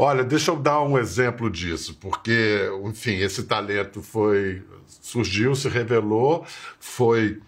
Olha, 0.00 0.22
deixa 0.22 0.52
eu 0.52 0.56
dar 0.56 0.80
um 0.82 0.96
exemplo 0.96 1.50
disso, 1.50 1.98
porque, 2.00 2.70
enfim, 2.84 3.16
esse 3.16 3.42
talento 3.42 4.00
foi 4.00 4.62
surgiu, 4.86 5.56
se 5.56 5.68
revelou, 5.68 6.46
foi 6.78 7.40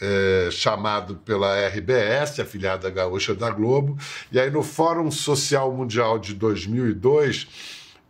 é, 0.00 0.48
chamado 0.50 1.16
pela 1.16 1.66
RBS, 1.68 2.40
afiliada 2.40 2.90
gaúcha 2.90 3.34
da 3.34 3.48
Globo, 3.50 3.96
e 4.30 4.38
aí 4.38 4.50
no 4.50 4.62
Fórum 4.62 5.10
Social 5.10 5.72
Mundial 5.72 6.18
de 6.18 6.34
2002 6.34 7.48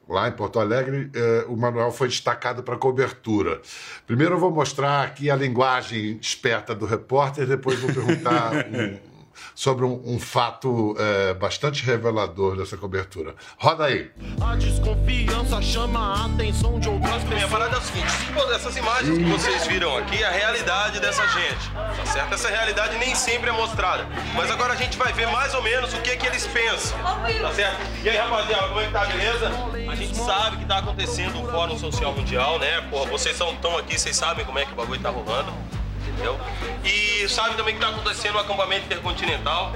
lá 0.09 0.29
em 0.29 0.33
Porto 0.33 0.61
Alegre, 0.61 1.11
eh, 1.15 1.47
o 1.49 1.57
Manuel 1.57 1.91
foi 1.91 2.09
destacado 2.09 2.63
para 2.63 2.77
cobertura. 2.77 3.61
Primeiro 4.07 4.35
eu 4.35 4.39
vou 4.39 4.51
mostrar 4.51 5.03
aqui 5.03 5.31
a 5.31 5.37
linguagem 5.37 6.19
esperta 6.21 6.75
do 6.75 6.85
repórter, 6.85 7.47
depois 7.47 7.79
vou 7.79 7.93
perguntar 7.93 8.53
um, 8.69 8.99
sobre 9.55 9.85
um, 9.85 10.01
um 10.05 10.19
fato 10.19 10.97
é, 10.99 11.35
bastante 11.35 11.85
revelador 11.85 12.57
dessa 12.57 12.77
cobertura. 12.77 13.35
Roda 13.59 13.85
aí. 13.85 14.11
A 14.41 14.57
desconfiança 14.57 15.61
chama 15.63 15.99
a 15.99 16.27
atenção 16.27 16.79
de 16.79 16.89
outras 16.89 17.15
pessoas. 17.15 17.35
Minha 17.35 17.49
parada 17.49 17.77
é 17.77 17.79
o 17.79 17.83
seguinte: 17.83 18.13
essas 18.55 18.77
imagens 18.77 19.19
que 19.19 19.25
vocês 19.25 19.67
viram 19.67 19.97
aqui 19.99 20.23
é 20.23 20.27
a 20.27 20.31
realidade 20.31 21.01
dessa 21.01 21.27
gente, 21.29 21.71
tá 21.71 22.07
certo? 22.07 22.35
Essa 22.35 22.49
realidade 22.49 22.97
nem 22.99 23.15
sempre 23.15 23.51
é 23.51 23.53
mostrada. 23.53 24.07
Mas 24.35 24.51
agora 24.51 24.73
a 24.73 24.77
gente 24.77 24.97
vai 24.97 25.13
ver 25.13 25.27
mais 25.29 25.55
ou 25.55 25.63
menos 25.63 25.93
o 25.93 26.01
que, 26.01 26.17
que 26.17 26.27
eles 26.27 26.47
pensam, 26.47 26.97
tá 26.99 27.53
certo? 27.53 27.81
E 28.03 28.09
aí, 28.09 28.17
rapaziada, 28.17 28.69
como 28.69 28.81
é 28.81 28.87
que 28.87 28.93
tá, 28.93 29.05
beleza? 29.07 29.51
A 29.91 29.95
gente 29.95 30.17
sabe 30.17 30.59
que 30.59 30.65
tá 30.65 30.79
acontecendo 30.79 31.43
o 31.43 31.51
Fórum 31.51 31.79
Social 31.79 32.13
Mundial, 32.13 32.59
né? 32.59 32.81
Porra, 32.83 33.11
vocês 33.11 33.39
estão 33.39 33.77
aqui, 33.77 33.99
vocês 33.99 34.17
sabem 34.17 34.45
como 34.45 34.59
é 34.59 34.65
que 34.65 34.73
o 34.73 34.77
bagulho 34.77 35.01
tá 35.01 35.11
rolando 35.11 35.53
entendeu? 36.09 36.39
E 36.85 37.29
sabe 37.29 37.57
também 37.57 37.75
que 37.77 37.83
está 37.83 37.95
acontecendo 37.95 38.35
o 38.35 38.39
um 38.39 38.41
acampamento 38.41 38.87
intercontinental. 38.87 39.73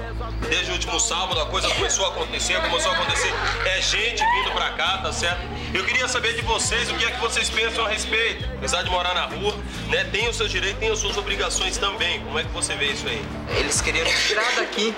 Desde 0.49 0.71
o 0.71 0.73
último 0.73 0.99
sábado 0.99 1.39
a 1.39 1.45
coisa 1.45 1.69
começou 1.69 2.05
a 2.05 2.09
acontecer, 2.09 2.61
começou 2.61 2.91
a 2.91 2.95
acontecer. 2.95 3.33
É 3.65 3.81
gente 3.81 4.23
vindo 4.23 4.51
para 4.53 4.71
cá, 4.71 4.99
tá 4.99 5.11
certo? 5.11 5.41
Eu 5.73 5.85
queria 5.85 6.07
saber 6.07 6.33
de 6.33 6.41
vocês 6.41 6.89
o 6.89 6.95
que 6.95 7.05
é 7.05 7.11
que 7.11 7.19
vocês 7.19 7.49
pensam 7.49 7.85
a 7.85 7.89
respeito. 7.89 8.45
Apesar 8.57 8.83
de 8.83 8.89
morar 8.89 9.13
na 9.13 9.25
rua, 9.25 9.55
né? 9.87 10.03
Tem 10.05 10.27
os 10.27 10.35
seus 10.35 10.49
direitos, 10.49 10.79
tem 10.79 10.89
as 10.89 10.99
suas 10.99 11.17
obrigações 11.17 11.77
também. 11.77 12.19
Como 12.21 12.39
é 12.39 12.43
que 12.43 12.49
você 12.49 12.75
vê 12.75 12.87
isso 12.87 13.07
aí? 13.07 13.23
Eles 13.57 13.81
queriam 13.81 14.05
tirar 14.05 14.51
daqui. 14.55 14.95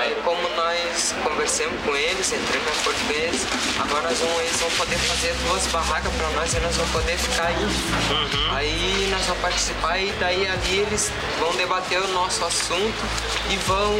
Aí, 0.00 0.16
como 0.24 0.40
nós 0.56 1.14
conversamos 1.22 1.80
com 1.84 1.96
eles, 1.96 2.32
entramos 2.32 2.68
em 2.68 2.82
português, 2.82 3.46
agora 3.80 4.02
nós 4.02 4.18
vamos, 4.20 4.40
eles 4.40 4.60
vão 4.60 4.70
poder 4.70 4.98
fazer 4.98 5.34
duas 5.48 5.66
barracas 5.66 6.12
para 6.14 6.30
nós 6.30 6.54
e 6.54 6.60
nós 6.60 6.76
vamos 6.76 6.92
poder 6.92 7.18
ficar 7.18 7.46
aí. 7.46 7.64
Uhum. 7.64 8.56
Aí 8.56 9.08
nós 9.10 9.26
vamos 9.26 9.42
participar 9.42 9.98
e 9.98 10.12
daí 10.12 10.46
ali 10.64 10.80
eles 10.80 11.12
vão 11.38 11.54
debater 11.56 12.00
o 12.00 12.08
nosso 12.08 12.44
assunto 12.44 13.04
e 13.50 13.56
vão 13.56 13.94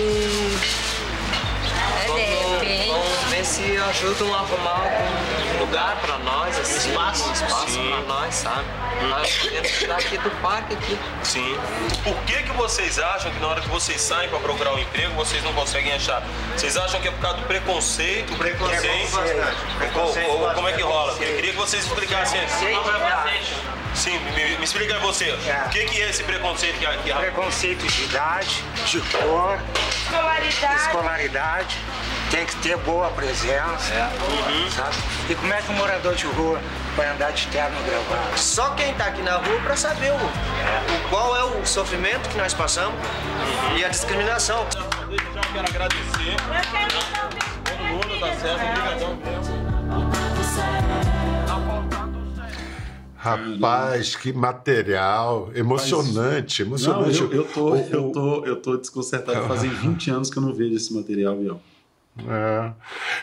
se 3.44 3.76
ajudam 3.76 4.34
a 4.34 4.38
arrumar 4.38 4.70
algum 4.80 5.60
lugar 5.60 5.96
pra 6.00 6.16
nós, 6.18 6.58
assim, 6.58 6.88
espaço, 6.90 7.30
espaço 7.32 7.78
pra 7.78 8.00
nós, 8.08 8.34
sabe? 8.34 8.64
Nós 9.08 9.36
podemos 9.36 9.70
tirar 9.70 9.98
aqui 9.98 10.16
do 10.16 10.30
parque 10.40 10.72
aqui. 10.74 10.98
Sim. 11.22 11.56
Por 12.02 12.16
que 12.24 12.42
que 12.42 12.52
vocês 12.52 12.98
acham 12.98 13.30
que 13.30 13.38
na 13.40 13.48
hora 13.48 13.60
que 13.60 13.68
vocês 13.68 14.00
saem 14.00 14.30
para 14.30 14.38
procurar 14.38 14.72
um 14.72 14.78
emprego, 14.78 15.12
vocês 15.14 15.44
não 15.44 15.52
conseguem 15.52 15.92
achar? 15.92 16.22
Vocês 16.56 16.76
acham 16.76 17.00
que 17.02 17.08
é 17.08 17.10
por 17.10 17.20
causa 17.20 17.36
do 17.38 17.46
preconceito? 17.46 18.34
Preconceito 18.36 19.10
bastante. 19.10 19.56
Preconceito 19.78 20.30
Ou- 20.30 20.40
ou 20.48 20.54
como 20.54 20.68
é 20.68 20.72
que 20.72 20.82
rola? 20.82 21.12
Eu 21.12 21.36
queria 21.36 21.50
que 21.52 21.58
vocês 21.58 21.84
explicassem. 21.84 22.40
Sim, 23.94 24.18
me, 24.34 24.56
me 24.58 24.64
explica 24.64 24.94
aí 24.96 25.00
você. 25.00 25.26
É. 25.30 25.64
O 25.66 25.70
que, 25.70 25.84
que 25.84 26.02
é 26.02 26.10
esse 26.10 26.24
preconceito 26.24 26.78
que, 26.78 26.86
que 26.86 27.14
Preconceito 27.14 27.86
de 27.86 28.04
idade, 28.04 28.64
de 28.86 29.00
cor, 29.00 29.58
Escolaridade. 29.88 30.80
escolaridade, 30.82 31.73
tem 32.30 32.44
que 32.46 32.56
ter 32.56 32.76
boa 32.78 33.10
presença, 33.10 34.10
Uhum. 34.28 34.70
sabe? 34.70 34.96
E 35.28 35.34
como 35.34 35.52
é 35.52 35.60
que 35.62 35.70
um 35.70 35.74
morador 35.76 36.14
de 36.14 36.26
rua 36.26 36.60
vai 36.96 37.08
andar 37.08 37.32
de 37.32 37.46
terno 37.48 37.76
gravado? 37.84 38.38
Só 38.38 38.70
quem 38.70 38.92
tá 38.94 39.06
aqui 39.06 39.22
na 39.22 39.36
rua 39.36 39.60
pra 39.62 39.76
saber 39.76 40.10
o, 40.12 40.16
o 40.16 41.08
qual 41.10 41.36
é 41.36 41.44
o 41.44 41.64
sofrimento 41.66 42.28
que 42.28 42.36
nós 42.38 42.52
passamos 42.54 42.98
e 43.76 43.84
a 43.84 43.88
discriminação. 43.88 44.66
Já 44.72 45.40
quero 45.52 45.68
agradecer. 45.68 46.36
Todo 47.64 47.84
mundo 47.84 48.20
tá 48.20 48.26
certo, 48.40 48.62
obrigadão 48.64 49.16
mesmo. 49.16 49.43
Rapaz, 53.24 54.14
que 54.16 54.34
material. 54.34 55.50
Emocionante, 55.54 56.62
Não, 56.62 56.68
emocionante. 56.68 57.22
eu, 57.22 57.32
eu, 57.32 57.44
tô, 57.44 57.74
eu, 57.74 58.12
tô, 58.12 58.44
eu 58.44 58.56
tô 58.56 58.76
desconcertado. 58.76 59.48
Fazem 59.48 59.70
20 59.70 60.10
anos 60.10 60.30
que 60.30 60.36
eu 60.36 60.42
não 60.42 60.52
vejo 60.52 60.76
esse 60.76 60.92
material, 60.92 61.34
Biel. 61.34 61.60
É. 62.28 62.72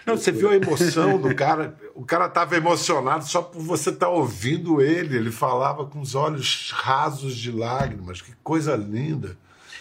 Não, 0.03 0.17
você 0.17 0.31
viu 0.31 0.49
a 0.49 0.55
emoção 0.55 1.21
do 1.21 1.33
cara? 1.35 1.77
O 1.93 2.03
cara 2.03 2.25
estava 2.25 2.57
emocionado 2.57 3.25
só 3.25 3.43
por 3.43 3.61
você 3.61 3.91
estar 3.91 4.09
ouvindo 4.09 4.81
ele. 4.81 5.15
Ele 5.15 5.31
falava 5.31 5.85
com 5.85 6.01
os 6.01 6.15
olhos 6.15 6.71
rasos 6.73 7.35
de 7.35 7.51
lágrimas. 7.51 8.21
Que 8.21 8.33
coisa 8.43 8.75
linda. 8.75 9.37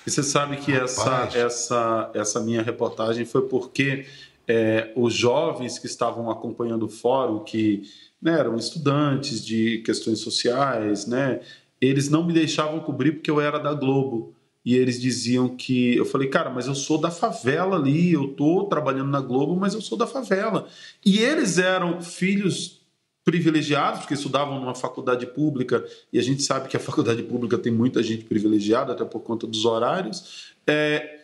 E 0.07 0.11
você 0.11 0.23
sabe 0.23 0.59
que 0.59 0.71
essa, 0.71 1.31
essa, 1.33 2.11
essa 2.13 2.41
minha 2.41 2.63
reportagem 2.63 3.25
foi 3.25 3.43
porque 3.43 4.07
é, 4.47 4.93
os 4.95 5.15
jovens 5.15 5.79
que 5.79 5.87
estavam 5.87 6.31
acompanhando 6.31 6.85
o 6.85 6.89
fórum, 6.89 7.41
que 7.41 7.83
né, 8.21 8.39
eram 8.39 8.57
estudantes 8.57 9.45
de 9.45 9.79
questões 9.79 10.19
sociais, 10.21 11.07
né, 11.07 11.41
eles 11.81 12.09
não 12.09 12.25
me 12.25 12.33
deixavam 12.33 12.81
cobrir 12.81 13.13
porque 13.13 13.31
eu 13.31 13.41
era 13.41 13.59
da 13.59 13.73
Globo. 13.73 14.35
E 14.63 14.77
eles 14.77 15.01
diziam 15.01 15.49
que. 15.49 15.97
Eu 15.97 16.05
falei, 16.05 16.29
cara, 16.29 16.51
mas 16.51 16.67
eu 16.67 16.75
sou 16.75 16.99
da 16.99 17.11
favela 17.11 17.77
ali, 17.77 18.13
eu 18.13 18.29
tô 18.29 18.65
trabalhando 18.65 19.09
na 19.09 19.21
Globo, 19.21 19.57
mas 19.57 19.73
eu 19.73 19.81
sou 19.81 19.97
da 19.97 20.07
favela. 20.07 20.69
E 21.05 21.19
eles 21.19 21.57
eram 21.57 22.03
filhos 22.03 22.81
privilegiados, 23.25 24.01
porque 24.01 24.15
estudavam 24.15 24.61
numa 24.61 24.75
faculdade 24.75 25.27
pública, 25.27 25.85
e 26.13 26.19
a 26.19 26.23
gente 26.23 26.43
sabe 26.43 26.69
que 26.69 26.77
a 26.77 26.81
faculdade 26.81 27.23
pública 27.23 27.57
tem 27.57 27.73
muita 27.73 28.03
gente 28.03 28.25
privilegiada, 28.25 28.93
até 28.93 29.05
por 29.05 29.21
conta 29.21 29.47
dos 29.47 29.65
horários. 29.65 30.53
É, 30.67 31.21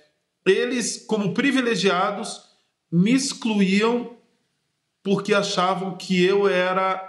eles, 0.46 1.04
como 1.06 1.34
privilegiados, 1.34 2.42
me 2.90 3.12
excluíam 3.12 4.15
porque 5.06 5.32
achavam 5.32 5.96
que 5.96 6.20
eu 6.24 6.48
era 6.48 7.00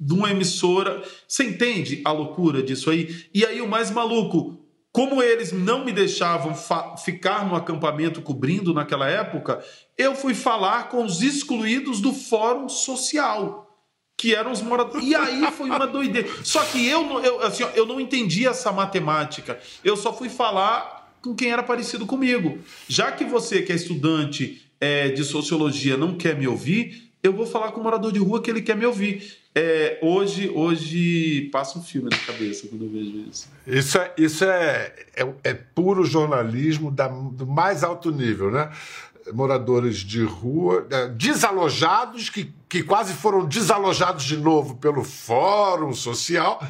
de 0.00 0.14
uma 0.14 0.30
emissora. 0.30 1.02
Você 1.28 1.44
entende 1.44 2.00
a 2.02 2.10
loucura 2.10 2.62
disso 2.62 2.88
aí? 2.88 3.26
E 3.34 3.44
aí 3.44 3.60
o 3.60 3.68
mais 3.68 3.90
maluco, 3.90 4.58
como 4.90 5.22
eles 5.22 5.52
não 5.52 5.84
me 5.84 5.92
deixavam 5.92 6.54
ficar 6.96 7.46
no 7.46 7.54
acampamento 7.54 8.22
cobrindo 8.22 8.72
naquela 8.72 9.06
época, 9.06 9.62
eu 9.98 10.14
fui 10.14 10.32
falar 10.32 10.88
com 10.88 11.04
os 11.04 11.20
excluídos 11.20 12.00
do 12.00 12.14
Fórum 12.14 12.70
Social. 12.70 13.60
Que 14.16 14.34
eram 14.34 14.52
os 14.52 14.62
moradores. 14.62 15.06
E 15.06 15.14
aí 15.14 15.52
foi 15.52 15.68
uma 15.68 15.86
doideira. 15.86 16.26
Só 16.42 16.64
que 16.64 16.88
eu, 16.88 17.20
eu, 17.22 17.42
assim, 17.42 17.64
eu 17.74 17.84
não 17.84 18.00
entendi 18.00 18.46
essa 18.46 18.72
matemática. 18.72 19.60
Eu 19.84 19.94
só 19.94 20.10
fui 20.10 20.30
falar 20.30 21.12
com 21.20 21.34
quem 21.34 21.50
era 21.50 21.62
parecido 21.62 22.06
comigo. 22.06 22.60
Já 22.88 23.12
que 23.12 23.24
você, 23.24 23.60
que 23.60 23.72
é 23.72 23.74
estudante 23.74 24.63
é, 24.84 25.08
de 25.08 25.24
sociologia, 25.24 25.96
não 25.96 26.12
quer 26.22 26.34
me 26.36 26.46
ouvir, 26.46 26.82
eu 27.22 27.32
vou 27.32 27.46
falar 27.46 27.72
com 27.72 27.80
o 27.80 27.82
morador 27.84 28.12
de 28.12 28.18
rua 28.18 28.42
que 28.42 28.50
ele 28.50 28.60
quer 28.60 28.76
me 28.76 28.84
ouvir. 28.84 29.14
É, 29.54 29.98
hoje, 30.02 30.50
hoje 30.50 31.48
passa 31.52 31.78
um 31.78 31.82
filme 31.82 32.08
na 32.10 32.18
cabeça 32.18 32.66
quando 32.68 32.84
eu 32.84 32.90
vejo 32.90 33.24
isso. 33.30 33.48
Isso 33.66 33.96
é, 33.98 34.12
isso 34.18 34.44
é, 34.44 34.92
é, 35.16 35.22
é 35.44 35.54
puro 35.54 36.04
jornalismo 36.04 36.90
da- 36.90 37.08
do 37.08 37.46
mais 37.46 37.82
alto 37.82 38.10
nível, 38.10 38.50
né? 38.50 38.70
Moradores 39.32 39.98
de 39.98 40.22
rua, 40.22 40.86
eh, 40.90 41.08
desalojados, 41.16 42.28
que, 42.28 42.52
que 42.74 42.82
quase 42.82 43.12
foram 43.14 43.44
desalojados 43.44 44.24
de 44.24 44.36
novo 44.36 44.74
pelo 44.74 45.04
Fórum 45.04 45.94
Social. 45.94 46.60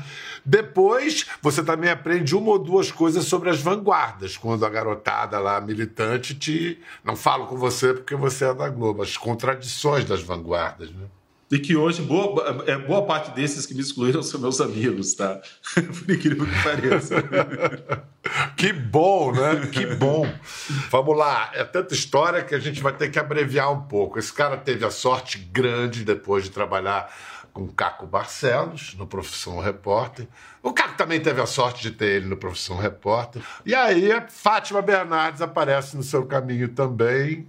Depois, 0.45 1.25
você 1.41 1.65
também 1.65 1.89
aprende 1.89 2.37
uma 2.37 2.51
ou 2.51 2.59
duas 2.59 2.93
coisas 2.93 3.25
sobre 3.25 3.49
as 3.49 3.59
vanguardas, 3.59 4.37
quando 4.37 4.67
a 4.67 4.69
garotada 4.69 5.39
lá, 5.39 5.59
militante, 5.63 6.35
te. 6.35 6.79
Não 7.03 7.17
falo 7.17 7.47
com 7.47 7.57
você 7.57 7.95
porque 7.95 8.15
você 8.15 8.45
é 8.45 8.53
da 8.53 8.69
Globo, 8.69 9.03
as 9.03 9.17
contradições 9.17 10.05
das 10.05 10.21
vanguardas, 10.21 10.91
né? 10.91 11.07
E 11.55 11.59
que 11.61 11.77
hoje 11.77 12.03
boa, 12.03 12.65
é, 12.67 12.77
boa 12.77 13.07
parte 13.07 13.31
desses 13.31 13.65
que 13.65 13.75
me 13.75 13.81
excluíram 13.81 14.25
são 14.25 14.41
meus 14.41 14.61
amigos, 14.61 15.15
tá? 15.15 15.41
Por 15.73 16.11
incrível 16.11 16.45
que 16.45 16.63
pareça. 16.65 17.15
Que 18.57 18.73
bom, 18.73 19.33
né? 19.33 19.67
Que 19.71 19.85
bom. 19.95 20.27
Vamos 20.91 21.17
lá. 21.17 21.51
É 21.53 21.63
tanta 21.63 21.93
história 21.93 22.43
que 22.43 22.55
a 22.55 22.59
gente 22.59 22.83
vai 22.83 22.93
ter 22.93 23.11
que 23.11 23.19
abreviar 23.19 23.71
um 23.71 23.83
pouco. 23.83 24.19
Esse 24.19 24.33
cara 24.33 24.57
teve 24.57 24.85
a 24.85 24.91
sorte 24.91 25.39
grande 25.39 26.05
depois 26.05 26.45
de 26.45 26.51
trabalhar 26.51 27.15
com 27.53 27.69
Caco 27.69 28.07
Barcelos 28.07 28.95
no 28.95 29.07
Profissão 29.07 29.61
Repórter. 29.61 30.27
O 30.63 30.73
Caco 30.73 30.97
também 30.97 31.21
teve 31.21 31.41
a 31.41 31.47
sorte 31.47 31.83
de 31.83 31.91
ter 31.91 32.17
ele 32.17 32.27
no 32.27 32.37
Profissão 32.37 32.79
Repórter. 32.79 33.43
E 33.67 33.75
aí 33.75 34.11
Fátima 34.29 34.81
Bernardes 34.81 35.43
aparece 35.43 35.97
no 35.97 36.03
seu 36.03 36.25
caminho 36.25 36.69
também. 36.69 37.47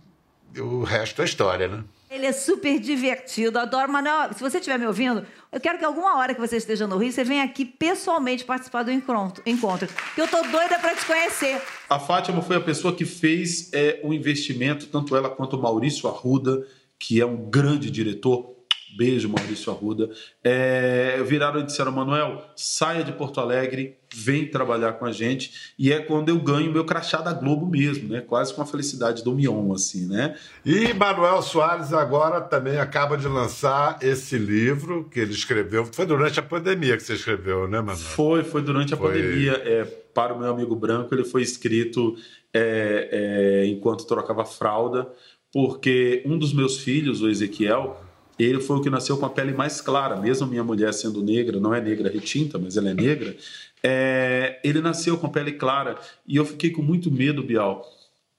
O 0.59 0.83
resto 0.83 1.21
é 1.21 1.25
história, 1.25 1.69
né? 1.69 1.83
Ele 2.15 2.27
é 2.27 2.31
super 2.31 2.79
divertido, 2.79 3.59
adoro. 3.59 3.91
Manuel, 3.91 4.33
se 4.33 4.39
você 4.39 4.59
estiver 4.59 4.79
me 4.79 4.87
ouvindo, 4.87 5.25
eu 5.51 5.59
quero 5.59 5.77
que 5.77 5.83
alguma 5.83 6.17
hora 6.17 6.33
que 6.33 6.39
você 6.39 6.55
esteja 6.55 6.87
no 6.87 6.97
Rio, 6.97 7.11
você 7.11 7.25
venha 7.25 7.43
aqui 7.43 7.65
pessoalmente 7.65 8.45
participar 8.45 8.83
do 8.83 8.91
encontro. 8.91 9.43
encontro 9.45 9.89
que 10.15 10.21
eu 10.21 10.25
tô 10.25 10.41
doida 10.43 10.79
para 10.79 10.95
te 10.95 11.05
conhecer. 11.05 11.61
A 11.89 11.99
Fátima 11.99 12.41
foi 12.41 12.55
a 12.55 12.61
pessoa 12.61 12.95
que 12.95 13.03
fez 13.03 13.69
é, 13.73 13.99
o 14.01 14.13
investimento, 14.13 14.87
tanto 14.87 15.13
ela 15.13 15.29
quanto 15.29 15.57
o 15.57 15.61
Maurício 15.61 16.07
Arruda, 16.07 16.65
que 16.97 17.19
é 17.19 17.25
um 17.25 17.49
grande 17.49 17.91
diretor. 17.91 18.54
Beijo, 18.95 19.29
Maurício 19.29 19.71
Arruda. 19.71 20.09
É, 20.43 21.21
viraram 21.23 21.59
e 21.59 21.63
disseram, 21.63 21.91
Manuel, 21.91 22.43
saia 22.55 23.03
de 23.03 23.11
Porto 23.11 23.39
Alegre, 23.39 23.97
vem 24.13 24.47
trabalhar 24.47 24.93
com 24.93 25.05
a 25.05 25.11
gente. 25.11 25.73
E 25.77 25.91
é 25.91 25.99
quando 25.99 26.29
eu 26.29 26.39
ganho 26.39 26.71
meu 26.71 26.85
crachá 26.85 27.21
da 27.21 27.33
Globo 27.33 27.65
mesmo, 27.65 28.09
né? 28.09 28.21
Quase 28.21 28.53
com 28.53 28.61
a 28.61 28.65
felicidade 28.65 29.23
do 29.23 29.33
Mion, 29.33 29.73
assim, 29.73 30.07
né? 30.07 30.35
E 30.65 30.93
Manuel 30.93 31.41
Soares 31.41 31.91
agora 31.91 32.39
também 32.39 32.77
acaba 32.77 33.17
de 33.17 33.27
lançar 33.27 33.99
esse 34.01 34.37
livro 34.37 35.09
que 35.09 35.19
ele 35.19 35.33
escreveu. 35.33 35.85
Foi 35.85 36.05
durante 36.05 36.39
a 36.39 36.43
pandemia 36.43 36.95
que 36.95 37.03
você 37.03 37.13
escreveu, 37.13 37.67
né, 37.67 37.79
Manuel? 37.79 37.97
Foi, 37.97 38.43
foi 38.43 38.61
durante 38.61 38.93
a 38.93 38.97
Foi. 38.97 39.11
pandemia. 39.11 39.53
É, 39.65 39.83
para 40.13 40.33
o 40.33 40.39
meu 40.39 40.49
amigo 40.49 40.75
branco, 40.75 41.13
ele 41.13 41.25
foi 41.25 41.41
escrito 41.41 42.15
é, 42.53 43.09
é, 43.11 43.67
enquanto 43.67 44.07
trocava 44.07 44.45
fralda, 44.45 45.11
porque 45.51 46.23
um 46.25 46.37
dos 46.37 46.53
meus 46.53 46.77
filhos, 46.77 47.21
o 47.21 47.29
Ezequiel, 47.29 48.01
ele 48.43 48.59
foi 48.59 48.77
o 48.77 48.81
que 48.81 48.89
nasceu 48.89 49.17
com 49.17 49.25
a 49.25 49.29
pele 49.29 49.53
mais 49.53 49.79
clara, 49.81 50.17
mesmo 50.17 50.47
minha 50.47 50.63
mulher 50.63 50.93
sendo 50.93 51.23
negra, 51.23 51.59
não 51.59 51.73
é 51.73 51.81
negra 51.81 52.09
retinta, 52.09 52.57
mas 52.57 52.75
ela 52.75 52.89
é 52.89 52.93
negra. 52.93 53.35
é, 53.83 54.59
ele 54.63 54.81
nasceu 54.81 55.17
com 55.17 55.27
a 55.27 55.29
pele 55.29 55.53
clara 55.53 55.97
e 56.27 56.35
eu 56.35 56.45
fiquei 56.45 56.71
com 56.71 56.81
muito 56.81 57.11
medo, 57.11 57.43
Bial, 57.43 57.85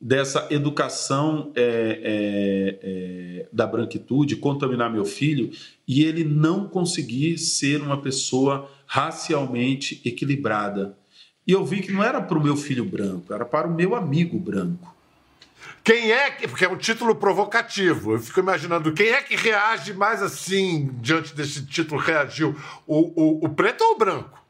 dessa 0.01 0.47
educação 0.51 1.53
é, 1.55 1.63
é, 1.63 2.79
é, 2.83 3.47
da 3.53 3.67
branquitude 3.67 4.37
contaminar 4.37 4.93
meu 4.93 5.05
filho 5.05 5.51
e 5.89 6.05
ele 6.05 6.25
não 6.25 6.69
conseguir 6.69 7.39
ser 7.39 7.81
uma 7.81 8.01
pessoa 8.01 8.71
racialmente 8.87 10.01
equilibrada. 10.05 10.97
E 11.47 11.53
eu 11.53 11.65
vi 11.65 11.81
que 11.81 11.93
não 11.93 12.03
era 12.03 12.21
para 12.21 12.39
o 12.39 12.43
meu 12.43 12.57
filho 12.57 12.85
branco, 12.85 13.33
era 13.33 13.45
para 13.45 13.69
o 13.69 13.75
meu 13.75 13.95
amigo 13.95 14.39
branco. 14.39 14.96
Quem 15.87 16.11
é 16.11 16.33
que. 16.33 16.49
Porque 16.49 16.65
é 16.65 16.69
um 16.69 16.77
título 16.77 17.15
provocativo. 17.15 18.15
Eu 18.15 18.19
fico 18.19 18.41
imaginando 18.41 18.93
quem 18.93 19.07
é 19.11 19.23
que 19.23 19.37
reage 19.37 19.93
mais 19.95 20.21
assim 20.21 20.91
diante 21.01 21.33
desse 21.33 21.65
título 21.65 22.01
reagiu? 22.01 22.57
O, 22.85 23.13
o, 23.15 23.45
o 23.45 23.49
preto 23.51 23.85
ou 23.85 23.93
o 23.95 23.99
branco? 23.99 24.45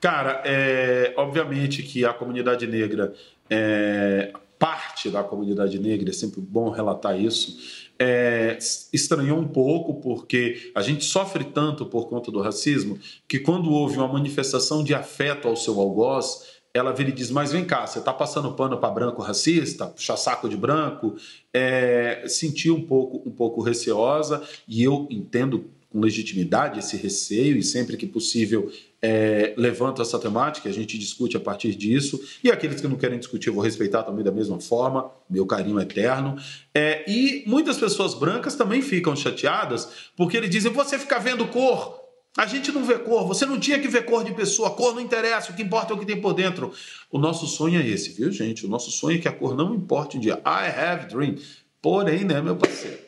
Cara, 0.00 0.42
é, 0.44 1.14
obviamente 1.16 1.84
que 1.84 2.04
a 2.04 2.12
comunidade 2.12 2.66
negra, 2.66 3.14
é, 3.48 4.32
parte 4.58 5.08
da 5.10 5.22
comunidade 5.22 5.78
negra, 5.78 6.10
é 6.10 6.12
sempre 6.12 6.40
bom 6.40 6.70
relatar 6.70 7.16
isso, 7.20 7.86
é, 7.96 8.58
estranhou 8.92 9.38
um 9.38 9.46
pouco 9.46 9.94
porque 10.00 10.72
a 10.74 10.82
gente 10.82 11.04
sofre 11.04 11.44
tanto 11.44 11.86
por 11.86 12.08
conta 12.08 12.32
do 12.32 12.40
racismo 12.40 12.98
que 13.28 13.38
quando 13.38 13.70
houve 13.70 13.96
uma 13.98 14.08
manifestação 14.08 14.82
de 14.82 14.92
afeto 14.92 15.46
ao 15.46 15.54
seu 15.54 15.78
algoz, 15.78 16.49
ela 16.72 16.92
vira 16.92 17.10
e 17.10 17.12
diz: 17.12 17.30
Mas 17.30 17.52
vem 17.52 17.64
cá, 17.64 17.86
você 17.86 17.98
está 17.98 18.12
passando 18.12 18.52
pano 18.52 18.78
para 18.78 18.90
branco 18.90 19.22
racista, 19.22 19.86
puxar 19.86 20.16
saco 20.16 20.48
de 20.48 20.56
branco? 20.56 21.16
É, 21.52 22.24
senti 22.26 22.70
um 22.70 22.84
pouco, 22.84 23.28
um 23.28 23.32
pouco 23.32 23.60
receosa 23.60 24.42
e 24.68 24.82
eu 24.82 25.06
entendo 25.10 25.70
com 25.90 26.00
legitimidade 26.00 26.78
esse 26.78 26.96
receio 26.96 27.56
e 27.56 27.62
sempre 27.62 27.96
que 27.96 28.06
possível 28.06 28.70
é, 29.02 29.54
levanto 29.56 30.02
essa 30.02 30.18
temática, 30.18 30.68
a 30.68 30.72
gente 30.72 30.98
discute 30.98 31.36
a 31.36 31.40
partir 31.40 31.74
disso. 31.74 32.20
E 32.44 32.50
aqueles 32.50 32.80
que 32.80 32.86
não 32.86 32.96
querem 32.96 33.18
discutir, 33.18 33.48
eu 33.48 33.54
vou 33.54 33.62
respeitar 33.62 34.02
também 34.02 34.22
da 34.22 34.30
mesma 34.30 34.60
forma, 34.60 35.10
meu 35.28 35.46
carinho 35.46 35.80
eterno. 35.80 36.36
É, 36.74 37.04
e 37.10 37.42
muitas 37.46 37.78
pessoas 37.78 38.14
brancas 38.14 38.54
também 38.54 38.82
ficam 38.82 39.16
chateadas 39.16 39.88
porque 40.16 40.36
eles 40.36 40.50
dizem: 40.50 40.72
você 40.72 40.98
fica 40.98 41.18
vendo 41.18 41.46
cor. 41.48 41.99
A 42.36 42.46
gente 42.46 42.70
não 42.70 42.84
vê 42.84 42.98
cor, 42.98 43.26
você 43.26 43.44
não 43.44 43.58
tinha 43.58 43.78
que 43.80 43.88
ver 43.88 44.04
cor 44.04 44.22
de 44.22 44.32
pessoa, 44.32 44.70
cor 44.70 44.94
não 44.94 45.00
interessa, 45.00 45.50
o 45.50 45.56
que 45.56 45.62
importa 45.62 45.92
é 45.92 45.96
o 45.96 45.98
que 45.98 46.06
tem 46.06 46.20
por 46.20 46.32
dentro. 46.32 46.72
O 47.10 47.18
nosso 47.18 47.46
sonho 47.46 47.80
é 47.80 47.86
esse, 47.86 48.12
viu, 48.12 48.30
gente? 48.30 48.64
O 48.64 48.68
nosso 48.68 48.90
sonho 48.90 49.18
é 49.18 49.20
que 49.20 49.28
a 49.28 49.32
cor 49.32 49.56
não 49.56 49.74
importe 49.74 50.16
um 50.16 50.20
dia. 50.20 50.40
I 50.46 50.68
have 50.68 51.06
dream. 51.08 51.36
Porém, 51.82 52.24
né, 52.24 52.40
meu 52.40 52.56
parceiro? 52.56 52.98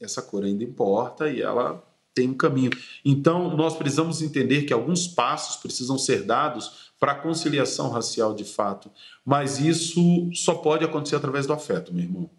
Essa 0.00 0.20
cor 0.20 0.44
ainda 0.44 0.64
importa 0.64 1.30
e 1.30 1.40
ela 1.40 1.82
tem 2.12 2.30
um 2.30 2.34
caminho. 2.34 2.70
Então, 3.04 3.56
nós 3.56 3.76
precisamos 3.76 4.20
entender 4.20 4.62
que 4.62 4.72
alguns 4.72 5.06
passos 5.06 5.56
precisam 5.56 5.96
ser 5.96 6.24
dados 6.24 6.92
para 6.98 7.12
a 7.12 7.16
conciliação 7.16 7.90
racial 7.90 8.34
de 8.34 8.44
fato. 8.44 8.90
Mas 9.24 9.60
isso 9.60 10.30
só 10.34 10.54
pode 10.54 10.84
acontecer 10.84 11.16
através 11.16 11.46
do 11.46 11.52
afeto, 11.52 11.94
meu 11.94 12.04
irmão. 12.04 12.30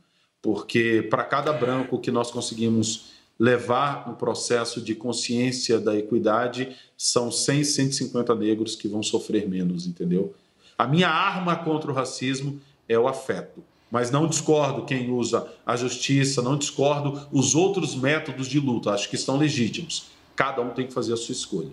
Porque 0.42 1.08
para 1.10 1.24
cada 1.24 1.54
branco 1.54 2.00
que 2.00 2.12
nós 2.12 2.30
conseguimos 2.30 3.13
levar 3.40 4.08
no 4.08 4.16
processo 4.16 4.82
de 4.82 4.96
consciência 4.96 5.80
da 5.80 5.96
equidade, 5.98 6.76
são 6.98 7.32
100, 7.32 7.64
150 7.64 8.36
negros 8.36 8.76
que 8.76 8.88
vão 8.88 9.04
sofrer 9.04 9.48
menos, 9.48 9.88
entendeu? 9.88 10.34
A 10.78 10.88
minha 10.88 11.10
arma 11.10 11.56
contra 11.56 11.92
o 11.92 11.94
racismo 11.94 12.60
é 12.88 12.98
o 12.98 13.08
afeto 13.08 13.64
mas 13.94 14.10
não 14.10 14.26
discordo 14.26 14.86
quem 14.86 15.12
usa 15.12 15.48
a 15.64 15.76
justiça, 15.76 16.42
não 16.42 16.58
discordo 16.58 17.28
os 17.32 17.54
outros 17.54 17.94
métodos 17.94 18.48
de 18.48 18.60
luta, 18.60 18.90
acho 18.90 19.08
que 19.08 19.16
estão 19.16 19.38
legítimos. 19.38 20.06
Cada 20.36 20.64
um 20.64 20.72
tem 20.72 20.88
que 20.88 20.94
fazer 20.94 21.14
a 21.14 21.16
sua 21.16 21.34
escolha. 21.34 21.70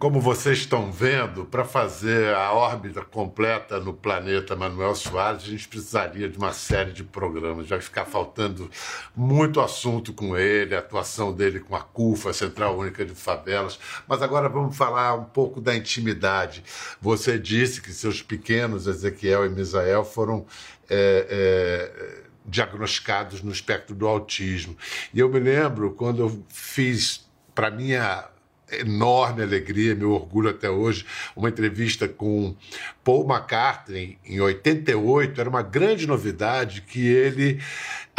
Como 0.00 0.18
vocês 0.18 0.60
estão 0.60 0.90
vendo, 0.90 1.44
para 1.44 1.62
fazer 1.62 2.34
a 2.34 2.54
órbita 2.54 3.02
completa 3.02 3.78
no 3.78 3.92
planeta 3.92 4.56
Manuel 4.56 4.94
Soares, 4.94 5.42
a 5.42 5.46
gente 5.48 5.68
precisaria 5.68 6.26
de 6.26 6.38
uma 6.38 6.54
série 6.54 6.90
de 6.90 7.04
programas. 7.04 7.68
Vai 7.68 7.82
ficar 7.82 8.06
faltando 8.06 8.70
muito 9.14 9.60
assunto 9.60 10.14
com 10.14 10.38
ele, 10.38 10.74
a 10.74 10.78
atuação 10.78 11.34
dele 11.34 11.60
com 11.60 11.76
a 11.76 11.82
CUFA, 11.82 12.30
a 12.30 12.32
Central 12.32 12.78
Única 12.78 13.04
de 13.04 13.14
Favelas. 13.14 13.78
Mas 14.08 14.22
agora 14.22 14.48
vamos 14.48 14.74
falar 14.74 15.12
um 15.12 15.24
pouco 15.24 15.60
da 15.60 15.76
intimidade. 15.76 16.64
Você 16.98 17.38
disse 17.38 17.82
que 17.82 17.92
seus 17.92 18.22
pequenos, 18.22 18.86
Ezequiel 18.86 19.44
e 19.44 19.50
Misael, 19.50 20.02
foram 20.02 20.46
é, 20.88 21.26
é, 21.28 22.22
diagnosticados 22.46 23.42
no 23.42 23.52
espectro 23.52 23.94
do 23.94 24.08
autismo. 24.08 24.74
E 25.12 25.20
eu 25.20 25.28
me 25.28 25.40
lembro 25.40 25.90
quando 25.90 26.22
eu 26.22 26.42
fiz, 26.48 27.28
para 27.54 27.70
minha 27.70 28.30
enorme 28.72 29.42
alegria, 29.42 29.94
meu 29.94 30.12
orgulho 30.12 30.50
até 30.50 30.70
hoje, 30.70 31.04
uma 31.34 31.48
entrevista 31.48 32.06
com 32.08 32.54
Paul 33.02 33.28
McCartney 33.28 34.18
em 34.24 34.40
88, 34.40 35.40
era 35.40 35.48
uma 35.48 35.62
grande 35.62 36.06
novidade 36.06 36.82
que 36.82 37.06
ele 37.06 37.60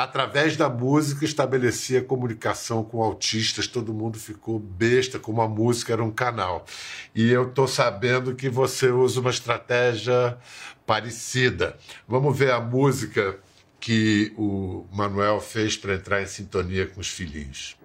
através 0.01 0.57
da 0.57 0.67
música 0.67 1.25
estabelecia 1.25 2.01
comunicação 2.01 2.83
com 2.83 3.03
autistas, 3.03 3.67
todo 3.67 3.93
mundo 3.93 4.17
ficou 4.17 4.57
besta 4.57 5.19
como 5.19 5.41
a 5.41 5.47
música 5.47 5.93
era 5.93 6.03
um 6.03 6.09
canal. 6.09 6.65
E 7.13 7.29
eu 7.29 7.49
estou 7.49 7.67
sabendo 7.67 8.33
que 8.33 8.49
você 8.49 8.89
usa 8.89 9.19
uma 9.19 9.29
estratégia 9.29 10.37
parecida. 10.85 11.77
Vamos 12.07 12.37
ver 12.37 12.51
a 12.51 12.59
música 12.59 13.37
que 13.79 14.33
o 14.37 14.85
Manuel 14.91 15.39
fez 15.39 15.77
para 15.77 15.95
entrar 15.95 16.21
em 16.21 16.27
sintonia 16.27 16.87
com 16.87 16.99
os 16.99 17.07
filhinhos. 17.07 17.77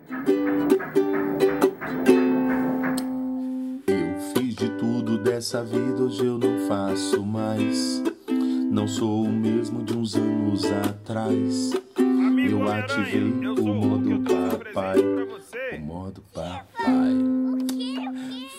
Eu 0.94 1.05
dessa 5.26 5.64
vida, 5.64 6.04
hoje 6.04 6.24
eu 6.24 6.38
não 6.38 6.68
faço 6.68 7.20
mais. 7.20 8.00
Não 8.70 8.86
sou 8.86 9.24
o 9.24 9.28
mesmo 9.28 9.82
de 9.82 9.92
uns 9.96 10.14
anos 10.14 10.64
atrás. 10.64 11.72
Eu 12.48 12.68
ativei 12.68 13.24
o 13.24 13.74
modo 13.74 14.22
papai. 14.22 14.98
O 15.76 15.80
modo 15.80 16.22
papai. 16.32 17.16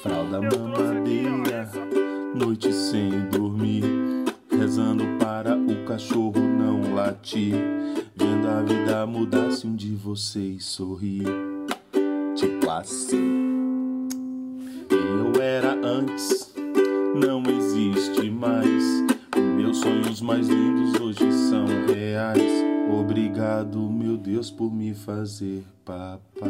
Fralda 0.04 0.42
mamadeira, 0.42 1.72
noite 2.36 2.74
sem 2.74 3.12
dormir 3.32 3.84
rezando 4.52 5.06
para 5.20 5.56
o 5.56 5.86
cachorro 5.86 6.40
não 6.40 6.96
latir, 6.96 7.54
vendo 8.16 8.48
a 8.48 8.62
vida 8.62 9.06
mudar 9.06 9.52
se 9.52 9.66
um 9.68 9.76
de 9.76 9.96
vocês 9.96 10.66
sorrir. 10.66 11.24
Tipo 12.36 12.70
assim. 12.70 14.08
Quem 14.90 14.98
eu 14.98 15.42
era 15.42 15.78
antes 15.82 16.47
não 17.18 17.44
existe 17.44 18.30
mais. 18.30 18.84
Meus 19.56 19.80
sonhos 19.80 20.22
mais 20.22 20.48
lindos 20.48 21.00
hoje 21.02 21.32
são 21.50 21.66
reais. 21.88 22.42
Obrigado, 22.90 23.80
meu 23.90 24.18
Deus, 24.18 24.52
por 24.52 24.74
me 24.74 24.94
fazer 24.94 25.64
papai. 25.84 26.48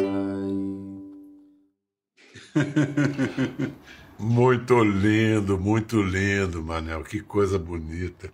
Muito 4.19 4.83
lindo, 4.83 5.59
muito 5.59 6.01
lindo, 6.01 6.63
Manel. 6.63 7.03
Que 7.03 7.19
coisa 7.19 7.59
bonita. 7.59 8.33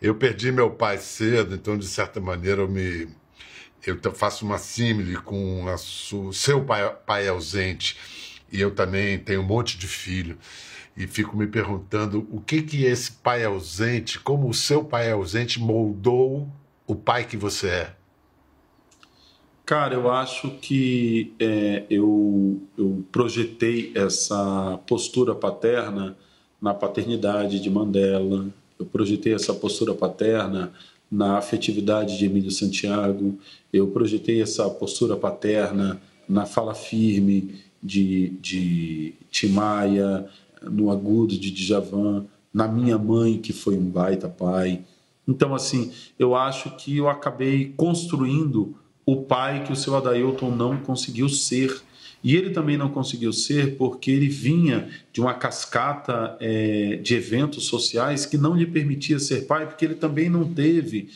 Eu 0.00 0.14
perdi 0.14 0.52
meu 0.52 0.70
pai 0.70 0.96
cedo, 0.98 1.56
então, 1.56 1.76
de 1.76 1.88
certa 1.88 2.20
maneira, 2.20 2.62
eu 2.62 2.68
me. 2.68 3.08
Eu 3.84 3.98
faço 4.14 4.44
uma 4.44 4.58
símile 4.58 5.16
com 5.16 5.64
o 5.64 5.76
su... 5.76 6.32
seu 6.32 6.64
pai, 6.64 6.88
pai 7.04 7.26
ausente. 7.26 7.96
E 8.52 8.60
eu 8.60 8.72
também 8.72 9.18
tenho 9.18 9.40
um 9.40 9.44
monte 9.44 9.76
de 9.76 9.88
filho. 9.88 10.38
E 10.96 11.06
fico 11.06 11.36
me 11.36 11.46
perguntando 11.46 12.26
o 12.30 12.40
que 12.40 12.62
que 12.62 12.84
esse 12.84 13.12
pai 13.12 13.44
ausente, 13.44 14.20
como 14.20 14.48
o 14.48 14.54
seu 14.54 14.84
pai 14.84 15.10
ausente 15.10 15.58
moldou 15.58 16.48
o 16.86 16.94
pai 16.94 17.24
que 17.24 17.36
você 17.36 17.68
é. 17.68 17.94
Cara, 19.64 19.94
eu 19.94 20.10
acho 20.10 20.50
que 20.60 21.32
é, 21.38 21.84
eu, 21.88 22.60
eu 22.76 23.04
projetei 23.10 23.92
essa 23.94 24.78
postura 24.86 25.34
paterna 25.34 26.16
na 26.60 26.74
paternidade 26.74 27.60
de 27.60 27.70
Mandela, 27.70 28.46
eu 28.78 28.84
projetei 28.84 29.32
essa 29.32 29.54
postura 29.54 29.94
paterna 29.94 30.72
na 31.10 31.38
afetividade 31.38 32.18
de 32.18 32.26
Emílio 32.26 32.50
Santiago, 32.50 33.38
eu 33.72 33.86
projetei 33.88 34.42
essa 34.42 34.68
postura 34.68 35.16
paterna 35.16 36.00
na 36.28 36.44
fala 36.44 36.74
firme 36.74 37.54
de, 37.82 38.30
de 38.40 39.14
Timaya, 39.30 40.28
no 40.70 40.90
agudo 40.90 41.36
de 41.38 41.50
Djavan, 41.50 42.26
na 42.52 42.68
minha 42.68 42.98
mãe, 42.98 43.38
que 43.38 43.52
foi 43.52 43.76
um 43.76 43.88
baita 43.88 44.28
pai. 44.28 44.82
Então, 45.26 45.54
assim, 45.54 45.92
eu 46.18 46.34
acho 46.34 46.76
que 46.76 46.96
eu 46.96 47.08
acabei 47.08 47.72
construindo 47.76 48.76
o 49.06 49.22
pai 49.22 49.64
que 49.64 49.72
o 49.72 49.76
seu 49.76 49.96
Adailton 49.96 50.50
não 50.50 50.76
conseguiu 50.78 51.28
ser. 51.28 51.82
E 52.24 52.36
ele 52.36 52.50
também 52.50 52.76
não 52.76 52.88
conseguiu 52.88 53.32
ser 53.32 53.76
porque 53.76 54.10
ele 54.10 54.28
vinha 54.28 54.88
de 55.12 55.20
uma 55.20 55.34
cascata 55.34 56.36
é, 56.40 56.96
de 56.96 57.14
eventos 57.14 57.64
sociais 57.66 58.24
que 58.24 58.38
não 58.38 58.54
lhe 58.54 58.66
permitia 58.66 59.18
ser 59.18 59.46
pai, 59.46 59.66
porque 59.66 59.84
ele 59.84 59.96
também 59.96 60.30
não 60.30 60.52
teve. 60.52 61.08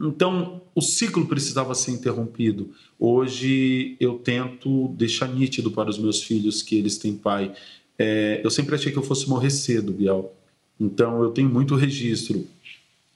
Então, 0.00 0.62
o 0.74 0.80
ciclo 0.80 1.26
precisava 1.26 1.74
ser 1.74 1.90
interrompido. 1.90 2.70
Hoje 2.98 3.96
eu 3.98 4.14
tento 4.14 4.88
deixar 4.96 5.26
nítido 5.26 5.72
para 5.72 5.90
os 5.90 5.98
meus 5.98 6.22
filhos 6.22 6.62
que 6.62 6.76
eles 6.76 6.96
têm 6.96 7.16
pai. 7.16 7.52
É, 7.98 8.40
eu 8.44 8.50
sempre 8.50 8.74
achei 8.74 8.92
que 8.92 8.98
eu 8.98 9.02
fosse 9.02 9.28
morrer 9.28 9.50
cedo, 9.50 9.92
Bial. 9.92 10.34
Então, 10.80 11.22
eu 11.22 11.30
tenho 11.30 11.48
muito 11.48 11.74
registro 11.74 12.46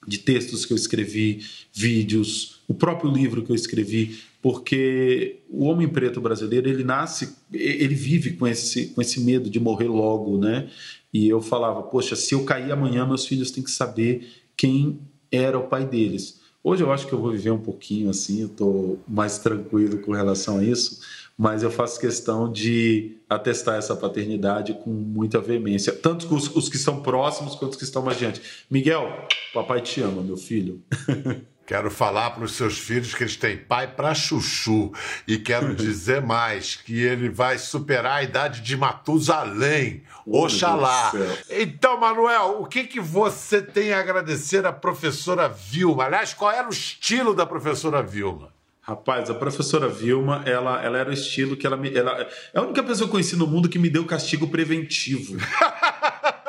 de 0.07 0.19
textos 0.19 0.67
que 0.67 0.73
eu 0.73 0.77
escrevi, 0.77 1.45
vídeos, 1.73 2.61
o 2.67 2.75
próprio 2.75 3.11
livro 3.11 3.43
que 3.43 3.53
eu 3.53 3.57
escrevi, 3.57 4.19
porque 4.43 5.37
o 5.49 5.65
homem 5.65 5.89
preto 5.89 6.21
brasileiro 6.21 6.69
ele 6.69 6.83
nasce, 6.83 7.37
ele 7.53 7.95
vive 7.95 8.33
com 8.33 8.47
esse, 8.47 8.89
com 8.89 9.01
esse 9.01 9.21
medo 9.21 9.49
de 9.49 9.61
morrer 9.61 9.87
logo, 9.87 10.37
né? 10.39 10.69
E 11.15 11.29
eu 11.29 11.41
falava, 11.41 11.83
poxa, 11.83 12.17
se 12.17 12.35
eu 12.35 12.45
cair 12.45 12.73
amanhã, 12.73 13.07
meus 13.07 13.27
filhos 13.27 13.53
têm 13.53 13.63
que 13.63 13.71
saber 13.71 14.29
quem 14.57 14.99
era 15.31 15.59
o 15.59 15.69
pai 15.69 15.87
deles. 15.87 16.41
Hoje 16.65 16.83
eu 16.83 16.93
acho 16.93 17.07
que 17.07 17.13
eu 17.13 17.21
vou 17.21 17.33
viver 17.33 17.51
um 17.51 17.59
pouquinho 17.59 18.09
assim, 18.09 18.43
eu 18.43 18.47
estou 18.47 18.99
mais 19.07 19.39
tranquilo 19.39 19.99
com 19.99 20.13
relação 20.13 20.59
a 20.59 20.65
isso, 20.65 21.01
mas 21.37 21.63
eu 21.63 21.71
faço 21.71 22.01
questão 22.01 22.51
de 22.51 23.19
atestar 23.29 23.77
essa 23.77 23.97
paternidade 23.97 24.75
com 24.75 24.91
muita 24.91 25.41
veemência, 25.41 25.93
tanto 25.93 26.33
os, 26.35 26.55
os 26.55 26.69
que 26.69 26.77
estão 26.77 27.03
próximos 27.03 27.55
quanto 27.55 27.73
os 27.73 27.79
que 27.79 27.85
estão 27.85 28.03
mais 28.03 28.19
diante. 28.19 28.41
Miguel, 28.71 29.27
papai 29.53 29.81
te 29.81 30.01
ama, 30.01 30.23
meu 30.23 30.37
filho. 30.37 30.83
Quero 31.65 31.91
falar 31.91 32.31
para 32.31 32.45
os 32.45 32.53
seus 32.53 32.79
filhos 32.79 33.15
que 33.15 33.23
eles 33.23 33.37
têm 33.37 33.57
pai 33.57 33.87
para 33.87 34.15
chuchu. 34.15 34.93
E 35.27 35.39
quero 35.39 35.73
dizer 35.77 36.21
mais, 36.21 36.75
que 36.75 37.01
ele 37.01 37.29
vai 37.29 37.57
superar 37.57 38.19
a 38.19 38.23
idade 38.23 38.61
de 38.61 38.77
Matusalém. 38.77 40.03
Oh, 40.27 40.45
Oxalá. 40.45 41.13
Então, 41.49 41.99
Manuel, 41.99 42.61
o 42.61 42.67
que, 42.67 42.85
que 42.85 43.01
você 43.01 43.63
tem 43.63 43.93
a 43.93 44.01
agradecer 44.01 44.67
à 44.67 44.73
professora 44.73 45.49
Vilma? 45.49 46.05
Aliás, 46.05 46.35
qual 46.35 46.51
era 46.51 46.67
o 46.67 46.73
estilo 46.73 47.35
da 47.35 47.47
professora 47.47 48.03
Vilma? 48.03 48.53
Rapaz, 48.85 49.31
a 49.31 49.35
professora 49.35 49.89
Vilma, 49.89 50.43
ela, 50.45 50.83
ela 50.83 50.99
era 50.99 51.09
o 51.09 51.13
estilo 51.13 51.57
que 51.57 51.65
ela 51.65 51.77
me. 51.77 51.95
Ela, 51.95 52.29
é 52.53 52.59
a 52.59 52.63
única 52.63 52.83
pessoa 52.83 53.07
que 53.07 53.11
eu 53.11 53.13
conheci 53.13 53.37
no 53.37 53.47
mundo 53.47 53.69
que 53.69 53.79
me 53.79 53.89
deu 53.89 54.05
castigo 54.05 54.49
preventivo. 54.49 55.37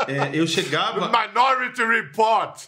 É, 0.05 0.37
eu 0.37 0.45
chegava. 0.45 1.07
Minority 1.07 1.81
Report! 1.81 2.59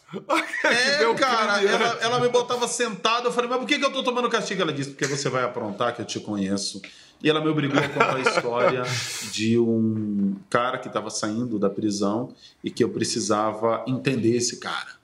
É, 0.64 1.14
cara, 1.20 1.56
crime. 1.56 1.74
ela, 1.74 1.98
ela 2.00 2.20
me 2.22 2.30
botava 2.30 2.66
sentado. 2.66 3.28
Eu 3.28 3.32
falei, 3.34 3.50
mas 3.50 3.60
por 3.60 3.68
que, 3.68 3.78
que 3.78 3.84
eu 3.84 3.92
tô 3.92 4.04
tomando 4.04 4.30
castigo? 4.30 4.62
Ela 4.62 4.72
disse, 4.72 4.92
porque 4.92 5.06
você 5.06 5.30
vai 5.30 5.44
aprontar, 5.44 5.94
que 5.94 6.02
eu 6.02 6.06
te 6.06 6.18
conheço. 6.22 6.82
E 7.22 7.30
ela 7.30 7.42
me 7.42 7.50
obrigou 7.50 7.78
a 7.78 7.90
contar 7.90 8.16
a 8.16 8.22
história 8.22 8.84
de 9.32 9.58
um 9.60 10.36
cara 10.50 10.78
que 10.78 10.88
estava 10.88 11.10
saindo 11.10 11.58
da 11.60 11.70
prisão 11.70 12.34
e 12.64 12.72
que 12.72 12.82
eu 12.82 12.90
precisava 12.90 13.84
entender 13.88 14.36
esse 14.36 14.58
cara. 14.58 14.96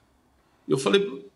Eu 0.68 0.78
falei, 0.78 1.30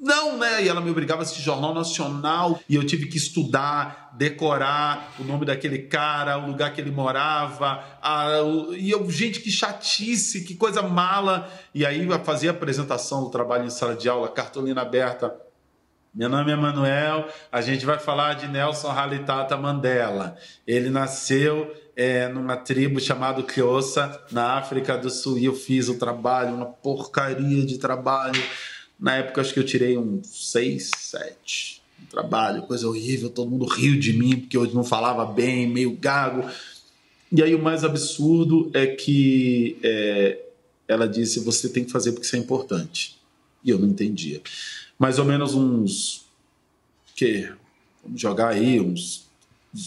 não, 0.00 0.38
né? 0.38 0.64
E 0.64 0.68
ela 0.68 0.80
me 0.80 0.90
obrigava 0.90 1.20
a 1.20 1.24
assistir 1.24 1.42
Jornal 1.42 1.74
Nacional 1.74 2.58
e 2.68 2.74
eu 2.74 2.86
tive 2.86 3.06
que 3.06 3.18
estudar, 3.18 4.10
decorar 4.16 5.12
o 5.18 5.24
nome 5.24 5.44
daquele 5.44 5.78
cara, 5.80 6.38
o 6.38 6.46
lugar 6.46 6.72
que 6.72 6.80
ele 6.80 6.90
morava. 6.90 7.84
a- 8.02 8.42
o- 8.42 8.74
e 8.74 8.90
eu, 8.90 9.08
gente, 9.10 9.40
que 9.40 9.50
chatice, 9.50 10.42
que 10.44 10.54
coisa 10.54 10.80
mala. 10.82 11.48
E 11.74 11.84
aí 11.84 12.08
fazia 12.24 12.50
apresentação 12.50 13.24
do 13.24 13.30
trabalho 13.30 13.64
em 13.66 13.70
sala 13.70 13.94
de 13.94 14.08
aula, 14.08 14.28
cartolina 14.28 14.80
aberta. 14.80 15.34
Meu 16.14 16.28
nome 16.28 16.50
é 16.50 16.56
Manuel, 16.56 17.28
a 17.52 17.60
gente 17.60 17.86
vai 17.86 17.98
falar 17.98 18.34
de 18.34 18.48
Nelson 18.48 18.90
Halitata 18.90 19.56
Mandela. 19.56 20.34
Ele 20.66 20.90
nasceu 20.90 21.72
é, 21.94 22.26
numa 22.28 22.56
tribo 22.56 22.98
chamada 22.98 23.44
Xhosa, 23.46 24.18
na 24.32 24.54
África 24.54 24.96
do 24.96 25.10
Sul, 25.10 25.36
e 25.38 25.44
eu 25.44 25.54
fiz 25.54 25.88
o 25.88 25.98
trabalho, 25.98 26.54
uma 26.54 26.66
porcaria 26.66 27.64
de 27.66 27.76
trabalho. 27.78 28.42
Na 29.00 29.16
época, 29.16 29.40
acho 29.40 29.54
que 29.54 29.60
eu 29.60 29.64
tirei 29.64 29.96
um 29.96 30.20
6, 30.22 30.90
7 30.94 31.82
no 32.00 32.06
trabalho, 32.06 32.62
coisa 32.62 32.86
horrível, 32.86 33.30
todo 33.30 33.50
mundo 33.50 33.64
riu 33.64 33.98
de 33.98 34.12
mim, 34.12 34.40
porque 34.40 34.56
eu 34.56 34.70
não 34.72 34.84
falava 34.84 35.24
bem, 35.24 35.66
meio 35.66 35.96
gago. 35.96 36.48
E 37.32 37.42
aí 37.42 37.54
o 37.54 37.62
mais 37.62 37.82
absurdo 37.82 38.70
é 38.74 38.86
que 38.86 39.78
é, 39.82 40.38
ela 40.86 41.08
disse, 41.08 41.40
você 41.40 41.68
tem 41.68 41.84
que 41.84 41.90
fazer 41.90 42.12
porque 42.12 42.26
isso 42.26 42.36
é 42.36 42.38
importante. 42.38 43.18
E 43.64 43.70
eu 43.70 43.78
não 43.78 43.88
entendia. 43.88 44.40
Mais 44.98 45.18
ou 45.18 45.24
menos 45.24 45.54
uns, 45.54 46.26
que 47.14 47.48
vamos 48.02 48.20
jogar 48.20 48.48
aí, 48.48 48.80
uns 48.80 49.28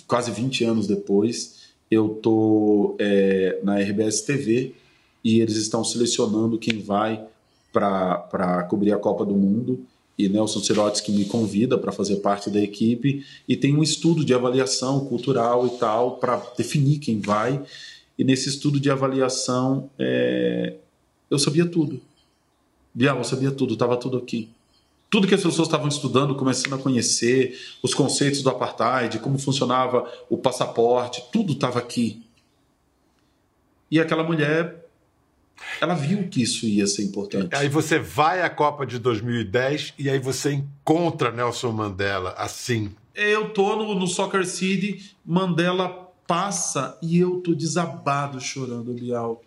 quase 0.08 0.32
20 0.32 0.64
anos 0.64 0.88
depois, 0.88 1.74
eu 1.92 2.10
tô 2.10 2.96
é, 2.98 3.60
na 3.64 3.80
RBS 3.80 4.22
TV 4.22 4.74
e 5.24 5.40
eles 5.40 5.58
estão 5.58 5.84
selecionando 5.84 6.58
quem 6.58 6.80
vai 6.80 7.24
para 7.74 8.64
cobrir 8.70 8.94
a 8.94 8.98
Copa 8.98 9.26
do 9.26 9.34
Mundo. 9.34 9.86
E 10.16 10.30
Nelson 10.30 10.60
Sirotes 10.60 11.02
que 11.02 11.12
me 11.12 11.26
convida 11.26 11.76
para 11.76 11.92
fazer 11.92 12.18
parte 12.18 12.50
da 12.50 12.62
equipe. 12.62 13.26
E 13.48 13.58
tem 13.58 13.76
um 13.76 13.82
estudo 13.82 14.24
de 14.24 14.34
avaliação 14.34 15.06
cultural 15.06 15.66
e 15.66 15.72
tal 15.72 16.18
para 16.18 16.38
definir 16.56 17.00
quem 17.00 17.20
vai. 17.20 17.62
E 18.18 18.24
nesse 18.24 18.48
estudo 18.48 18.80
de 18.80 18.92
avaliação 18.92 19.90
é, 19.98 20.76
eu 21.30 21.40
sabia 21.40 21.66
tudo. 21.66 22.00
Bial, 22.94 23.18
eu 23.18 23.24
sabia 23.24 23.50
tudo, 23.50 23.74
estava 23.74 23.98
tudo 23.98 24.18
aqui. 24.18 24.50
Tudo 25.10 25.28
que 25.28 25.36
as 25.36 25.42
pessoas 25.42 25.68
estavam 25.68 25.88
estudando, 25.88 26.36
começando 26.36 26.74
a 26.74 26.78
conhecer 26.78 27.60
os 27.82 27.94
conceitos 27.94 28.42
do 28.42 28.50
apartheid, 28.50 29.20
como 29.20 29.40
funcionava 29.40 30.12
o 30.30 30.38
passaporte, 30.38 31.24
tudo 31.32 31.54
estava 31.54 31.80
aqui. 31.80 32.24
E 33.90 34.00
aquela 34.00 34.24
mulher, 34.24 34.83
ela 35.80 35.94
viu 35.96 36.28
que 36.30 36.42
isso 36.42 36.66
ia 36.66 36.86
ser 36.88 37.04
importante. 37.04 37.56
Aí 37.56 37.70
você 37.70 38.00
vai 38.00 38.42
à 38.42 38.50
Copa 38.50 38.86
de 38.86 39.00
2010 39.00 39.94
e 39.98 40.10
aí 40.10 40.20
você 40.20 40.54
encontra 40.54 41.32
Nelson 41.32 41.72
Mandela 41.72 42.32
assim. 42.38 42.94
Eu 43.16 43.50
tô 43.50 43.76
no, 43.76 43.94
no 43.96 44.08
Soccer 44.08 44.46
City, 44.46 45.16
Mandela 45.26 46.12
passa 46.28 46.98
e 47.02 47.20
eu 47.20 47.42
tô 47.42 47.54
desabado 47.54 48.40
chorando, 48.40 48.94
Bial. 48.94 49.42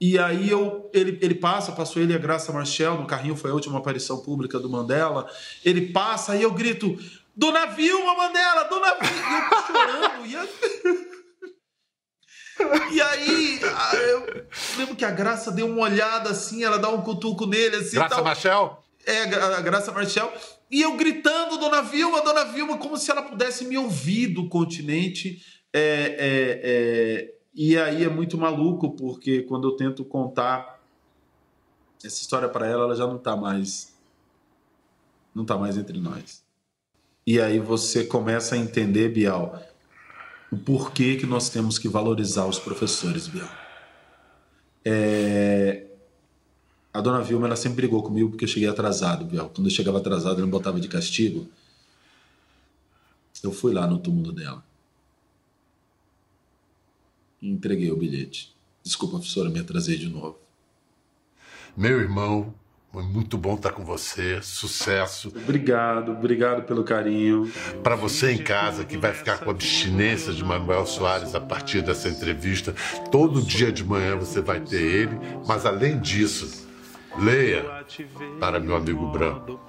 E 0.00 0.18
aí 0.18 0.48
eu, 0.50 0.88
ele, 0.94 1.18
ele 1.20 1.34
passa, 1.34 1.72
passou 1.72 2.00
ele 2.02 2.12
e 2.12 2.16
a 2.16 2.18
Graça 2.18 2.50
Marchel, 2.52 2.96
no 2.98 3.06
carrinho 3.06 3.36
foi 3.36 3.50
a 3.50 3.54
última 3.54 3.78
aparição 3.78 4.18
pública 4.18 4.58
do 4.58 4.68
Mandela. 4.70 5.28
Ele 5.64 5.88
passa 5.92 6.34
e 6.34 6.42
eu 6.42 6.52
grito: 6.52 6.98
Dona 7.36 7.66
Vilma 7.66 8.14
Mandela, 8.16 8.64
Dona 8.64 8.94
Vilma! 8.94 9.10
E 9.28 9.42
eu 9.42 9.50
tô 9.50 9.66
chorando. 9.66 10.26
E, 10.26 10.32
eu- 10.32 11.10
e 12.92 13.00
aí, 13.00 13.60
eu 14.10 14.46
lembro 14.76 14.96
que 14.96 15.04
a 15.04 15.10
Graça 15.10 15.50
deu 15.50 15.66
uma 15.66 15.82
olhada 15.82 16.30
assim, 16.30 16.64
ela 16.64 16.78
dá 16.78 16.88
um 16.88 17.02
cutuco 17.02 17.46
nele 17.46 17.76
assim. 17.76 17.96
Graça 17.96 18.16
tal. 18.16 18.24
Marchel? 18.24 18.82
É, 19.06 19.22
a 19.22 19.60
Graça 19.60 19.92
Marchel. 19.92 20.32
E 20.70 20.82
eu 20.82 20.96
gritando, 20.96 21.58
Dona 21.58 21.82
Vilma, 21.82 22.22
Dona 22.22 22.44
Vilma, 22.44 22.78
como 22.78 22.96
se 22.96 23.10
ela 23.10 23.22
pudesse 23.22 23.64
me 23.64 23.76
ouvir 23.76 24.28
do 24.28 24.48
continente. 24.48 25.42
É, 25.72 25.80
é, 25.80 26.60
é, 26.62 27.34
e 27.52 27.76
aí 27.76 28.04
é 28.04 28.08
muito 28.08 28.38
maluco, 28.38 28.90
porque 28.90 29.42
quando 29.42 29.68
eu 29.68 29.72
tento 29.76 30.04
contar 30.04 30.80
essa 32.04 32.20
história 32.20 32.48
para 32.48 32.66
ela, 32.66 32.84
ela 32.84 32.96
já 32.96 33.06
não 33.06 33.18
tá 33.18 33.36
mais. 33.36 33.92
Não 35.34 35.44
tá 35.44 35.56
mais 35.56 35.76
entre 35.76 35.98
nós. 35.98 36.42
E 37.26 37.40
aí 37.40 37.58
você 37.58 38.04
começa 38.04 38.54
a 38.54 38.58
entender, 38.58 39.10
Bial, 39.10 39.60
o 40.50 40.56
porquê 40.56 41.16
que 41.16 41.26
nós 41.26 41.48
temos 41.48 41.78
que 41.78 41.88
valorizar 41.88 42.46
os 42.46 42.58
professores, 42.58 43.28
Bial. 43.28 43.59
É, 44.84 45.86
a 46.92 47.00
dona 47.00 47.20
Vilma 47.20 47.46
ela 47.46 47.56
sempre 47.56 47.76
brigou 47.76 48.02
comigo 48.02 48.30
porque 48.30 48.44
eu 48.44 48.48
cheguei 48.48 48.68
atrasado, 48.68 49.24
Biel. 49.24 49.50
Quando 49.54 49.68
eu 49.68 49.70
chegava 49.70 49.98
atrasado, 49.98 50.36
ela 50.36 50.46
me 50.46 50.50
botava 50.50 50.80
de 50.80 50.88
castigo. 50.88 51.48
Eu 53.42 53.52
fui 53.52 53.72
lá 53.72 53.86
no 53.86 53.98
túmulo 53.98 54.32
dela. 54.32 54.64
E 57.40 57.48
entreguei 57.48 57.90
o 57.90 57.96
bilhete. 57.96 58.54
Desculpa, 58.82 59.16
professora, 59.16 59.48
me 59.48 59.60
atrasei 59.60 59.96
de 59.96 60.08
novo. 60.08 60.38
Meu 61.76 62.00
irmão, 62.00 62.54
foi 62.92 63.04
muito 63.04 63.38
bom 63.38 63.54
estar 63.54 63.70
com 63.70 63.84
você. 63.84 64.40
Sucesso. 64.42 65.28
Obrigado, 65.28 66.10
obrigado 66.10 66.62
pelo 66.62 66.82
carinho. 66.82 67.50
Para 67.84 67.94
você 67.94 68.32
em 68.32 68.38
casa 68.38 68.84
que 68.84 68.96
vai 68.96 69.12
ficar 69.12 69.38
com 69.38 69.50
a 69.50 69.52
abstinência 69.52 70.32
de 70.32 70.44
Manuel 70.44 70.84
Soares 70.86 71.34
a 71.34 71.40
partir 71.40 71.82
dessa 71.82 72.08
entrevista, 72.08 72.74
todo 73.10 73.40
dia 73.40 73.70
de 73.70 73.84
manhã 73.84 74.16
você 74.16 74.40
vai 74.40 74.58
ter 74.60 74.82
ele, 74.82 75.16
mas 75.46 75.64
além 75.64 76.00
disso, 76.00 76.68
leia 77.16 77.64
para 78.40 78.58
meu 78.58 78.74
amigo 78.74 79.06
branco, 79.06 79.60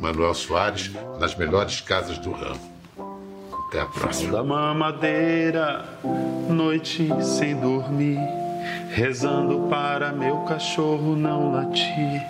Manuel 0.00 0.34
Soares, 0.34 0.90
nas 1.20 1.36
melhores 1.36 1.80
casas 1.80 2.18
do 2.18 2.32
ramo. 2.32 2.78
Até 3.68 3.80
a 3.82 3.86
próxima. 3.86 4.32
Da 4.32 4.42
mamadeira, 4.42 5.84
noite 6.48 7.08
sem 7.22 7.54
dormir, 7.54 8.18
rezando 8.90 9.68
para 9.68 10.12
meu 10.12 10.38
cachorro 10.38 11.14
não 11.16 11.52
latir, 11.52 12.26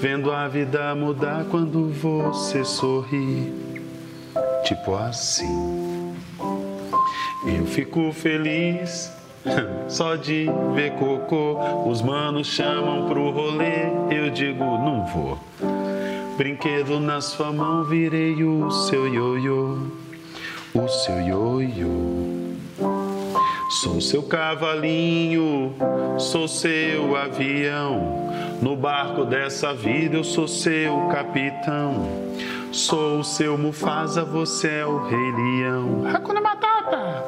vendo 0.00 0.30
a 0.30 0.48
vida 0.48 0.94
mudar 0.94 1.44
quando 1.50 1.88
você 1.90 2.64
sorri, 2.64 3.52
tipo 4.64 4.94
assim. 4.94 6.14
Eu 7.46 7.66
fico 7.66 8.12
feliz 8.12 9.12
só 9.88 10.16
de 10.16 10.46
ver 10.74 10.92
cocô. 10.92 11.56
Os 11.86 12.02
manos 12.02 12.46
chamam 12.46 13.08
pro 13.08 13.30
rolê, 13.30 13.86
eu 14.10 14.30
digo 14.30 14.64
não 14.64 15.06
vou. 15.06 15.38
Brinquedo 16.36 17.00
na 17.00 17.20
sua 17.20 17.52
mão, 17.52 17.84
virei 17.84 18.42
o 18.44 18.70
seu 18.70 19.06
ioiô 19.06 19.78
o 20.74 20.88
seu 20.88 21.20
ioiô. 21.20 22.49
Sou 23.70 24.00
seu 24.00 24.20
cavalinho, 24.24 25.76
sou 26.18 26.48
seu 26.48 27.14
avião. 27.14 28.28
No 28.60 28.74
barco 28.74 29.24
dessa 29.24 29.72
vida 29.72 30.16
eu 30.16 30.24
sou 30.24 30.48
seu 30.48 31.06
capitão. 31.06 32.04
Sou 32.72 33.20
o 33.20 33.24
seu 33.24 33.56
Mufasa, 33.56 34.24
você 34.24 34.80
é 34.80 34.86
o 34.86 35.04
Rei 35.04 35.32
Leão. 35.32 36.04
Hakuna 36.04 36.40
Matata! 36.40 37.24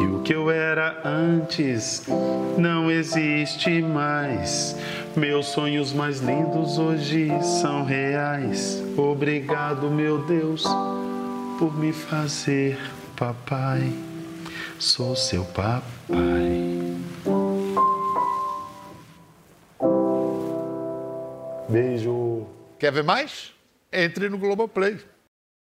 E 0.00 0.06
o 0.06 0.20
que 0.22 0.32
eu 0.32 0.52
era 0.52 1.00
antes 1.04 2.06
não 2.56 2.88
existe 2.88 3.82
mais. 3.82 4.76
Meus 5.16 5.46
sonhos 5.46 5.92
mais 5.92 6.20
lindos 6.20 6.78
hoje 6.78 7.28
são 7.42 7.84
reais. 7.84 8.80
Obrigado, 8.96 9.90
meu 9.90 10.18
Deus, 10.18 10.64
por 11.58 11.76
me 11.76 11.92
fazer 11.92 12.78
papai. 13.16 13.92
Sou 14.78 15.16
seu 15.16 15.44
papai. 15.44 16.74
Beijo. 21.68 22.46
Quer 22.78 22.92
ver 22.92 23.04
mais? 23.04 23.52
Entre 23.92 24.28
no 24.28 24.38
Globoplay. 24.38 24.98